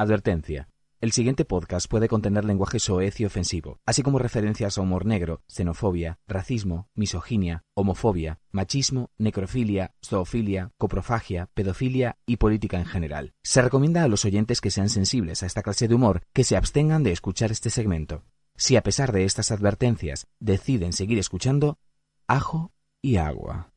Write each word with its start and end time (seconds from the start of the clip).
Advertencia. 0.00 0.68
El 1.00 1.10
siguiente 1.10 1.44
podcast 1.44 1.90
puede 1.90 2.06
contener 2.06 2.44
lenguaje 2.44 2.78
soez 2.78 3.18
y 3.18 3.24
ofensivo, 3.24 3.80
así 3.84 4.04
como 4.04 4.20
referencias 4.20 4.78
a 4.78 4.80
humor 4.80 5.06
negro, 5.06 5.42
xenofobia, 5.48 6.20
racismo, 6.28 6.88
misoginia, 6.94 7.64
homofobia, 7.74 8.38
machismo, 8.52 9.10
necrofilia, 9.18 9.96
zoofilia, 10.00 10.70
coprofagia, 10.78 11.50
pedofilia 11.52 12.16
y 12.26 12.36
política 12.36 12.78
en 12.78 12.86
general. 12.86 13.34
Se 13.42 13.60
recomienda 13.60 14.04
a 14.04 14.08
los 14.08 14.24
oyentes 14.24 14.60
que 14.60 14.70
sean 14.70 14.88
sensibles 14.88 15.42
a 15.42 15.46
esta 15.46 15.62
clase 15.62 15.88
de 15.88 15.96
humor 15.96 16.22
que 16.32 16.44
se 16.44 16.56
abstengan 16.56 17.02
de 17.02 17.10
escuchar 17.10 17.50
este 17.50 17.68
segmento. 17.68 18.22
Si 18.54 18.76
a 18.76 18.84
pesar 18.84 19.10
de 19.10 19.24
estas 19.24 19.50
advertencias 19.50 20.28
deciden 20.38 20.92
seguir 20.92 21.18
escuchando, 21.18 21.80
ajo 22.28 22.70
y 23.02 23.16
agua. 23.16 23.72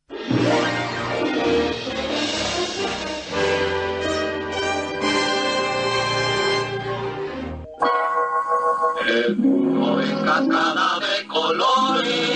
El 9.11 9.35
mundo 9.35 9.99
es 9.99 10.13
cascada 10.23 10.99
de 10.99 11.27
colores, 11.27 12.31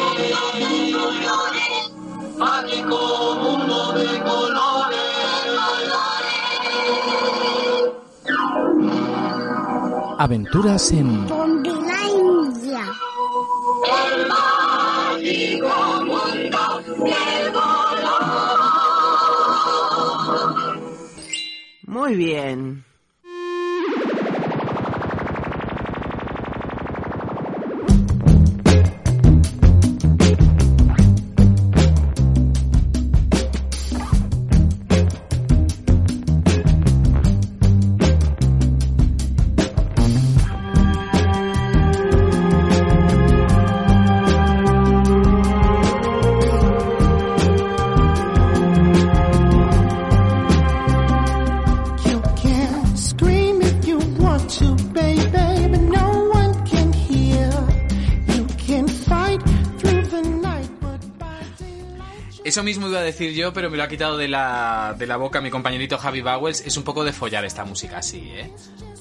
mágico 2.38 3.35
mundo 3.41 3.93
de 3.93 4.20
colores. 4.20 4.99
Aventuras 10.20 10.91
en 10.91 11.27
Zombilandia. 11.29 12.84
El 14.12 14.27
mágico 14.27 15.73
mundo 16.03 16.59
del 17.05 17.53
color. 17.53 17.85
Muy 21.87 22.15
bien. 22.15 22.84
Eso 62.55 62.63
mismo 62.63 62.87
iba 62.87 62.99
a 62.99 63.03
decir 63.03 63.34
yo, 63.34 63.51
pero 63.51 63.70
me 63.70 63.75
lo 63.75 63.84
ha 63.84 63.89
quitado 63.89 64.16
de 64.16 64.29
la, 64.29 64.95
de 64.97 65.06
la 65.06 65.17
boca 65.17 65.41
mi 65.41 65.50
compañerito 65.50 65.97
Javi 65.97 66.22
Bowles. 66.22 66.66
Es 66.66 66.78
un 66.78 66.85
poco 66.85 67.03
de 67.03 67.11
follar 67.11 67.44
esta 67.44 67.66
música 67.66 67.97
así, 67.97 68.31
¿eh? 68.34 68.50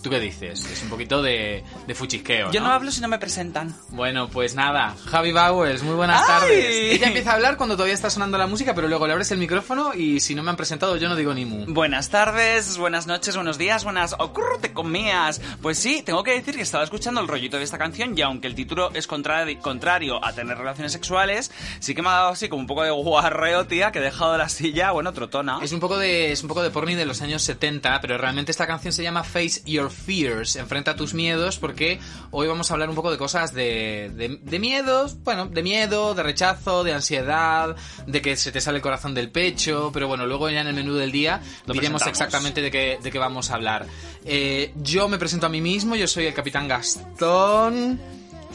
¿Tú 0.05 0.11
qué 0.11 0.21
dices? 0.21 0.63
Es 0.71 0.83
un 0.83 0.91
poquito 0.91 1.23
de, 1.23 1.65
de 1.87 1.95
fuchisqueo, 1.95 2.51
Yo 2.53 2.61
no 2.61 2.71
hablo 2.71 2.91
si 2.91 3.01
no 3.01 3.09
me 3.09 3.19
presentan. 3.19 3.75
Bueno, 3.89 4.29
pues 4.29 4.55
nada, 4.55 4.95
Javi 5.07 5.33
Bowles, 5.33 5.83
muy 5.83 5.95
buenas 5.95 6.21
¡Ay! 6.21 6.27
tardes. 6.29 6.93
Ella 6.93 7.07
empieza 7.07 7.31
a 7.31 7.35
hablar 7.37 7.57
cuando 7.57 7.75
todavía 7.75 7.95
está 7.95 8.11
sonando 8.11 8.37
la 8.37 8.47
música, 8.47 8.75
pero 8.75 8.87
luego 8.87 9.07
le 9.07 9.15
abres 9.15 9.31
el 9.33 9.39
micrófono 9.39 9.95
y 9.95 10.21
si 10.21 10.35
no 10.35 10.43
me 10.43 10.51
han 10.51 10.57
presentado 10.57 10.99
yo 10.99 11.09
no 11.09 11.17
digo 11.17 11.33
ni 11.33 11.47
mu. 11.47 11.65
Buenas 11.73 12.11
tardes, 12.11 12.77
buenas 12.77 13.07
noches, 13.07 13.35
buenos 13.35 13.57
días, 13.57 13.83
buenas... 13.83 14.15
¡Ocurrute 14.19 14.75
comías! 14.75 15.41
Pues 15.63 15.79
sí, 15.79 16.03
tengo 16.05 16.23
que 16.23 16.33
decir 16.33 16.55
que 16.55 16.61
estaba 16.61 16.85
escuchando 16.85 17.23
el 17.23 17.27
rollito 17.29 17.57
de 17.57 17.65
esta 17.65 17.79
canción 17.79 18.13
y 18.15 18.21
aunque 18.21 18.47
el 18.47 18.55
título 18.55 18.91
es 18.93 19.09
contrari- 19.09 19.59
contrario 19.59 20.23
a 20.23 20.35
tener 20.35 20.59
relaciones 20.59 20.93
sexuales, 20.93 21.51
sí 21.81 21.95
que 21.95 22.03
me 22.03 22.11
ha 22.11 22.13
dado 22.13 22.29
así 22.29 22.51
como 22.51 22.61
un 22.61 22.67
poco 22.67 22.83
de 22.83 22.91
guarreo, 22.91 23.67
tía, 23.67 23.91
que 23.91 24.01
he 24.01 24.03
dejado 24.03 24.37
la 24.37 24.51
silla, 24.51 24.91
bueno, 24.91 25.15
trotona. 25.15 25.61
Es 25.63 25.73
un 25.73 25.81
poco 25.81 25.97
de 25.97 26.31
es 26.31 26.43
un 26.43 26.49
poco 26.49 26.63
de 26.63 26.69
porni 26.71 26.95
de 26.95 27.07
los 27.07 27.23
años 27.23 27.43
70, 27.43 28.03
pero 28.03 28.19
realmente 28.19 28.51
esta 28.51 28.67
canción 28.67 28.93
se 28.93 29.03
llama 29.03 29.25
Face 29.25 29.63
Your 29.65 29.94
Fears, 29.95 30.57
enfrenta 30.57 30.97
tus 30.97 31.15
miedos, 31.15 31.59
porque 31.59 31.99
hoy 32.31 32.47
vamos 32.47 32.71
a 32.71 32.75
hablar 32.75 32.89
un 32.89 32.95
poco 32.95 33.11
de 33.11 33.19
cosas 33.19 33.55
de, 33.55 34.11
de, 34.15 34.39
de 34.43 34.59
miedos, 34.59 35.17
bueno, 35.23 35.47
de 35.47 35.63
miedo, 35.63 36.15
de 36.15 36.23
rechazo, 36.23 36.85
de 36.85 36.93
ansiedad, 36.93 37.77
de 38.07 38.21
que 38.21 38.37
se 38.37 38.53
te 38.53 38.61
sale 38.61 38.77
el 38.77 38.83
corazón 38.83 39.15
del 39.15 39.31
pecho, 39.31 39.91
pero 39.93 40.09
bueno, 40.09 40.27
luego 40.27 40.51
ya 40.51 40.61
en 40.61 40.67
el 40.67 40.75
menú 40.75 40.95
del 40.95 41.13
día 41.13 41.41
Lo 41.67 41.75
diremos 41.75 42.07
exactamente 42.07 42.61
de 42.61 42.71
qué, 42.71 42.99
de 43.03 43.11
qué 43.11 43.19
vamos 43.19 43.51
a 43.51 43.55
hablar. 43.55 43.87
Eh, 44.25 44.73
yo 44.77 45.09
me 45.09 45.19
presento 45.19 45.47
a 45.47 45.49
mí 45.49 45.61
mismo, 45.61 45.97
yo 45.97 46.07
soy 46.07 46.27
el 46.27 46.35
capitán 46.35 46.69
Gastón. 46.69 48.01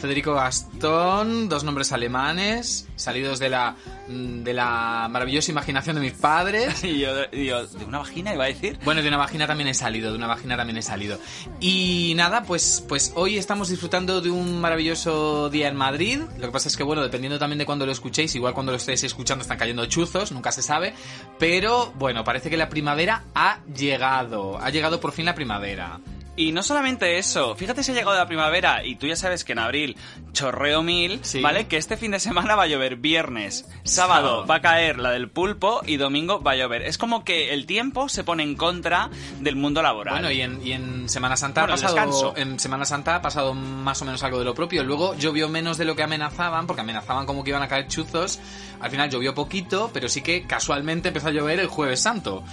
Federico 0.00 0.34
Gastón, 0.34 1.48
dos 1.48 1.62
nombres 1.62 1.92
alemanes, 1.92 2.88
salidos 2.96 3.38
de 3.38 3.50
la, 3.50 3.76
mm, 4.08 4.42
de 4.42 4.54
la 4.54 5.08
maravillosa 5.10 5.52
imaginación 5.52 5.96
de 5.96 6.02
mis 6.02 6.12
padres. 6.14 6.82
Y 6.90 7.00
yo, 7.00 7.10
y 7.30 7.46
yo, 7.46 7.66
¿de 7.66 7.84
una 7.84 7.98
vagina 7.98 8.34
iba 8.34 8.44
a 8.44 8.48
decir? 8.48 8.78
Bueno, 8.84 9.02
de 9.02 9.08
una 9.08 9.18
vagina 9.18 9.46
también 9.46 9.68
he 9.68 9.74
salido, 9.74 10.10
de 10.10 10.16
una 10.16 10.26
vagina 10.26 10.56
también 10.56 10.78
he 10.78 10.82
salido. 10.82 11.18
Y 11.60 12.14
nada, 12.16 12.42
pues, 12.42 12.84
pues 12.88 13.12
hoy 13.14 13.36
estamos 13.36 13.68
disfrutando 13.68 14.20
de 14.20 14.30
un 14.30 14.60
maravilloso 14.60 15.50
día 15.50 15.68
en 15.68 15.76
Madrid. 15.76 16.20
Lo 16.38 16.46
que 16.46 16.52
pasa 16.52 16.68
es 16.68 16.76
que, 16.76 16.82
bueno, 16.82 17.02
dependiendo 17.02 17.38
también 17.38 17.58
de 17.58 17.66
cuando 17.66 17.86
lo 17.86 17.92
escuchéis, 17.92 18.34
igual 18.34 18.54
cuando 18.54 18.72
lo 18.72 18.78
estéis 18.78 19.04
escuchando 19.04 19.42
están 19.42 19.58
cayendo 19.58 19.86
chuzos, 19.86 20.32
nunca 20.32 20.50
se 20.50 20.62
sabe. 20.62 20.94
Pero 21.38 21.92
bueno, 21.96 22.24
parece 22.24 22.50
que 22.50 22.56
la 22.56 22.68
primavera 22.68 23.24
ha 23.34 23.60
llegado. 23.66 24.58
Ha 24.58 24.70
llegado 24.70 25.00
por 25.00 25.12
fin 25.12 25.26
la 25.26 25.34
primavera. 25.34 26.00
Y 26.36 26.52
no 26.52 26.62
solamente 26.62 27.18
eso, 27.18 27.54
fíjate 27.54 27.82
si 27.82 27.90
ha 27.90 27.94
llegado 27.94 28.16
la 28.16 28.26
primavera 28.26 28.84
y 28.86 28.94
tú 28.94 29.06
ya 29.06 29.16
sabes 29.16 29.44
que 29.44 29.52
en 29.52 29.58
abril 29.58 29.96
chorreo 30.32 30.82
mil, 30.82 31.20
Sí. 31.22 31.40
¿vale? 31.42 31.66
Que 31.66 31.76
este 31.76 31.96
fin 31.98 32.12
de 32.12 32.20
semana 32.20 32.54
va 32.54 32.62
a 32.62 32.66
llover 32.66 32.96
viernes, 32.96 33.68
sábado 33.82 34.46
va 34.46 34.54
a 34.54 34.60
caer 34.62 34.98
la 34.98 35.10
del 35.10 35.28
pulpo 35.28 35.82
y 35.84 35.96
domingo 35.96 36.40
va 36.40 36.52
a 36.52 36.56
llover. 36.56 36.82
Es 36.82 36.96
como 36.98 37.24
que 37.24 37.52
el 37.52 37.66
tiempo 37.66 38.08
se 38.08 38.24
pone 38.24 38.42
en 38.42 38.54
contra 38.54 39.10
del 39.40 39.56
mundo 39.56 39.82
laboral. 39.82 40.14
Bueno, 40.14 40.30
y 40.30 40.40
en, 40.40 40.64
y 40.66 40.72
en 40.72 41.08
Semana 41.10 41.36
Santa 41.36 41.62
Bueno, 41.66 41.74
ha 41.74 41.76
pasado, 41.76 42.34
en 42.36 42.58
Semana 42.58 42.84
Santa 42.86 43.16
ha 43.16 43.22
pasado 43.22 43.52
más 43.52 44.00
o 44.00 44.04
menos 44.06 44.22
algo 44.22 44.38
de 44.38 44.44
lo 44.46 44.54
propio. 44.54 44.82
Luego 44.84 45.14
llovió 45.16 45.48
menos 45.48 45.76
de 45.78 45.84
lo 45.84 45.94
que 45.96 46.04
amenazaban, 46.04 46.66
porque 46.66 46.80
amenazaban 46.80 47.26
como 47.26 47.44
que 47.44 47.50
iban 47.50 47.62
a 47.62 47.68
caer 47.68 47.88
chuzos. 47.88 48.38
Al 48.80 48.90
final 48.90 49.10
llovió 49.10 49.34
poquito, 49.34 49.90
pero 49.92 50.08
sí 50.08 50.22
que 50.22 50.46
casualmente 50.46 51.08
empezó 51.08 51.28
a 51.28 51.32
llover 51.32 51.58
el 51.60 51.66
Jueves 51.66 52.00
Santo. 52.00 52.44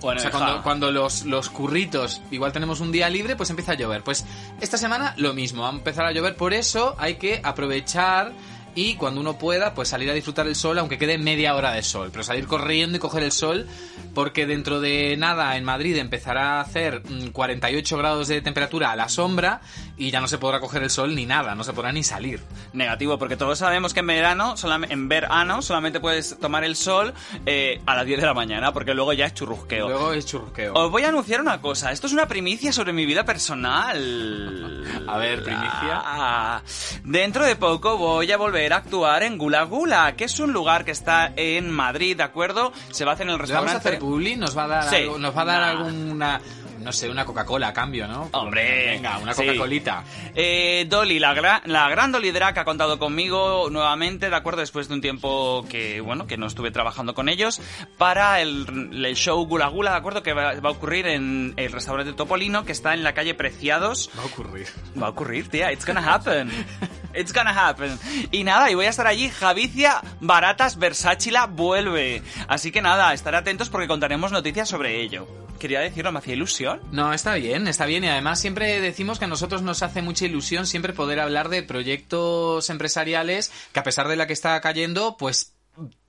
Bueno, 0.00 0.18
o 0.18 0.22
sea, 0.22 0.30
cuando, 0.30 0.62
cuando 0.62 0.90
los, 0.90 1.24
los 1.24 1.48
curritos 1.50 2.22
igual 2.30 2.52
tenemos 2.52 2.80
un 2.80 2.92
día 2.92 3.08
libre, 3.08 3.36
pues 3.36 3.50
empieza 3.50 3.72
a 3.72 3.74
llover. 3.74 4.02
Pues 4.02 4.24
esta 4.60 4.76
semana 4.76 5.14
lo 5.16 5.34
mismo, 5.34 5.62
va 5.62 5.68
a 5.68 5.72
empezar 5.72 6.06
a 6.06 6.12
llover, 6.12 6.36
por 6.36 6.54
eso 6.54 6.94
hay 6.98 7.14
que 7.14 7.40
aprovechar 7.42 8.32
y 8.76 8.94
cuando 8.96 9.22
uno 9.22 9.38
pueda, 9.38 9.72
pues 9.74 9.88
salir 9.88 10.10
a 10.10 10.12
disfrutar 10.12 10.46
el 10.46 10.54
sol, 10.54 10.78
aunque 10.78 10.98
quede 10.98 11.16
media 11.16 11.54
hora 11.56 11.72
de 11.72 11.82
sol, 11.82 12.10
pero 12.12 12.22
salir 12.22 12.46
corriendo 12.46 12.98
y 12.98 13.00
coger 13.00 13.22
el 13.22 13.32
sol, 13.32 13.66
porque 14.14 14.44
dentro 14.44 14.82
de 14.82 15.16
nada 15.16 15.56
en 15.56 15.64
Madrid 15.64 15.96
empezará 15.96 16.58
a 16.58 16.60
hacer 16.60 17.02
mm, 17.08 17.28
48 17.28 17.96
grados 17.96 18.28
de 18.28 18.42
temperatura 18.42 18.92
a 18.92 18.96
la 18.96 19.08
sombra 19.08 19.62
y 19.98 20.10
ya 20.10 20.20
no 20.20 20.28
se 20.28 20.38
podrá 20.38 20.60
coger 20.60 20.82
el 20.82 20.90
sol 20.90 21.14
ni 21.14 21.24
nada, 21.26 21.54
no 21.54 21.64
se 21.64 21.72
podrá 21.72 21.90
ni 21.92 22.02
salir. 22.02 22.40
Negativo, 22.72 23.18
porque 23.18 23.36
todos 23.36 23.58
sabemos 23.58 23.94
que 23.94 24.00
en 24.00 24.06
verano, 24.08 24.54
en 24.88 25.08
verano 25.08 25.62
solamente 25.62 26.00
puedes 26.00 26.38
tomar 26.38 26.64
el 26.64 26.76
sol 26.76 27.14
eh, 27.46 27.80
a 27.86 27.94
las 27.94 28.04
10 28.06 28.20
de 28.20 28.26
la 28.26 28.34
mañana, 28.34 28.72
porque 28.72 28.92
luego 28.94 29.12
ya 29.14 29.26
es 29.26 29.34
churrusqueo. 29.34 29.88
Luego 29.88 30.12
es 30.12 30.26
churrusqueo. 30.26 30.74
Os 30.74 30.90
voy 30.90 31.04
a 31.04 31.08
anunciar 31.08 31.40
una 31.40 31.60
cosa. 31.60 31.92
Esto 31.92 32.06
es 32.06 32.12
una 32.12 32.26
primicia 32.28 32.72
sobre 32.72 32.92
mi 32.92 33.06
vida 33.06 33.24
personal. 33.24 34.84
A 35.08 35.16
ver, 35.18 35.42
primicia. 35.42 36.02
Ah, 36.04 36.62
dentro 37.04 37.44
de 37.44 37.56
poco 37.56 37.96
voy 37.96 38.30
a 38.32 38.36
volver 38.36 38.72
a 38.72 38.76
actuar 38.76 39.22
en 39.22 39.38
Gula 39.38 39.62
Gula, 39.64 40.14
que 40.16 40.24
es 40.24 40.38
un 40.40 40.52
lugar 40.52 40.84
que 40.84 40.90
está 40.90 41.32
en 41.36 41.70
Madrid, 41.70 42.16
¿de 42.16 42.22
acuerdo? 42.22 42.72
Se 42.90 43.04
va 43.04 43.12
a 43.12 43.14
hacer 43.14 43.26
en 43.26 43.32
el 43.34 43.38
¿Le 43.38 43.52
vamos 43.52 43.52
a 43.70 43.74
restaurante. 43.74 43.88
hacer 43.88 43.98
publi? 43.98 44.36
¿Nos 44.36 44.56
va 44.56 44.64
a 44.64 44.68
dar, 44.68 44.90
Sí. 44.90 44.96
algo- 44.96 45.18
nos 45.18 45.36
va 45.36 45.42
a 45.42 45.44
dar 45.44 45.60
Nah. 45.60 45.68
alguna, 45.86 46.40
no 46.78 46.92
sé, 46.92 47.08
una 47.10 47.24
Coca-Cola 47.24 47.68
a 47.68 47.72
cambio, 47.72 48.06
¿no? 48.06 48.28
Hombre, 48.32 48.86
venga, 48.92 49.18
una 49.18 49.32
sí. 49.34 49.44
Coca-Colita. 49.46 50.04
Eh, 50.34 50.86
Dolly, 50.88 51.18
la, 51.18 51.34
gra- 51.34 51.62
la 51.64 51.88
gran 51.88 52.12
Dolly 52.12 52.30
Drac 52.30 52.58
ha 52.58 52.64
contado 52.64 52.98
conmigo 52.98 53.68
nuevamente, 53.70 54.30
¿de 54.30 54.36
acuerdo? 54.36 54.60
Después 54.60 54.88
de 54.88 54.94
un 54.94 55.00
tiempo 55.00 55.64
que, 55.68 56.00
bueno, 56.00 56.26
que 56.26 56.36
no 56.36 56.46
estuve 56.46 56.70
trabajando 56.70 57.14
con 57.14 57.28
ellos, 57.28 57.60
para 57.98 58.40
el, 58.40 59.04
el 59.04 59.16
show 59.16 59.44
Gula 59.46 59.68
Gula, 59.68 59.92
¿de 59.92 59.96
acuerdo? 59.96 60.22
Que 60.22 60.32
va, 60.32 60.54
va 60.60 60.68
a 60.70 60.72
ocurrir 60.72 61.06
en 61.06 61.54
el 61.56 61.72
restaurante 61.72 62.12
Topolino, 62.12 62.64
que 62.64 62.72
está 62.72 62.94
en 62.94 63.02
la 63.02 63.14
calle 63.14 63.34
Preciados. 63.34 64.10
Va 64.18 64.22
a 64.22 64.26
ocurrir. 64.26 64.66
Va 65.00 65.06
a 65.06 65.10
ocurrir, 65.10 65.48
tía. 65.48 65.72
It's 65.72 65.84
gonna 65.86 66.14
happen. 66.14 66.50
It's 67.14 67.32
gonna 67.32 67.50
happen. 67.68 67.98
Y 68.30 68.44
nada, 68.44 68.70
y 68.70 68.74
voy 68.74 68.84
a 68.86 68.90
estar 68.90 69.06
allí. 69.06 69.30
Javicia 69.30 70.02
Baratas 70.20 70.76
Versachila 70.78 71.46
vuelve. 71.46 72.22
Así 72.46 72.70
que 72.70 72.82
nada, 72.82 73.14
estar 73.14 73.34
atentos 73.34 73.70
porque 73.70 73.88
contaremos 73.88 74.32
noticias 74.32 74.68
sobre 74.68 75.00
ello. 75.00 75.26
Quería 75.58 75.80
decirlo, 75.80 76.12
me 76.12 76.18
hacía 76.18 76.34
ilusión. 76.34 76.80
No, 76.92 77.12
está 77.12 77.34
bien, 77.34 77.66
está 77.68 77.86
bien. 77.86 78.04
Y 78.04 78.08
además 78.08 78.40
siempre 78.40 78.80
decimos 78.80 79.18
que 79.18 79.24
a 79.24 79.28
nosotros 79.28 79.62
nos 79.62 79.82
hace 79.82 80.02
mucha 80.02 80.26
ilusión 80.26 80.66
siempre 80.66 80.92
poder 80.92 81.20
hablar 81.20 81.48
de 81.48 81.62
proyectos 81.62 82.70
empresariales 82.70 83.52
que 83.72 83.80
a 83.80 83.84
pesar 83.84 84.08
de 84.08 84.16
la 84.16 84.26
que 84.26 84.32
está 84.32 84.60
cayendo, 84.60 85.16
pues 85.16 85.55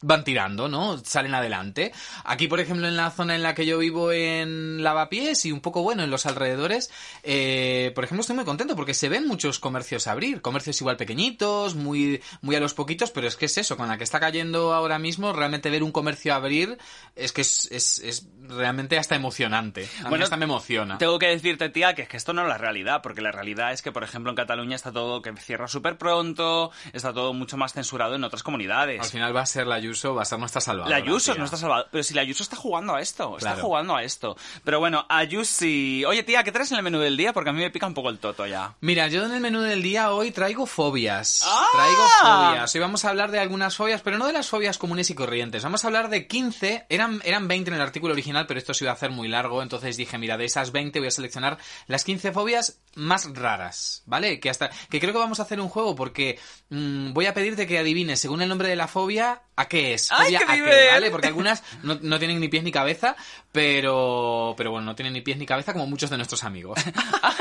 van 0.01 0.23
tirando, 0.23 0.69
¿no? 0.69 0.97
Salen 1.03 1.33
adelante. 1.33 1.91
Aquí, 2.23 2.47
por 2.47 2.59
ejemplo, 2.59 2.87
en 2.87 2.95
la 2.95 3.09
zona 3.09 3.35
en 3.35 3.43
la 3.43 3.55
que 3.55 3.65
yo 3.65 3.77
vivo 3.79 4.11
en 4.11 4.83
Lavapiés 4.83 5.45
y 5.45 5.51
un 5.51 5.61
poco, 5.61 5.81
bueno, 5.81 6.03
en 6.03 6.11
los 6.11 6.25
alrededores, 6.25 6.91
eh, 7.23 7.91
por 7.95 8.03
ejemplo, 8.03 8.21
estoy 8.21 8.35
muy 8.35 8.45
contento 8.45 8.75
porque 8.75 8.93
se 8.93 9.09
ven 9.09 9.27
muchos 9.27 9.59
comercios 9.59 10.07
abrir. 10.07 10.41
Comercios 10.41 10.79
igual 10.81 10.97
pequeñitos, 10.97 11.75
muy, 11.75 12.21
muy 12.41 12.55
a 12.55 12.59
los 12.59 12.73
poquitos, 12.73 13.11
pero 13.11 13.27
es 13.27 13.35
que 13.35 13.45
es 13.45 13.57
eso, 13.57 13.75
con 13.75 13.87
la 13.87 13.97
que 13.97 14.03
está 14.03 14.19
cayendo 14.19 14.73
ahora 14.73 14.99
mismo, 14.99 15.33
realmente 15.33 15.69
ver 15.69 15.83
un 15.83 15.91
comercio 15.91 16.33
abrir 16.33 16.77
es 17.15 17.31
que 17.31 17.41
es, 17.41 17.67
es, 17.71 17.99
es 17.99 18.27
realmente 18.47 18.97
hasta 18.97 19.15
emocionante. 19.15 19.89
A 19.99 20.03
mí 20.03 20.09
Bueno, 20.09 20.23
hasta 20.23 20.37
me 20.37 20.45
emociona. 20.45 20.97
Tengo 20.97 21.17
que 21.17 21.27
decirte, 21.27 21.69
tía, 21.69 21.95
que 21.95 22.03
es 22.03 22.07
que 22.07 22.17
esto 22.17 22.33
no 22.33 22.43
es 22.43 22.47
la 22.47 22.57
realidad, 22.57 23.01
porque 23.01 23.21
la 23.21 23.31
realidad 23.31 23.73
es 23.73 23.81
que, 23.81 23.91
por 23.91 24.03
ejemplo, 24.03 24.29
en 24.29 24.35
Cataluña 24.35 24.75
está 24.75 24.91
todo 24.91 25.21
que 25.21 25.35
cierra 25.37 25.67
súper 25.67 25.97
pronto, 25.97 26.71
está 26.93 27.13
todo 27.13 27.33
mucho 27.33 27.57
más 27.57 27.73
censurado 27.73 28.15
en 28.15 28.23
otras 28.23 28.43
comunidades. 28.43 29.01
Al 29.01 29.07
final 29.07 29.35
va 29.35 29.41
a 29.41 29.45
ser 29.45 29.56
la 29.65 29.75
Ayuso, 29.75 30.13
va 30.13 30.21
a 30.21 30.25
ser 30.25 30.38
nuestra 30.39 30.62
salvadora. 30.62 30.89
La 31.00 31.04
Ayuso 31.04 31.33
no 31.36 31.45
está 31.45 31.57
salvado. 31.57 31.88
Pero 31.92 32.04
si 32.04 32.13
la 32.13 32.21
Ayuso 32.21 32.44
está 32.44 32.56
jugando 32.56 32.94
a 32.95 33.01
esto, 33.01 33.38
está 33.38 33.54
Claro. 33.54 33.63
jugando 33.68 33.95
a 33.95 34.04
esto. 34.04 34.36
Pero 34.63 34.80
bueno, 34.80 35.06
Ayusi. 35.09 36.04
Oye, 36.06 36.24
tía, 36.24 36.44
¿qué 36.44 36.51
traes 36.51 36.71
en 36.71 36.77
el 36.77 36.83
menú 36.83 37.00
del 37.00 37.18
día? 37.18 37.33
Porque 37.33 37.50
a 37.50 37.54
mí 37.54 37.59
me 37.62 37.71
pica 37.71 37.88
un 37.88 37.94
poco 37.94 38.09
el 38.09 38.19
toto 38.19 38.45
ya. 38.45 38.75
Mira, 38.81 39.07
yo 39.07 39.25
en 39.25 39.31
el 39.33 39.39
menú 39.42 39.62
del 39.62 39.81
día 39.81 40.12
hoy 40.12 40.31
traigo 40.31 40.65
fobias. 40.65 41.44
¡Ah! 41.45 41.68
Traigo 41.71 42.04
fobias. 42.21 42.75
Hoy 42.75 42.81
vamos 42.81 43.06
a 43.06 43.09
hablar 43.09 43.31
de 43.31 43.39
algunas 43.39 43.75
fobias, 43.75 44.01
pero 44.01 44.18
no 44.18 44.27
de 44.27 44.33
las 44.33 44.50
fobias 44.50 44.77
comunes 44.77 45.09
y 45.09 45.15
corrientes. 45.15 45.63
Vamos 45.63 45.83
a 45.83 45.88
hablar 45.88 46.10
de 46.10 46.27
15. 46.27 46.86
Eran, 46.89 47.21
eran 47.24 47.48
20 47.48 47.69
en 47.69 47.75
el 47.75 47.81
artículo 47.81 48.13
original, 48.13 48.45
pero 48.48 48.60
esto 48.60 48.74
se 48.74 48.83
iba 48.83 48.92
a 48.92 48.95
hacer 48.95 49.12
muy 49.12 49.27
largo. 49.27 49.62
Entonces 49.63 49.98
dije, 49.98 50.18
mira, 50.18 50.38
de 50.38 50.45
esas 50.45 50.71
20 50.71 51.00
voy 51.00 51.07
a 51.07 51.12
seleccionar 51.12 51.57
las 51.88 52.03
15 52.03 52.31
fobias 52.31 52.80
más 52.95 53.27
raras, 53.33 54.03
¿vale? 54.06 54.39
Que 54.39 54.50
hasta 54.50 54.69
que 54.89 55.00
creo 55.00 55.13
que 55.13 55.19
vamos 55.19 55.39
a 55.39 55.44
hacer 55.44 55.60
un 55.62 55.69
juego 55.69 55.95
porque 55.95 56.39
mm, 56.69 57.13
voy 57.13 57.25
a 57.27 57.33
pedirte 57.33 57.68
que 57.68 57.77
adivines 57.80 58.19
según 58.19 58.42
el 58.42 58.50
nombre 58.50 58.68
de 58.69 58.75
la 58.75 58.88
fobia 58.88 59.42
a 59.57 59.68
qué 59.68 59.94
es. 59.95 60.12
¡Ay, 60.12 60.25
Fobia 60.25 60.39
qué 60.39 60.45
a 60.45 60.56
qué! 60.56 60.88
¿vale? 60.92 61.12
Porque 61.12 61.27
algunas 61.27 61.63
no, 61.83 61.98
no 62.01 62.19
tienen 62.19 62.39
ni 62.39 62.48
pies 62.48 62.63
ni 62.63 62.71
cabeza, 62.71 63.15
pero 63.51 64.54
pero 64.56 64.71
bueno, 64.71 64.86
no 64.86 64.95
tienen 64.95 65.13
ni 65.13 65.21
pies 65.21 65.38
ni 65.38 65.45
cabeza 65.45 65.74
como 65.74 65.88
muchos 65.88 66.09
de 66.09 66.18
nuestros 66.18 66.44
amigos. 66.44 66.80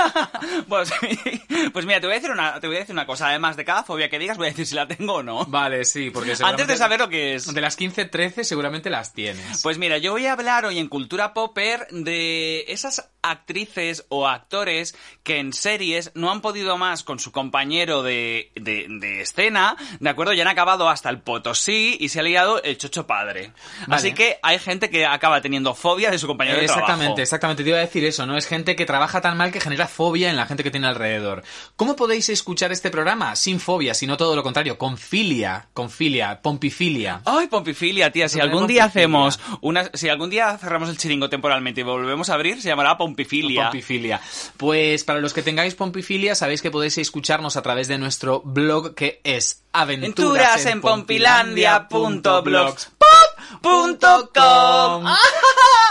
pues, 0.68 0.90
pues 1.72 1.86
mira, 1.86 2.00
te 2.00 2.06
voy 2.06 2.14
a 2.14 2.18
decir 2.18 2.30
una, 2.30 2.58
te 2.58 2.66
voy 2.66 2.76
a 2.76 2.80
decir 2.80 2.94
una 2.94 3.06
cosa. 3.06 3.28
Además 3.28 3.56
de 3.56 3.64
cada 3.64 3.84
fobia 3.84 4.08
que 4.08 4.18
digas, 4.18 4.38
voy 4.38 4.46
a 4.46 4.50
decir 4.50 4.66
si 4.66 4.74
la 4.74 4.88
tengo 4.88 5.14
o 5.14 5.22
no. 5.22 5.44
Vale, 5.46 5.84
sí, 5.84 6.10
porque 6.10 6.34
Antes 6.42 6.66
de 6.66 6.76
saber 6.76 7.00
lo 7.00 7.08
que 7.08 7.34
es. 7.34 7.52
De 7.52 7.60
las 7.60 7.76
15, 7.76 8.06
13 8.06 8.44
seguramente 8.44 8.90
las 8.90 9.12
tienes. 9.12 9.62
Pues 9.62 9.76
mira, 9.78 9.98
yo 9.98 10.12
voy 10.12 10.26
a 10.26 10.32
hablar 10.32 10.64
hoy 10.64 10.78
en 10.78 10.88
Cultura 10.88 11.34
Popper 11.34 11.86
de 11.90 12.64
esas 12.68 13.10
actrices 13.22 14.06
o 14.08 14.26
actores 14.26 14.96
que 15.22 15.38
en 15.38 15.52
series 15.52 16.12
no 16.14 16.30
han 16.30 16.40
podido 16.40 16.78
más 16.78 17.02
con 17.02 17.18
su 17.18 17.32
compañero 17.32 18.02
de, 18.02 18.52
de, 18.54 18.86
de 18.88 19.20
escena, 19.20 19.76
¿de 20.00 20.08
acuerdo? 20.08 20.32
Ya 20.32 20.42
han 20.42 20.48
acabado 20.48 20.88
hasta 20.88 21.10
el 21.10 21.20
potosí 21.20 21.96
y 22.00 22.05
se 22.08 22.20
ha 22.20 22.22
liado 22.22 22.62
el 22.62 22.78
chocho 22.78 23.06
padre. 23.06 23.52
Vale. 23.86 23.96
Así 23.96 24.12
que 24.12 24.38
hay 24.42 24.58
gente 24.58 24.90
que 24.90 25.06
acaba 25.06 25.40
teniendo 25.40 25.74
fobia 25.74 26.10
de 26.10 26.18
su 26.18 26.26
compañero 26.26 26.58
de 26.58 26.64
exactamente, 26.64 27.04
trabajo. 27.04 27.22
exactamente. 27.22 27.62
Te 27.64 27.70
iba 27.70 27.78
a 27.78 27.82
decir 27.82 28.04
eso, 28.04 28.26
¿no? 28.26 28.36
Es 28.36 28.46
gente 28.46 28.76
que 28.76 28.86
trabaja 28.86 29.20
tan 29.20 29.36
mal 29.36 29.52
que 29.52 29.60
genera 29.60 29.86
fobia 29.86 30.30
en 30.30 30.36
la 30.36 30.46
gente 30.46 30.62
que 30.62 30.70
tiene 30.70 30.86
alrededor. 30.86 31.42
¿Cómo 31.76 31.96
podéis 31.96 32.28
escuchar 32.28 32.72
este 32.72 32.90
programa? 32.90 33.36
Sin 33.36 33.60
fobia, 33.60 33.94
sino 33.94 34.16
todo 34.16 34.36
lo 34.36 34.42
contrario, 34.42 34.78
con 34.78 34.98
filia, 34.98 35.68
con 35.72 35.90
filia, 35.90 36.40
pompifilia. 36.42 37.22
Ay, 37.24 37.46
pompifilia, 37.48 38.10
tía, 38.10 38.28
si 38.28 38.40
algún 38.40 38.66
de 38.66 38.74
día 38.74 38.82
pompifilia. 38.84 39.04
hacemos 39.04 39.40
una, 39.60 39.90
si 39.94 40.08
algún 40.08 40.30
día 40.30 40.56
cerramos 40.58 40.88
el 40.88 40.98
chiringo 40.98 41.28
temporalmente 41.28 41.80
y 41.80 41.84
volvemos 41.84 42.30
a 42.30 42.34
abrir, 42.34 42.60
se 42.60 42.68
llamará 42.68 42.96
pompifilia. 42.96 43.64
Pompifilia. 43.64 44.20
Pues 44.56 45.04
para 45.04 45.20
los 45.20 45.32
que 45.32 45.42
tengáis 45.42 45.74
pompifilia, 45.74 46.34
sabéis 46.34 46.62
que 46.62 46.70
podéis 46.70 46.98
escucharnos 46.98 47.56
a 47.56 47.62
través 47.62 47.88
de 47.88 47.98
nuestro 47.98 48.42
blog 48.42 48.94
que 48.94 49.20
es 49.24 49.64
Aventuras 49.80 50.64
en 50.66 50.80
pompilandia.blogs.com 53.60 55.04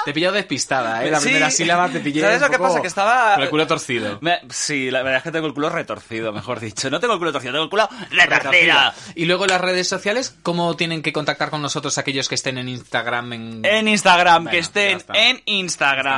Te 0.05 0.11
he 0.11 0.13
pillado 0.13 0.35
despistada, 0.35 1.03
¿eh? 1.03 1.09
La 1.09 1.19
Sí. 1.19 1.25
primera 1.25 1.49
sílaba 1.49 1.89
te 1.89 1.99
pillé 1.99 2.21
¿Sabes 2.21 2.39
lo 2.41 2.49
que 2.51 2.59
pasa? 2.59 2.79
Que 2.81 2.87
estaba- 2.87 3.33
Con 3.35 3.43
el 3.43 3.49
culo 3.49 3.65
torcido. 3.65 4.19
Me- 4.21 4.39
sí, 4.51 4.91
la 4.91 4.99
verdad 5.01 5.17
es 5.17 5.23
que 5.23 5.31
tengo 5.31 5.47
el 5.47 5.53
culo 5.55 5.69
retorcido, 5.69 6.31
mejor 6.31 6.59
dicho. 6.59 6.91
No 6.91 6.99
tengo 6.99 7.13
el 7.13 7.19
culo 7.19 7.31
torcido, 7.31 7.53
tengo 7.53 7.63
el 7.63 7.69
culo 7.71 7.89
retorcido. 8.11 8.75
Y 9.15 9.25
luego 9.25 9.47
las 9.47 9.59
redes 9.59 9.87
sociales, 9.89 10.37
¿cómo 10.43 10.75
tienen 10.75 11.01
que 11.01 11.11
contactar 11.11 11.49
con 11.49 11.61
nosotros 11.63 11.97
aquellos 11.97 12.29
que 12.29 12.35
estén 12.35 12.59
en 12.59 12.69
Instagram? 12.69 13.33
En, 13.33 13.65
En 13.65 13.87
Instagram, 13.87 14.43
Bueno, 14.43 14.51
que 14.51 14.59
estén 14.59 15.01
en 15.13 15.41
Instagram. 15.45 15.55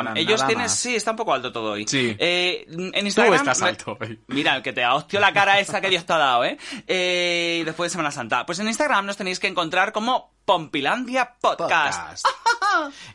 Instagram, 0.07 0.17
Ellos 0.17 0.45
tienen, 0.45 0.65
más. 0.65 0.75
sí, 0.77 0.95
está 0.95 1.11
un 1.11 1.17
poco 1.17 1.33
alto 1.33 1.51
todo 1.53 1.71
hoy. 1.71 1.88
Sí. 1.88 2.13
Eh, 2.19 2.65
en 2.69 3.05
Instagram. 3.05 3.35
estás 3.35 3.61
me- 3.61 3.69
alto 3.69 3.97
hoy. 4.01 4.19
Mira, 4.27 4.55
el 4.57 4.61
que 4.63 4.73
te 4.73 4.83
ha 4.83 4.95
hostio 4.95 5.19
la 5.21 5.31
cara 5.31 5.59
esa 5.59 5.79
que 5.79 5.89
Dios 5.89 6.05
te 6.05 6.11
ha 6.13 6.17
dado, 6.17 6.43
¿eh? 6.43 6.57
Eh, 6.88 7.61
después 7.65 7.89
de 7.89 7.93
Semana 7.93 8.11
Santa. 8.11 8.45
Pues 8.45 8.59
en 8.59 8.67
Instagram 8.67 9.05
nos 9.05 9.15
tenéis 9.15 9.39
que 9.39 9.47
encontrar 9.47 9.93
como 9.93 10.35
Pompilandia 10.47 11.33
Podcast. 11.41 12.23
podcast. 12.23 12.25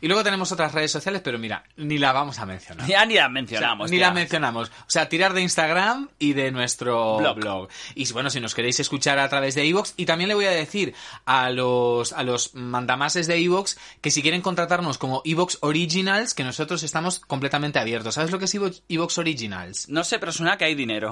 y 0.01 0.07
luego 0.07 0.23
tenemos 0.23 0.51
otras 0.51 0.71
redes 0.71 0.91
sociales, 0.91 1.19
pero 1.23 1.39
mira, 1.39 1.63
ni 1.77 1.97
la 1.97 2.11
vamos 2.11 2.37
a 2.37 2.45
mencionar. 2.45 2.85
Ya 2.85 3.03
ni 3.07 3.15
la 3.15 3.21
O 3.21 3.25
sea, 3.25 3.29
mencionamos. 3.29 3.89
ni 3.89 3.97
la 3.97 4.11
mencionamos. 4.11 4.69
O 4.69 4.85
sea, 4.87 5.09
tirar 5.09 5.33
de 5.33 5.41
Instagram 5.41 6.09
y 6.19 6.33
de 6.33 6.51
nuestro 6.51 7.17
Blog. 7.17 7.35
blog. 7.37 7.69
Y 7.95 8.11
bueno, 8.13 8.29
si 8.29 8.39
nos 8.39 8.53
queréis 8.53 8.79
escuchar 8.79 9.17
a 9.17 9.27
través 9.29 9.55
de 9.55 9.65
iVoox, 9.65 9.93
y 9.97 10.05
también 10.05 10.27
le 10.27 10.35
voy 10.35 10.45
a 10.45 10.51
decir 10.51 10.93
a 11.25 11.49
los, 11.49 12.13
a 12.13 12.21
los 12.21 12.53
mandamases 12.53 13.25
de 13.25 13.39
iVoox 13.39 13.77
que 13.99 14.11
si 14.11 14.21
quieren 14.21 14.41
contratarnos 14.41 14.99
como 14.99 15.23
iVoox 15.25 15.57
Originals, 15.61 16.35
que 16.35 16.43
nosotros 16.43 16.83
estamos 16.83 17.17
completamente 17.17 17.79
abiertos. 17.79 18.13
¿Sabes 18.13 18.29
lo 18.29 18.37
que 18.37 18.45
es 18.45 18.53
iVoox 18.53 19.17
Originals? 19.17 19.89
No 19.89 20.03
sé, 20.03 20.19
pero 20.19 20.31
suena 20.31 20.55
que 20.59 20.65
hay 20.65 20.75
dinero. 20.75 21.09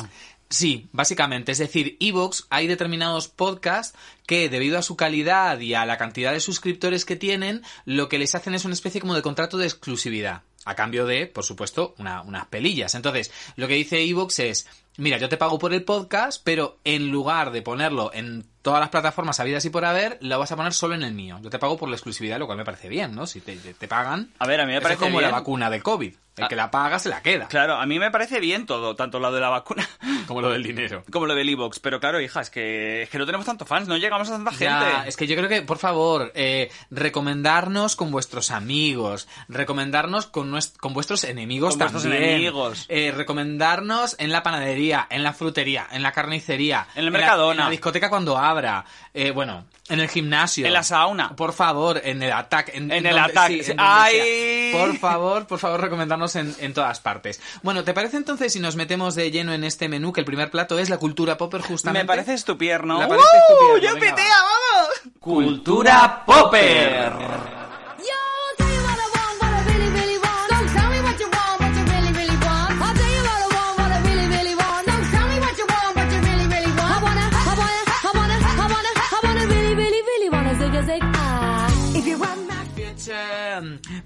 Sí, 0.52 0.90
básicamente. 0.92 1.54
Es 1.54 1.58
decir, 1.60 1.96
Evox 2.02 2.46
hay 2.50 2.68
determinados 2.68 3.30
podcasts 3.30 3.98
que, 4.28 4.50
debido 4.50 4.78
a 4.78 4.82
su 4.84 4.96
calidad 4.98 5.60
y 5.60 5.74
a 5.74 5.86
la 5.86 5.98
cantidad 5.98 6.34
de 6.34 6.42
suscriptores 6.42 7.06
que 7.06 7.16
tienen, 7.16 7.64
lo 7.86 8.10
que 8.10 8.20
les 8.20 8.36
hacen 8.36 8.54
es 8.54 8.66
una 8.66 8.74
especie 8.74 9.00
como 9.02 9.16
de 9.16 9.22
contrato 9.22 9.58
de 9.58 9.66
exclusividad. 9.66 10.44
A 10.66 10.76
cambio 10.76 11.08
de, 11.08 11.26
por 11.26 11.44
supuesto, 11.44 11.96
una- 11.98 12.22
unas 12.22 12.46
pelillas. 12.48 12.94
Entonces, 12.96 13.32
lo 13.56 13.68
que 13.68 13.74
dice 13.76 14.04
Evox 14.04 14.38
es, 14.40 14.68
mira, 14.98 15.18
yo 15.18 15.28
te 15.30 15.38
pago 15.38 15.58
por 15.58 15.74
el 15.74 15.84
podcast, 15.84 16.40
pero 16.44 16.78
en 16.84 17.08
lugar 17.10 17.52
de 17.52 17.64
ponerlo 17.64 18.12
en 18.14 18.46
todas 18.62 18.80
las 18.80 18.90
plataformas 18.90 19.40
habidas 19.40 19.66
y 19.66 19.72
por 19.72 19.86
haber, 19.86 20.20
lo 20.22 20.38
vas 20.38 20.52
a 20.52 20.56
poner 20.58 20.74
solo 20.74 20.94
en 20.94 21.02
el 21.02 21.14
mío. 21.14 21.40
Yo 21.42 21.50
te 21.50 21.58
pago 21.58 21.78
por 21.78 21.90
la 21.90 21.96
exclusividad, 21.96 22.38
lo 22.38 22.46
cual 22.46 22.60
me 22.60 22.66
parece 22.66 22.90
bien, 22.90 23.16
¿no? 23.16 23.26
Si 23.26 23.42
te, 23.42 23.56
te- 23.56 23.74
te 23.74 23.88
pagan. 23.88 24.32
A 24.38 24.46
ver, 24.46 24.60
a 24.62 24.66
mí 24.66 24.74
me 24.74 24.78
eso 24.78 24.82
es 24.82 24.84
parece 24.84 25.00
como 25.00 25.18
bien. 25.18 25.32
la 25.32 25.38
vacuna 25.38 25.70
de 25.72 25.82
COVID. 25.82 26.14
El 26.38 26.46
Ah. 26.46 26.48
que 26.48 26.56
la 26.56 26.72
paga 26.72 26.98
se 26.98 27.10
la 27.10 27.22
queda. 27.22 27.48
Claro, 27.50 27.76
a 27.76 27.86
mí 27.86 28.00
me 28.00 28.10
parece 28.10 28.40
bien 28.40 28.66
todo, 28.66 28.96
tanto 28.96 29.20
lo 29.20 29.32
de 29.34 29.42
la 29.42 29.50
vacuna 29.50 29.88
Como 30.28 30.42
lo 30.42 30.50
del 30.50 30.64
dinero. 30.64 31.04
como 31.12 31.26
lo 31.26 31.36
del 31.36 31.50
Evox. 31.50 31.80
Pero 31.80 32.00
claro, 32.00 32.22
hija, 32.22 32.40
es 32.40 32.50
que, 32.50 33.02
es 33.04 33.10
que 33.10 33.18
no 33.18 33.26
tenemos 33.26 33.46
tanto 33.46 33.66
fans, 33.66 33.88
no 33.90 33.98
llegamos 33.98 34.30
a 34.30 34.34
tanta 34.34 34.52
gente. 34.52 34.86
Es 35.08 35.18
que 35.18 35.28
yo 35.28 35.36
creo 35.36 35.50
que, 35.50 35.62
por 35.62 35.78
favor, 35.78 36.32
eh, 36.34 36.72
recomendarnos 36.90 37.96
con 37.98 38.12
vuestros 38.12 38.50
amigos, 38.52 39.28
recomendarnos 39.50 40.28
con, 40.28 40.52
nues- 40.52 40.78
con 40.78 40.94
vuestros 40.94 41.26
enemigos 41.26 41.72
Con 41.72 41.80
vuestros 41.80 42.04
también. 42.04 42.24
enemigos. 42.24 42.86
Eh, 42.88 43.12
recomendarnos 43.16 44.16
en 44.18 44.32
la 44.32 44.42
panadería, 44.44 45.08
en 45.10 45.24
la 45.24 45.34
frutería, 45.34 45.88
en 45.92 46.02
la 46.02 46.12
carnicería. 46.14 46.88
En 46.96 47.04
el 47.06 47.12
Mercadona. 47.12 47.64
En 47.64 47.66
la, 47.66 47.70
discoteca 47.72 48.10
cuando 48.10 48.38
abra. 48.38 48.86
eh, 49.14 49.32
bueno, 49.32 49.66
en 49.90 50.00
el 50.00 50.08
gimnasio. 50.08 50.66
En 50.66 50.72
la 50.74 50.84
sauna. 50.84 51.36
Por 51.36 51.52
favor, 51.52 52.00
en 52.04 52.24
el 52.24 52.32
ataque. 52.32 52.72
En, 52.78 52.90
En 52.92 53.06
el 53.06 53.16
sí, 53.16 53.58
donde 53.68 53.76
¡Ay! 53.78 54.70
Por 54.72 54.98
favor, 54.98 55.46
por 55.48 55.60
favor, 55.60 55.82
recomendarnos 55.82 56.21
en, 56.36 56.56
en 56.60 56.74
todas 56.74 57.00
partes. 57.00 57.40
Bueno, 57.64 57.84
¿te 57.84 57.94
parece 57.94 58.18
entonces 58.18 58.54
si 58.54 58.60
nos 58.60 58.76
metemos 58.76 59.16
de 59.16 59.32
lleno 59.32 59.54
en 59.54 59.64
este 59.64 59.90
menú, 59.90 60.14
que 60.14 60.20
el 60.22 60.26
primer 60.26 60.52
plato 60.52 60.80
es 60.80 60.90
la 60.90 60.98
cultura 60.98 61.38
popper 61.38 61.62
justamente? 61.62 62.04
Me 62.04 62.08
parece 62.08 62.34
estupierno. 62.34 63.00
Parece 63.00 63.16
¡Uh! 63.18 63.52
estupierno, 63.52 63.78
¡Ya 63.82 63.94
venga, 63.94 64.16
petea, 64.16 64.36
vamos! 64.36 65.14
Cultura 65.20 66.24
Popper. 66.26 67.61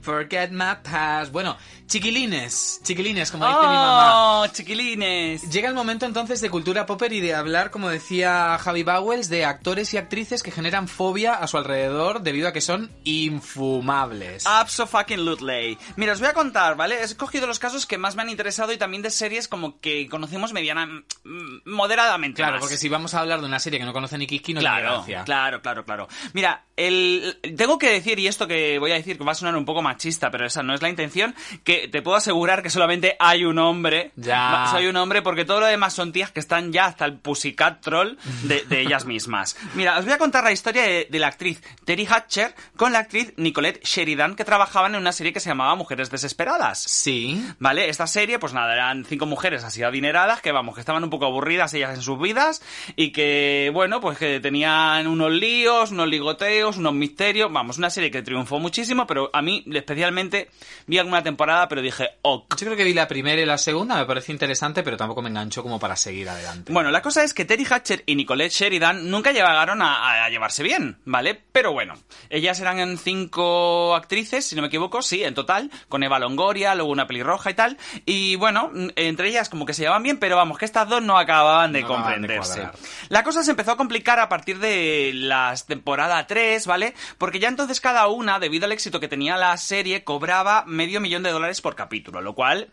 Forget 0.02 0.52
my 0.52 0.76
past. 0.84 1.32
Bueno, 1.32 1.58
chiquilines, 1.88 2.80
chiquilines, 2.84 3.32
como 3.32 3.46
dice 3.48 3.60
mi 3.60 3.66
mamá. 3.68 4.42
¡Oh, 4.42 4.48
chiquilines! 4.48 5.50
Llega 5.52 5.70
el 5.70 5.76
momento 5.76 6.06
entonces 6.06 6.42
de 6.42 6.50
cultura 6.50 6.86
popper 6.86 7.14
y 7.14 7.22
de 7.22 7.34
hablar, 7.36 7.72
como 7.72 7.90
decía 7.90 8.58
Javi 8.60 8.84
Bowles, 8.84 9.30
de 9.30 9.46
actores 9.46 9.94
y 9.94 9.98
actrices 9.98 10.44
que 10.44 10.52
generan 10.52 10.88
fobia 10.88 11.34
a 11.36 11.48
su 11.48 11.58
alrededor 11.58 12.22
debido 12.22 12.48
a 12.48 12.54
que 12.54 12.62
son 12.62 12.92
infumables. 13.04 14.46
Abso 14.46 14.88
fucking 14.88 15.24
Lutley. 15.26 15.78
Mira, 15.96 16.14
os 16.14 16.20
voy 16.20 16.30
a 16.30 16.34
contar, 16.34 16.76
¿vale? 16.76 16.96
He 17.00 17.04
escogido 17.04 17.48
los 17.48 17.60
casos 17.60 17.86
que 17.86 17.98
más 17.98 18.16
me 18.16 18.22
han 18.22 18.30
interesado 18.30 18.72
y 18.74 18.78
también 18.78 19.02
de 19.02 19.10
series 19.12 19.48
como 19.48 19.80
que 19.80 20.08
conocemos 20.10 20.54
mediana... 20.54 20.86
mm, 20.86 21.62
moderadamente 21.66 22.38
claro, 22.38 22.54
más. 22.54 22.62
porque 22.62 22.78
si 22.78 22.90
vamos 22.90 23.14
a 23.14 23.20
hablar 23.22 23.40
de 23.42 23.46
una 23.48 23.60
serie 23.60 23.80
que 23.80 23.86
no 23.86 23.94
conoce 23.94 24.18
ni 24.18 24.28
Kiki, 24.28 24.54
no 24.54 24.60
tiene 24.60 24.76
Claro, 24.76 24.96
gracia. 24.98 25.24
claro, 25.24 25.62
claro, 25.62 25.86
claro. 25.86 26.08
Mira, 26.34 26.66
el, 26.76 27.40
tengo 27.58 27.78
que 27.78 27.90
decir, 27.90 28.20
y 28.20 28.28
esto 28.28 28.48
que 28.48 28.80
voy 28.80 28.92
a 28.92 28.96
decir 28.96 29.18
que 29.18 29.24
va 29.24 29.32
a 29.32 29.36
sonar 29.46 29.58
un 29.58 29.66
poco 29.66 29.82
machista, 29.82 30.32
pero 30.32 30.46
esa 30.46 30.64
no 30.64 30.74
es 30.74 30.82
la 30.82 30.90
intención, 30.90 31.36
que 31.64 31.88
te 31.88 32.02
puedo 32.02 32.18
asegurar 32.18 32.64
que 32.64 32.70
solamente 32.70 33.16
hay 33.20 33.46
un 33.46 33.60
hombre. 33.60 34.12
Ya. 34.16 34.68
Soy 34.72 34.88
un 34.88 34.98
hombre 34.98 35.22
porque 35.22 35.46
todo 35.46 35.60
lo 35.60 35.68
demás 35.68 35.94
son 35.94 36.12
tías 36.12 36.32
que 36.32 36.40
están 36.40 36.72
ya 36.72 36.86
hasta 36.86 37.06
el 37.06 37.18
pussycat 37.18 37.82
troll 37.82 38.18
de, 38.44 38.64
de 38.66 38.82
ellas 38.82 39.06
mismas. 39.06 39.56
Mira, 39.76 39.98
os 39.98 40.06
voy 40.06 40.14
a 40.14 40.18
contar 40.18 40.44
la 40.44 40.52
historia 40.52 40.84
de, 40.84 41.08
de 41.10 41.20
la 41.20 41.28
actriz 41.28 41.62
Terry 41.86 42.08
Hatcher 42.10 42.56
con 42.76 42.92
la 42.92 43.00
actriz 43.00 43.34
Nicolette 43.38 43.84
Sheridan 43.84 44.36
que 44.36 44.44
trabajaban 44.44 44.96
en 44.96 45.02
una 45.02 45.12
serie 45.12 45.32
que 45.32 45.40
se 45.40 45.50
llamaba 45.50 45.76
Mujeres 45.76 46.10
Desesperadas. 46.10 46.80
Sí. 46.80 47.46
¿Vale? 47.60 47.90
Esta 47.90 48.08
serie, 48.08 48.40
pues 48.40 48.54
nada, 48.54 48.74
eran 48.74 49.06
cinco 49.06 49.26
mujeres 49.26 49.64
así 49.64 49.84
adineradas 49.84 50.42
que, 50.42 50.52
vamos, 50.52 50.74
que 50.76 50.82
estaban 50.82 51.04
un 51.04 51.10
poco 51.10 51.26
aburridas 51.26 51.74
ellas 51.74 51.96
en 51.96 52.02
sus 52.02 52.20
vidas 52.20 52.62
y 52.96 53.12
que, 53.12 53.70
bueno, 53.74 54.02
pues 54.02 54.18
que 54.18 54.40
tenían 54.40 55.08
unos 55.08 55.32
líos, 55.32 55.92
unos 55.92 56.08
ligoteos, 56.08 56.78
unos 56.78 56.94
misterios. 56.94 57.52
Vamos, 57.52 57.78
una 57.78 57.90
serie 57.90 58.10
que 58.10 58.24
triunfó 58.24 58.60
muchísimo, 58.60 59.06
pero 59.06 59.25
a 59.34 59.42
mí 59.42 59.64
especialmente 59.74 60.50
vi 60.88 60.98
alguna 60.98 61.24
temporada, 61.24 61.68
pero 61.68 61.82
dije, 61.82 62.10
ok. 62.22 62.56
Yo 62.58 62.66
creo 62.66 62.78
que 62.78 62.84
vi 62.84 62.94
la 62.94 63.08
primera 63.08 63.42
y 63.42 63.46
la 63.46 63.58
segunda, 63.58 63.96
me 63.96 64.06
pareció 64.06 64.34
interesante, 64.34 64.84
pero 64.84 64.98
tampoco 64.98 65.22
me 65.22 65.30
enganchó 65.30 65.64
como 65.64 65.80
para 65.80 65.96
seguir 65.96 66.30
adelante. 66.30 66.72
Bueno, 66.74 66.92
la 66.92 67.02
cosa 67.02 67.24
es 67.24 67.34
que 67.34 67.46
Terry 67.46 67.66
Hatcher 67.70 68.04
y 68.06 68.16
Nicolette 68.16 68.52
Sheridan 68.52 69.10
nunca 69.10 69.32
llegaron 69.32 69.82
a, 69.82 70.26
a 70.26 70.30
llevarse 70.30 70.64
bien, 70.64 70.98
¿vale? 71.06 71.40
Pero 71.52 71.74
bueno, 71.74 71.96
ellas 72.30 72.60
eran 72.60 72.80
en 72.80 72.98
cinco 72.98 73.96
actrices, 73.96 74.46
si 74.46 74.56
no 74.56 74.62
me 74.62 74.68
equivoco, 74.68 75.02
sí, 75.02 75.24
en 75.24 75.34
total, 75.34 75.70
con 75.90 76.04
Eva 76.04 76.20
Longoria, 76.20 76.76
luego 76.76 76.92
una 76.92 77.08
pelirroja 77.08 77.50
y 77.52 77.54
tal. 77.54 77.78
Y 78.06 78.36
bueno, 78.36 78.72
entre 78.96 79.30
ellas 79.30 79.50
como 79.50 79.66
que 79.66 79.74
se 79.74 79.84
llevaban 79.84 80.04
bien, 80.04 80.18
pero 80.18 80.36
vamos, 80.36 80.58
que 80.58 80.66
estas 80.66 80.88
dos 80.88 81.02
no 81.02 81.18
acababan 81.18 81.72
de 81.74 81.82
No 81.82 81.88
acababan 81.88 82.22
de 82.22 82.28
comprenderse. 82.28 82.70
la 83.10 83.24
cosa 83.24 83.44
se 83.44 83.52
empezó 83.52 83.72
a 83.72 83.78
complicar 83.78 84.20
a 84.20 84.30
partir 84.30 84.60
de 84.60 85.12
la 85.14 85.54
temporada 85.68 86.26
3, 86.26 86.66
¿vale? 86.68 86.94
Porque 87.18 87.40
ya 87.40 87.48
entonces 87.48 87.80
cada 87.82 88.08
una, 88.08 88.40
debido 88.40 88.66
al 88.66 88.72
éxito 88.72 89.00
que 89.00 89.08
tenía 89.16 89.38
la 89.38 89.56
serie, 89.56 90.04
cobraba 90.04 90.66
medio 90.68 91.00
millón 91.00 91.24
de 91.24 91.32
dólares 91.32 91.62
por 91.62 91.74
capítulo, 91.74 92.20
lo 92.22 92.34
cual 92.34 92.70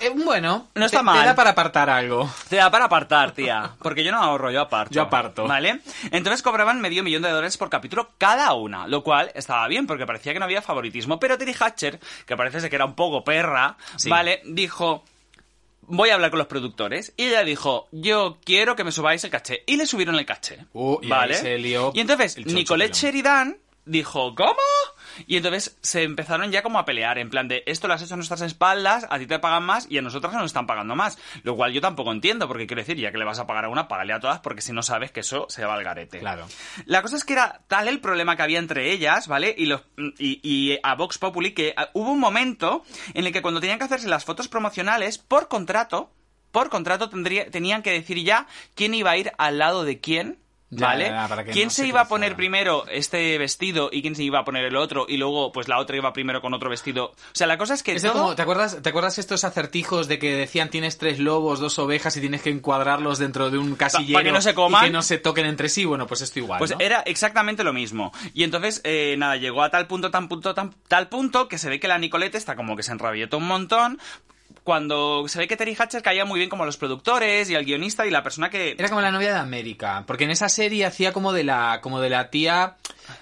Eh, 0.00 0.10
bueno, 0.14 0.68
No 0.74 0.84
está 0.84 0.98
te- 0.98 1.04
mal. 1.04 1.20
Te 1.20 1.26
da 1.26 1.34
para 1.36 1.50
apartar 1.50 1.88
algo. 1.88 2.28
Te 2.50 2.56
da 2.56 2.70
para 2.70 2.84
apartar, 2.86 3.30
tía. 3.32 3.70
Porque 3.80 4.02
yo 4.04 4.10
no 4.12 4.18
ahorro, 4.18 4.50
yo 4.50 4.60
aparto. 4.60 4.92
Yo 4.92 5.00
aparto. 5.02 5.46
¿Vale? 5.46 5.80
Entonces 6.10 6.42
cobraban 6.42 6.80
medio 6.82 7.02
millón 7.02 7.22
de 7.22 7.30
dólares 7.30 7.56
por 7.56 7.70
capítulo 7.70 8.10
cada 8.18 8.52
una, 8.52 8.86
lo 8.88 9.02
cual 9.02 9.30
estaba 9.34 9.66
bien 9.68 9.86
porque 9.86 10.04
parecía 10.06 10.32
que 10.34 10.38
no 10.40 10.44
había 10.44 10.60
favoritismo. 10.60 11.18
Pero 11.18 11.38
Terry 11.38 11.54
Hatcher, 11.58 11.98
que 12.26 12.36
parece 12.36 12.68
que 12.68 12.76
era 12.76 12.84
un 12.84 12.94
poco 12.94 13.22
perra, 13.24 13.76
Sí. 13.96 14.10
¿vale? 14.10 14.42
Dijo. 14.44 15.04
Voy 15.92 16.10
a 16.10 16.14
hablar 16.14 16.30
con 16.30 16.38
los 16.38 16.46
productores. 16.48 17.14
Y 17.16 17.24
ella 17.28 17.42
dijo, 17.42 17.88
yo 17.90 18.38
quiero 18.44 18.76
que 18.76 18.84
me 18.84 18.92
subáis 18.92 19.24
el 19.24 19.30
caché. 19.30 19.64
Y 19.66 19.76
le 19.76 19.86
subieron 19.86 20.14
el 20.16 20.26
caché. 20.26 20.66
Uh, 20.74 20.98
y 21.02 21.08
¿Vale? 21.08 21.34
se 21.36 21.56
lió 21.58 21.90
y 21.94 22.00
entonces, 22.00 22.36
Nicolette. 22.46 22.94
Sheridan 22.94 23.56
dijo, 23.86 24.34
¿cómo? 24.34 24.52
Y 25.26 25.36
entonces 25.36 25.78
se 25.82 26.02
empezaron 26.02 26.50
ya 26.50 26.62
como 26.62 26.78
a 26.78 26.84
pelear, 26.84 27.18
en 27.18 27.30
plan 27.30 27.48
de, 27.48 27.62
esto 27.66 27.88
lo 27.88 27.94
has 27.94 28.02
hecho 28.02 28.14
a 28.14 28.16
nuestras 28.16 28.40
espaldas, 28.42 29.06
a 29.10 29.18
ti 29.18 29.26
te 29.26 29.38
pagan 29.38 29.64
más 29.64 29.86
y 29.90 29.98
a 29.98 30.02
nosotras 30.02 30.32
nos 30.34 30.46
están 30.46 30.66
pagando 30.66 30.96
más. 30.96 31.18
Lo 31.42 31.56
cual 31.56 31.72
yo 31.72 31.80
tampoco 31.80 32.12
entiendo, 32.12 32.48
porque 32.48 32.66
quiero 32.66 32.82
decir, 32.82 32.96
ya 32.96 33.12
que 33.12 33.18
le 33.18 33.24
vas 33.24 33.38
a 33.38 33.46
pagar 33.46 33.64
a 33.64 33.68
una, 33.68 33.88
págale 33.88 34.12
a 34.12 34.20
todas, 34.20 34.40
porque 34.40 34.62
si 34.62 34.72
no 34.72 34.82
sabes 34.82 35.10
que 35.12 35.20
eso 35.20 35.46
se 35.48 35.64
va 35.64 35.74
al 35.74 35.84
garete. 35.84 36.18
Claro. 36.18 36.46
La 36.86 37.02
cosa 37.02 37.16
es 37.16 37.24
que 37.24 37.34
era 37.34 37.62
tal 37.68 37.88
el 37.88 38.00
problema 38.00 38.36
que 38.36 38.42
había 38.42 38.58
entre 38.58 38.92
ellas, 38.92 39.28
¿vale? 39.28 39.54
Y, 39.56 39.66
los, 39.66 39.82
y, 40.18 40.40
y 40.42 40.78
a 40.82 40.94
Vox 40.94 41.18
Populi 41.18 41.52
que 41.52 41.74
ah, 41.76 41.90
hubo 41.94 42.10
un 42.10 42.20
momento 42.20 42.84
en 43.14 43.26
el 43.26 43.32
que 43.32 43.42
cuando 43.42 43.60
tenían 43.60 43.78
que 43.78 43.84
hacerse 43.84 44.08
las 44.08 44.24
fotos 44.24 44.48
promocionales, 44.48 45.18
por 45.18 45.48
contrato, 45.48 46.10
por 46.50 46.68
contrato 46.68 47.08
tendría, 47.08 47.50
tenían 47.50 47.82
que 47.82 47.92
decir 47.92 48.22
ya 48.22 48.46
quién 48.74 48.94
iba 48.94 49.10
a 49.10 49.16
ir 49.16 49.32
al 49.38 49.58
lado 49.58 49.84
de 49.84 50.00
quién. 50.00 50.38
¿Vale? 50.72 51.06
ya, 51.06 51.22
ya, 51.22 51.28
para 51.28 51.44
que 51.44 51.50
¿Quién 51.50 51.64
no 51.66 51.70
se 51.70 51.82
se 51.82 51.88
iba 51.88 52.02
a 52.02 52.06
poner 52.08 52.36
primero 52.36 52.86
este 52.86 53.36
vestido 53.38 53.88
y 53.92 54.02
quién 54.02 54.14
se 54.14 54.22
iba 54.22 54.38
a 54.38 54.44
poner 54.44 54.64
el 54.64 54.76
otro? 54.76 55.04
Y 55.08 55.16
luego, 55.16 55.50
pues 55.50 55.66
la 55.66 55.78
otra 55.78 55.96
iba 55.96 56.12
primero 56.12 56.40
con 56.40 56.54
otro 56.54 56.70
vestido. 56.70 57.06
O 57.06 57.14
sea, 57.32 57.48
la 57.48 57.58
cosa 57.58 57.74
es 57.74 57.82
que 57.82 57.92
Es 57.96 58.02
todo- 58.02 58.12
como, 58.12 58.34
¿te 58.36 58.42
acuerdas, 58.42 58.80
¿Te 58.80 58.88
acuerdas 58.88 59.18
estos 59.18 59.42
acertijos 59.42 60.06
de 60.06 60.20
que 60.20 60.32
decían 60.36 60.70
tienes 60.70 60.96
tres 60.96 61.18
lobos, 61.18 61.58
dos 61.58 61.78
ovejas 61.80 62.16
y 62.16 62.20
tienes 62.20 62.42
que 62.42 62.50
encuadrarlos 62.50 63.18
dentro 63.18 63.50
de 63.50 63.58
un 63.58 63.74
casillero 63.74 64.22
que 64.22 64.30
no 64.30 64.40
se 64.40 64.54
coman? 64.54 64.84
y 64.84 64.86
que 64.86 64.92
no 64.92 65.02
se 65.02 65.18
toquen 65.18 65.46
entre 65.46 65.68
sí? 65.68 65.84
Bueno, 65.84 66.06
pues 66.06 66.20
esto 66.20 66.38
igual, 66.38 66.58
Pues 66.58 66.70
¿no? 66.70 66.76
era 66.78 67.00
exactamente 67.00 67.64
lo 67.64 67.72
mismo. 67.72 68.12
Y 68.32 68.44
entonces, 68.44 68.80
eh, 68.84 69.16
nada, 69.18 69.36
llegó 69.36 69.62
a 69.64 69.70
tal 69.70 69.88
punto, 69.88 70.12
tan 70.12 70.28
punto, 70.28 70.54
tan, 70.54 70.72
tal 70.86 71.08
punto 71.08 71.48
que 71.48 71.58
se 71.58 71.68
ve 71.68 71.80
que 71.80 71.88
la 71.88 71.98
Nicolette 71.98 72.36
está 72.36 72.54
como 72.54 72.76
que 72.76 72.84
se 72.84 72.92
enrabietó 72.92 73.38
un 73.38 73.48
montón. 73.48 73.98
Cuando 74.64 75.24
se 75.28 75.38
ve 75.38 75.48
que 75.48 75.56
Terry 75.56 75.74
Hatcher 75.78 76.02
caía 76.02 76.24
muy 76.24 76.38
bien 76.38 76.50
como 76.50 76.64
los 76.64 76.76
productores 76.76 77.48
y 77.50 77.54
al 77.54 77.64
guionista 77.64 78.06
y 78.06 78.10
la 78.10 78.22
persona 78.22 78.50
que... 78.50 78.76
Era 78.78 78.88
como 78.88 79.00
la 79.00 79.10
novia 79.10 79.32
de 79.32 79.38
América, 79.38 80.04
porque 80.06 80.24
en 80.24 80.30
esa 80.30 80.48
serie 80.48 80.84
hacía 80.84 81.12
como 81.12 81.32
de 81.32 81.44
la 81.44 81.80
como 81.82 82.00
de 82.00 82.10
la 82.10 82.30
tía 82.30 82.76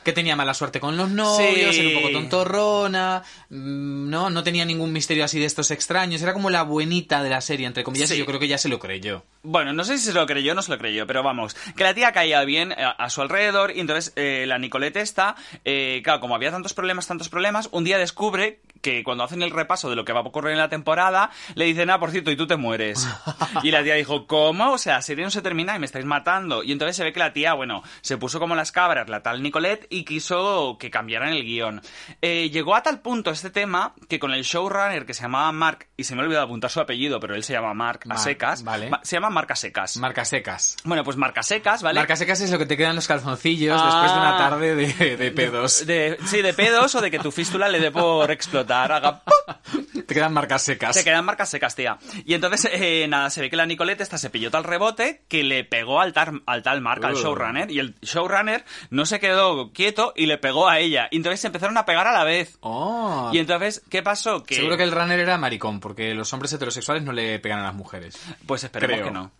que 0.05 0.13
tenía 0.13 0.37
mala 0.37 0.53
suerte 0.53 0.81
con 0.81 0.97
los 0.97 1.09
novios, 1.11 1.75
Sí. 1.75 1.81
era 1.81 1.89
un 1.89 1.95
poco 2.03 2.13
tontorrona, 2.13 3.23
mm, 3.49 4.11
no 4.11 4.29
no 4.31 4.43
tenía 4.43 4.65
ningún 4.65 4.93
misterio 4.93 5.25
así 5.25 5.39
de 5.39 5.47
estos 5.47 5.71
extraños, 5.71 6.21
era 6.21 6.33
como 6.35 6.51
la 6.51 6.63
buenita 6.63 7.23
de 7.23 7.31
la 7.31 7.41
serie 7.41 7.67
entre 7.67 7.85
comillas 7.85 8.09
Sí. 8.09 8.17
y 8.17 8.19
yo 8.19 8.27
creo 8.27 8.39
que 8.41 8.49
ya 8.49 8.59
se 8.59 8.69
lo 8.69 8.79
creyó. 8.79 9.25
Bueno, 9.43 9.73
no 9.73 9.85
sé 9.85 9.97
si 9.99 10.05
se 10.05 10.13
lo 10.13 10.27
creyó 10.27 10.53
o 10.53 10.55
no 10.55 10.63
se 10.63 10.71
lo 10.73 10.79
creyó, 10.79 11.07
pero 11.07 11.23
vamos, 11.23 11.55
que 11.77 11.85
la 11.85 11.95
tía 11.95 12.13
caía 12.13 12.43
bien 12.45 12.73
a, 12.73 12.91
a 12.91 13.09
su 13.11 13.23
alrededor 13.23 13.75
y 13.75 13.81
entonces 13.81 14.13
eh, 14.17 14.45
la 14.47 14.59
Nicolette 14.59 14.97
esta, 14.97 15.37
eh, 15.65 16.01
claro, 16.05 16.21
como 16.21 16.35
había 16.35 16.51
tantos 16.51 16.75
problemas, 16.75 17.07
tantos 17.07 17.29
problemas, 17.31 17.69
un 17.73 17.85
día 17.85 17.97
descubre 17.99 18.61
que 18.81 19.03
cuando 19.05 19.25
hacen 19.25 19.43
el 19.43 19.51
repaso 19.51 19.91
de 19.91 19.97
lo 19.97 20.05
que 20.05 20.13
va 20.13 20.21
a 20.21 20.23
ocurrir 20.23 20.53
en 20.53 20.59
la 20.59 20.69
temporada, 20.69 21.31
le 21.55 21.65
dicen, 21.65 21.91
ah, 21.91 21.99
por 21.99 22.11
cierto, 22.11 22.31
y 22.31 22.37
tú 22.37 22.47
te 22.47 22.57
mueres. 22.57 23.07
y 23.63 23.71
la 23.71 23.83
tía 23.83 23.95
dijo, 23.95 24.27
¿cómo? 24.27 24.73
O 24.73 24.79
sea, 24.79 24.95
la 24.95 25.03
serie 25.03 25.25
no 25.25 25.31
se 25.31 25.43
termina 25.43 25.75
y 25.77 25.79
me 25.79 25.87
estáis 25.87 26.05
matando. 26.05 26.63
Y 26.63 26.73
entonces 26.73 26.97
se 26.97 27.05
ve 27.05 27.13
que 27.13 27.19
la 27.21 27.33
tía, 27.33 27.55
bueno, 27.55 27.83
se 28.01 28.17
puso 28.19 28.39
como 28.41 28.55
las 28.55 28.73
cabras, 28.73 29.09
la 29.09 29.23
tal 29.23 29.43
Nicolette, 29.43 29.87
y 29.91 30.05
quiso 30.05 30.77
que 30.79 30.91
cambiaran 30.91 31.31
el 31.31 31.45
guion. 31.45 31.81
Eh, 32.23 32.51
llegó 32.51 32.75
a 32.75 32.83
tal 32.83 33.01
punto 33.01 33.31
este 33.31 33.51
tema 33.51 33.95
que 34.09 34.19
con 34.19 34.33
el 34.33 34.43
showrunner 34.43 35.07
que 35.07 35.15
se 35.15 35.23
llamaba 35.23 35.51
Mark, 35.53 35.87
y 35.97 36.05
se 36.05 36.15
me 36.15 36.23
ha 36.23 36.25
olvidado 36.25 36.45
apuntar 36.47 36.71
su 36.71 36.81
apellido, 36.81 37.19
pero 37.21 37.35
él 37.35 37.43
se 37.45 37.53
llama 37.53 37.75
Mark 37.75 38.01
a 38.09 38.17
secas, 38.19 38.63
vale. 38.65 38.91
Se 39.03 39.17
llama 39.17 39.31
Marca 39.31 39.57
Secas. 39.57 39.97
Marcas 39.97 40.29
secas. 40.29 40.77
bueno, 40.85 41.05
pues 41.05 41.17
Marca 41.17 41.43
Secas, 41.43 41.83
¿vale? 41.83 41.99
Marcas 42.01 42.19
secas 42.19 42.41
es 42.41 42.51
lo 42.51 42.59
que 42.59 42.67
te 42.67 42.77
quedan 42.77 42.95
los 42.95 43.07
calzoncillos 43.09 43.81
Ah. 43.81 43.85
después 43.87 44.13
de 44.13 44.19
una 44.19 44.37
tarde 44.37 44.75
de, 44.75 45.17
de 45.17 45.31
pedos. 45.33 45.87
De- 45.87 46.19
sí, 46.27 46.43
de 46.43 46.53
pedos 46.55 46.95
o 46.95 47.01
de 47.01 47.11
que 47.11 47.19
tu 47.19 47.31
fístula 47.33 47.69
le 47.69 47.81
dé 47.81 47.91
por 47.91 48.31
explotar. 48.31 48.68
Haga 48.71 49.23
¡pum! 49.25 49.85
Te 50.07 50.15
quedan 50.15 50.33
marcas 50.33 50.63
secas. 50.63 50.97
Se 50.97 51.05
quedan 51.05 51.25
marcas 51.25 51.51
secas, 51.51 51.75
tía. 51.75 51.99
Y 52.25 52.35
entonces, 52.35 52.71
eh, 52.73 53.07
nada, 53.09 53.29
se 53.31 53.41
ve 53.41 53.51
que 53.51 53.57
la 53.57 53.67
Nicolette 53.67 54.01
esta 54.01 54.17
se 54.19 54.31
pilló 54.31 54.51
tal 54.51 54.65
rebote 54.65 55.23
que 55.29 55.43
le 55.43 55.65
pegó 55.65 56.01
al, 56.01 56.13
tar- 56.13 56.41
al 56.47 56.63
tal 56.63 56.81
Mark, 56.81 57.05
al 57.05 57.15
Uh. 57.15 57.19
showrunner. 57.23 57.71
Y 57.71 57.79
el 57.81 57.95
showrunner 58.01 58.65
no 58.91 59.05
se 59.07 59.21
quedó 59.21 59.73
quieto 59.73 60.13
y 60.17 60.27
le 60.27 60.39
pegó 60.39 60.69
a 60.69 60.79
ella. 60.79 61.09
Y 61.11 61.17
entonces 61.17 61.41
se 61.41 61.47
empezaron 61.49 61.77
a 61.77 61.85
pegar 61.85 62.07
a 62.07 62.13
la 62.13 62.25
vez. 62.25 62.57
Oh. 62.61 63.31
Y 63.35 63.39
entonces, 63.39 63.83
¿qué 63.91 64.03
pasó? 64.03 64.43
Que, 64.45 64.55
Seguro 64.55 64.77
que 64.77 64.85
el 64.85 64.93
runner 64.93 65.19
era 65.21 65.37
maricón, 65.37 65.81
porque 65.81 66.15
los 66.15 66.33
hombres 66.33 66.53
heterosexuales 66.53 67.03
no 67.03 67.13
le 67.13 67.39
pegan 67.41 67.59
a 67.61 67.65
las 67.65 67.75
mujeres. 67.75 68.19
Pues 68.47 68.65
esperemos 68.65 68.95
Creo. 68.95 69.07
que 69.07 69.13
no. 69.13 69.31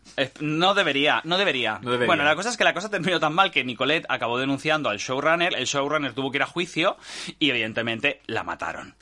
No 0.41 0.75
debería, 0.75 1.21
no 1.25 1.39
debería. 1.39 1.79
No 1.83 1.91
debería. 1.93 2.07
Bueno, 2.09 2.25
la 2.25 2.35
cosa 2.37 2.51
es 2.51 2.57
que 2.57 2.65
la 2.65 2.75
cosa 2.75 2.91
terminó 2.91 3.19
tan 3.21 3.33
mal 3.35 3.51
que 3.51 3.65
Nicolette 3.65 4.07
acabó 4.09 4.39
denunciando 4.39 4.89
al 4.91 4.99
showrunner, 4.99 5.55
el 5.57 5.65
showrunner 5.67 6.13
tuvo 6.13 6.31
que 6.31 6.39
ir 6.39 6.43
a 6.43 6.47
juicio 6.47 6.97
y 7.39 7.51
evidentemente 7.51 8.21
la 8.27 8.43
mataron. 8.43 8.95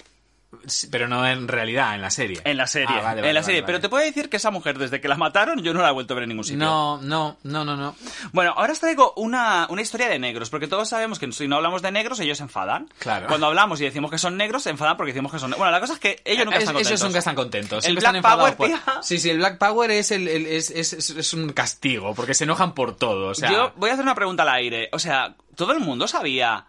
Pero 0.90 1.08
no 1.08 1.26
en 1.26 1.48
realidad, 1.48 1.94
en 1.94 2.02
la 2.02 2.10
serie. 2.10 2.40
En 2.44 2.56
la 2.56 2.66
serie, 2.66 2.88
Ah, 2.98 3.02
vale, 3.02 3.28
en 3.28 3.34
la 3.34 3.42
serie. 3.42 3.60
vale. 3.60 3.66
Pero 3.66 3.80
te 3.80 3.88
puedo 3.88 4.04
decir 4.04 4.28
que 4.28 4.36
esa 4.36 4.50
mujer, 4.50 4.78
desde 4.78 5.00
que 5.00 5.08
la 5.08 5.16
mataron, 5.16 5.62
yo 5.62 5.72
no 5.74 5.82
la 5.82 5.88
he 5.90 5.92
vuelto 5.92 6.12
a 6.12 6.16
ver 6.16 6.24
en 6.24 6.28
ningún 6.30 6.44
sitio. 6.44 6.58
No, 6.58 7.00
no, 7.02 7.36
no, 7.44 7.64
no, 7.64 7.76
no. 7.76 7.94
Bueno, 8.32 8.54
ahora 8.56 8.72
os 8.72 8.80
traigo 8.80 9.12
una, 9.16 9.66
una 9.70 9.82
historia 9.82 10.08
de 10.08 10.18
negros, 10.18 10.50
porque 10.50 10.66
todos 10.68 10.88
sabemos 10.88 11.18
que 11.18 11.30
si 11.32 11.48
no 11.48 11.56
hablamos 11.56 11.82
de 11.82 11.90
negros, 11.92 12.20
ellos 12.20 12.38
se 12.38 12.44
enfadan. 12.44 12.88
Claro. 12.98 13.26
Cuando 13.26 13.46
hablamos 13.46 13.80
y 13.80 13.84
decimos 13.84 14.10
que 14.10 14.18
son 14.18 14.36
negros, 14.36 14.62
se 14.62 14.70
enfadan 14.70 14.96
porque 14.96 15.12
decimos 15.12 15.32
que 15.32 15.38
son. 15.38 15.50
Bueno, 15.52 15.70
la 15.70 15.80
cosa 15.80 15.94
es 15.94 15.98
que 15.98 16.22
ellos 16.24 16.44
nunca 16.44 16.56
Es- 16.58 16.62
están 16.62 16.74
contentos. 16.74 16.90
Ellos 16.92 17.04
nunca 17.04 17.18
están 17.18 17.34
contentos. 17.34 17.84
El 17.86 17.96
Black 17.96 18.14
están 18.16 18.38
Power, 18.38 18.56
por- 18.56 18.66
tía. 18.68 18.82
Sí, 19.02 19.18
sí, 19.18 19.30
el 19.30 19.38
Black 19.38 19.58
Power 19.58 19.90
es, 19.90 20.10
el, 20.10 20.28
el- 20.28 20.46
es, 20.46 20.70
es- 20.70 20.92
es- 20.92 21.10
es 21.10 21.34
un 21.34 21.52
castigo, 21.52 22.14
porque 22.14 22.34
se 22.34 22.44
enojan 22.44 22.74
por 22.74 22.96
todo. 22.96 23.28
O 23.30 23.34
sea, 23.34 23.50
Yo 23.50 23.72
voy 23.76 23.90
a 23.90 23.92
hacer 23.94 24.04
una 24.04 24.14
pregunta 24.14 24.42
al 24.42 24.50
aire. 24.50 24.88
O 24.92 24.98
sea, 24.98 25.34
¿todo 25.54 25.72
el 25.72 25.80
mundo 25.80 26.06
sabía 26.08 26.66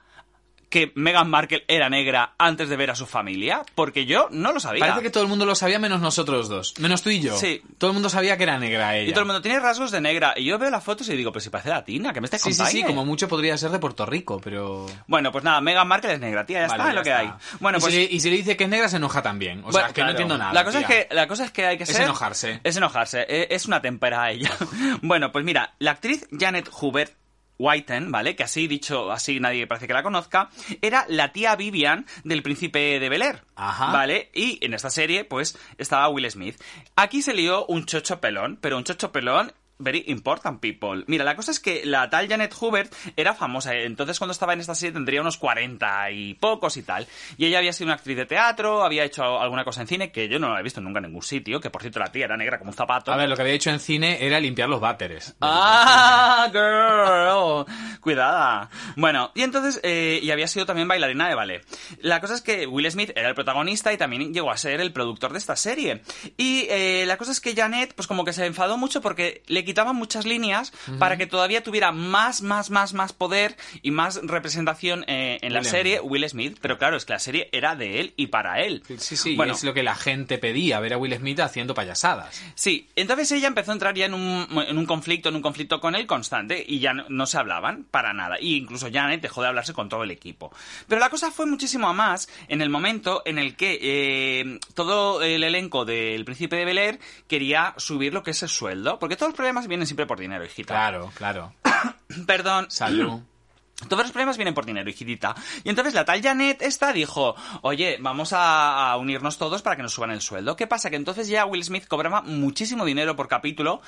que 0.70 0.92
Meghan 0.96 1.30
Markle 1.30 1.64
era 1.68 1.90
negra 1.90 2.34
antes 2.38 2.68
de 2.70 2.76
ver 2.76 2.92
a 2.92 2.96
su 2.96 3.06
familia? 3.06 3.64
Porque 3.76 4.06
yo 4.06 4.28
no 4.32 4.52
lo 4.52 4.60
sabía. 4.60 4.82
parece 4.82 5.02
que 5.02 5.10
todo 5.10 5.24
el 5.24 5.30
mundo 5.30 5.46
lo 5.46 5.56
sabía 5.56 5.80
menos 5.80 6.02
nosotros 6.02 6.50
dos. 6.50 6.74
Menos 6.80 7.02
tú 7.04 7.10
y 7.10 7.20
yo. 7.22 7.38
Sí. 7.38 7.62
Todo 7.78 7.92
el 7.92 7.94
mundo 7.94 8.10
sabía 8.10 8.38
que 8.38 8.44
era 8.44 8.58
negra 8.60 8.96
ella. 8.98 9.10
Y 9.10 9.14
todo 9.14 9.22
el 9.22 9.28
mundo 9.28 9.42
tiene 9.42 9.60
rasgos 9.60 9.92
de 9.92 10.02
negra. 10.02 10.34
Y 10.36 10.46
yo 10.46 10.58
veo 10.60 10.70
las 10.70 10.84
fotos 10.84 11.08
y 11.10 11.16
digo, 11.16 11.32
pues 11.32 11.44
si 11.46 11.50
parece 11.50 11.70
latina, 11.70 12.12
que 12.14 12.20
me 12.22 12.26
estés 12.26 12.42
Sí, 12.42 12.52
sí, 12.54 12.58
contando. 12.58 12.80
sí, 12.80 12.84
como 12.86 13.06
mucho 13.06 13.28
podría 13.28 13.58
ser 13.58 13.72
de 13.72 13.80
Puerto 13.80 14.06
Rico, 14.06 14.42
pero... 14.44 14.86
Bueno, 15.08 15.32
pues 15.32 15.44
nada, 15.44 15.62
Meghan 15.62 15.88
Markle 15.88 16.14
es 16.14 16.20
negra, 16.20 16.46
tía, 16.46 16.62
ya 16.62 16.68
Vale, 16.68 16.84
está, 16.84 16.90
es 16.90 16.94
ya 16.94 17.00
lo 17.00 17.04
que 17.04 17.10
está. 17.10 17.20
hay. 17.22 17.58
Bueno, 17.60 17.78
y, 17.78 17.82
pues... 17.82 17.94
si 17.94 18.00
le, 18.00 18.06
y 18.14 18.20
si 18.20 18.30
le 18.30 18.36
dice 18.38 18.58
que 18.58 18.64
es 18.66 18.70
negra, 18.70 18.90
se 18.90 18.98
enoja 18.98 19.22
también. 19.22 19.64
O 19.66 19.72
sea, 19.72 19.88
que 19.88 19.94
claro. 19.94 20.08
no 20.08 20.12
entiendo 20.12 20.38
nada. 20.38 20.54
La 20.54 20.64
cosa, 20.66 20.82
es 20.82 20.86
que, 20.88 21.08
la 21.12 21.28
cosa 21.28 21.46
es 21.46 21.52
que 21.52 21.66
hay 21.66 21.78
que 21.78 21.84
Es 21.84 21.90
ser... 21.90 22.02
enojarse. 22.04 22.60
Es 22.64 22.76
enojarse. 22.78 23.26
eh, 23.30 23.48
Es 23.52 23.66
una 23.68 23.82
tempera 23.82 24.24
a 24.24 24.32
ella. 24.32 24.52
bueno, 25.02 25.32
pues 25.32 25.46
mira, 25.46 25.74
la 25.80 25.92
actriz 25.92 26.28
Janet 26.38 26.70
Hubert 26.82 27.14
Whiten, 27.60 28.12
¿vale? 28.12 28.36
Que 28.36 28.44
así 28.44 28.68
dicho, 28.68 29.12
así 29.12 29.40
nadie 29.40 29.68
parece 29.68 29.88
que 29.88 29.94
la 29.94 30.04
conozca, 30.04 30.50
era 30.82 31.06
la 31.10 31.32
tía 31.32 31.56
Vivian 31.56 32.06
del 32.24 32.44
príncipe 32.44 33.00
de 33.00 33.10
Bel 33.10 33.22
Air. 33.22 33.44
Ajá. 33.56 33.92
¿Vale? 33.92 34.30
Y 34.34 34.64
en 34.66 34.74
esta 34.74 34.90
serie, 34.90 35.26
pues, 35.26 35.58
estaba 35.78 36.10
Will 36.10 36.30
Smith. 36.30 36.62
Aquí 36.96 37.22
se 37.22 37.34
lió 37.34 37.66
un 37.66 37.86
chocho 37.86 38.22
pelón, 38.22 38.58
pero 38.62 38.78
un 38.78 38.84
chocho 38.84 39.12
pelón 39.12 39.54
very 39.80 40.04
important 40.08 40.60
people. 40.60 41.04
Mira, 41.08 41.24
la 41.24 41.36
cosa 41.36 41.52
es 41.52 41.60
que 41.60 41.86
la 41.86 42.10
tal 42.10 42.28
Janet 42.28 42.54
Hubert 42.60 42.94
era 43.16 43.34
famosa. 43.34 43.76
Entonces, 43.76 44.18
cuando 44.18 44.32
estaba 44.32 44.54
en 44.54 44.60
esta 44.60 44.76
serie, 44.76 44.94
tendría 44.94 45.22
unos 45.22 45.38
40 45.38 46.12
y 46.12 46.34
pocos 46.36 46.78
y 46.78 46.84
tal. 46.84 47.08
Y 47.38 47.46
ella 47.46 47.60
había 47.60 47.74
sido 47.74 47.88
una 47.88 47.96
actriz 47.96 48.18
de 48.18 48.26
teatro, 48.26 48.84
había 48.84 49.04
hecho 49.04 49.40
alguna 49.40 49.64
cosa 49.64 49.82
en 49.82 49.88
cine 49.88 50.12
que 50.12 50.28
yo 50.28 50.40
no 50.40 50.54
la 50.54 50.60
he 50.60 50.64
visto 50.64 50.82
nunca 50.82 51.00
en 51.00 51.06
ningún 51.06 51.22
sitio. 51.22 51.60
Que 51.60 51.70
por 51.70 51.82
cierto, 51.82 52.00
la 52.00 52.12
tía 52.12 52.26
era 52.26 52.38
negra 52.38 52.58
como 52.58 52.72
un 52.72 52.78
zapato. 52.78 53.12
A 53.12 53.18
ver, 53.18 53.30
lo 53.30 53.36
que 53.36 53.42
había 53.44 53.54
hecho 53.54 53.70
en 53.70 53.80
cine 53.80 54.26
era 54.26 54.40
limpiar 54.40 54.70
los 54.70 54.80
váteres. 54.80 55.36
¡Ah, 55.42 56.50
girl! 56.52 57.66
Cuidada. 58.02 58.70
Bueno, 58.96 59.32
y 59.36 59.44
entonces, 59.44 59.80
eh, 59.84 60.20
y 60.22 60.32
había 60.32 60.48
sido 60.48 60.66
también 60.66 60.88
bailarina 60.88 61.28
de 61.28 61.36
ballet. 61.36 61.66
La 62.02 62.20
cosa 62.20 62.34
es 62.34 62.42
que 62.42 62.66
Will 62.68 62.90
Smith 62.90 63.12
era 63.16 63.30
el 63.30 63.36
protagonista 63.36 63.94
y 63.94 63.98
también 63.98 64.34
llegó 64.34 64.52
a 64.52 64.58
ser 64.58 64.82
el 64.82 64.92
productor 64.92 65.32
de 65.32 65.38
esta 65.38 65.56
serie. 65.56 66.02
Y 66.38 66.68
eh, 66.70 67.06
la 67.06 67.18
cosa 67.18 67.32
es 67.32 67.40
que 67.40 67.56
Janet, 67.56 67.94
pues 67.94 68.08
como 68.08 68.26
que 68.26 68.34
se 68.34 68.46
enfadó 68.46 68.78
mucho 68.78 69.02
porque 69.02 69.44
le 69.48 69.64
quitaban 69.68 69.96
muchas 69.96 70.26
líneas 70.26 70.74
para 70.98 71.18
que 71.18 71.28
todavía 71.28 71.62
tuviera 71.62 71.92
más, 71.92 72.42
más, 72.42 72.72
más, 72.72 72.94
más 72.94 73.14
poder 73.14 73.56
y 73.84 73.92
más 73.92 74.20
representación 74.24 75.06
eh, 75.08 75.38
en 75.42 75.54
la 75.54 75.64
serie. 75.64 76.00
Will 76.02 76.28
Smith. 76.28 76.58
Pero 76.60 76.80
claro, 76.80 76.98
es 76.98 77.06
que 77.06 77.14
la 77.14 77.20
serie 77.20 77.50
era 77.52 77.76
de 77.76 78.00
él 78.00 78.14
y 78.16 78.28
para 78.28 78.62
él. 78.62 78.84
Sí, 78.98 79.16
sí, 79.16 79.36
Bueno, 79.36 79.54
es 79.54 79.64
lo 79.64 79.74
que 79.74 79.84
la 79.84 79.96
gente 79.96 80.38
pedía, 80.38 80.80
ver 80.80 80.94
a 80.94 80.98
Will 80.98 81.16
Smith 81.16 81.40
haciendo 81.40 81.74
payasadas. 81.74 82.42
Sí, 82.56 82.90
entonces 82.96 83.32
ella 83.34 83.48
empezó 83.48 83.72
a 83.72 83.74
entrar 83.74 83.94
ya 83.94 84.06
en 84.06 84.14
un, 84.14 84.48
en 84.68 84.78
un 84.78 84.86
conflicto, 84.86 85.30
en 85.30 85.36
un 85.36 85.42
conflicto 85.42 85.80
con 85.80 85.96
él 85.96 86.08
constante 86.08 86.64
y 86.66 86.80
ya 86.80 86.94
no, 86.94 87.06
no 87.10 87.26
se 87.26 87.38
hablaban 87.38 87.86
para 87.92 88.14
nada. 88.14 88.38
Y 88.40 88.56
incluso 88.56 88.90
Janet 88.92 89.22
dejó 89.22 89.42
de 89.42 89.50
hablarse 89.50 89.74
con 89.74 89.90
todo 89.90 90.04
el 90.04 90.12
equipo. 90.12 90.52
Pero 90.88 91.00
la 91.00 91.10
cosa 91.10 91.32
fue 91.32 91.46
muchísimo 91.46 91.88
a 91.88 91.94
más 91.94 92.30
en 92.48 92.62
el 92.62 92.70
momento 92.70 93.22
en 93.26 93.38
el 93.38 93.56
que 93.56 93.80
eh, 93.82 94.60
todo 94.74 95.22
el 95.22 95.44
elenco 95.44 95.86
del 95.86 96.26
Príncipe 96.26 96.56
de 96.56 96.66
Bel 96.66 96.78
Air 96.78 97.00
quería 97.28 97.74
subir 97.78 98.14
lo 98.14 98.24
que 98.24 98.32
es 98.32 98.44
el 98.44 98.50
sueldo. 98.50 99.00
Porque 99.00 99.16
todos 99.16 99.30
los 99.32 99.36
problemas 99.36 99.57
vienen 99.66 99.88
siempre 99.88 100.06
por 100.06 100.20
dinero, 100.20 100.46
hijita. 100.46 100.76
Claro, 100.76 101.12
claro. 101.16 101.54
Perdón. 102.28 102.70
Salud. 102.70 103.22
Todos 103.90 104.04
los 104.04 104.12
problemas 104.12 104.38
vienen 104.38 104.54
por 104.56 104.66
dinero, 104.66 104.90
hijitita. 104.90 105.36
Y 105.64 105.70
entonces 105.70 105.94
la 105.94 106.04
tal 106.04 106.22
Janet 106.22 106.64
esta 106.64 106.94
dijo, 106.94 107.36
oye, 107.62 107.98
vamos 108.00 108.34
a, 108.34 108.92
a 108.92 108.98
unirnos 108.98 109.38
todos 109.38 109.62
para 109.62 109.76
que 109.76 109.84
nos 109.84 109.94
suban 109.94 110.10
el 110.10 110.22
sueldo. 110.22 110.56
¿Qué 110.56 110.66
pasa? 110.66 110.90
Que 110.90 110.96
entonces 110.96 111.28
ya 111.28 111.46
Will 111.46 111.64
Smith 111.64 111.88
cobraba 111.88 112.22
muchísimo 112.24 112.86
dinero 112.86 113.16
por 113.16 113.28
capítulo 113.28 113.82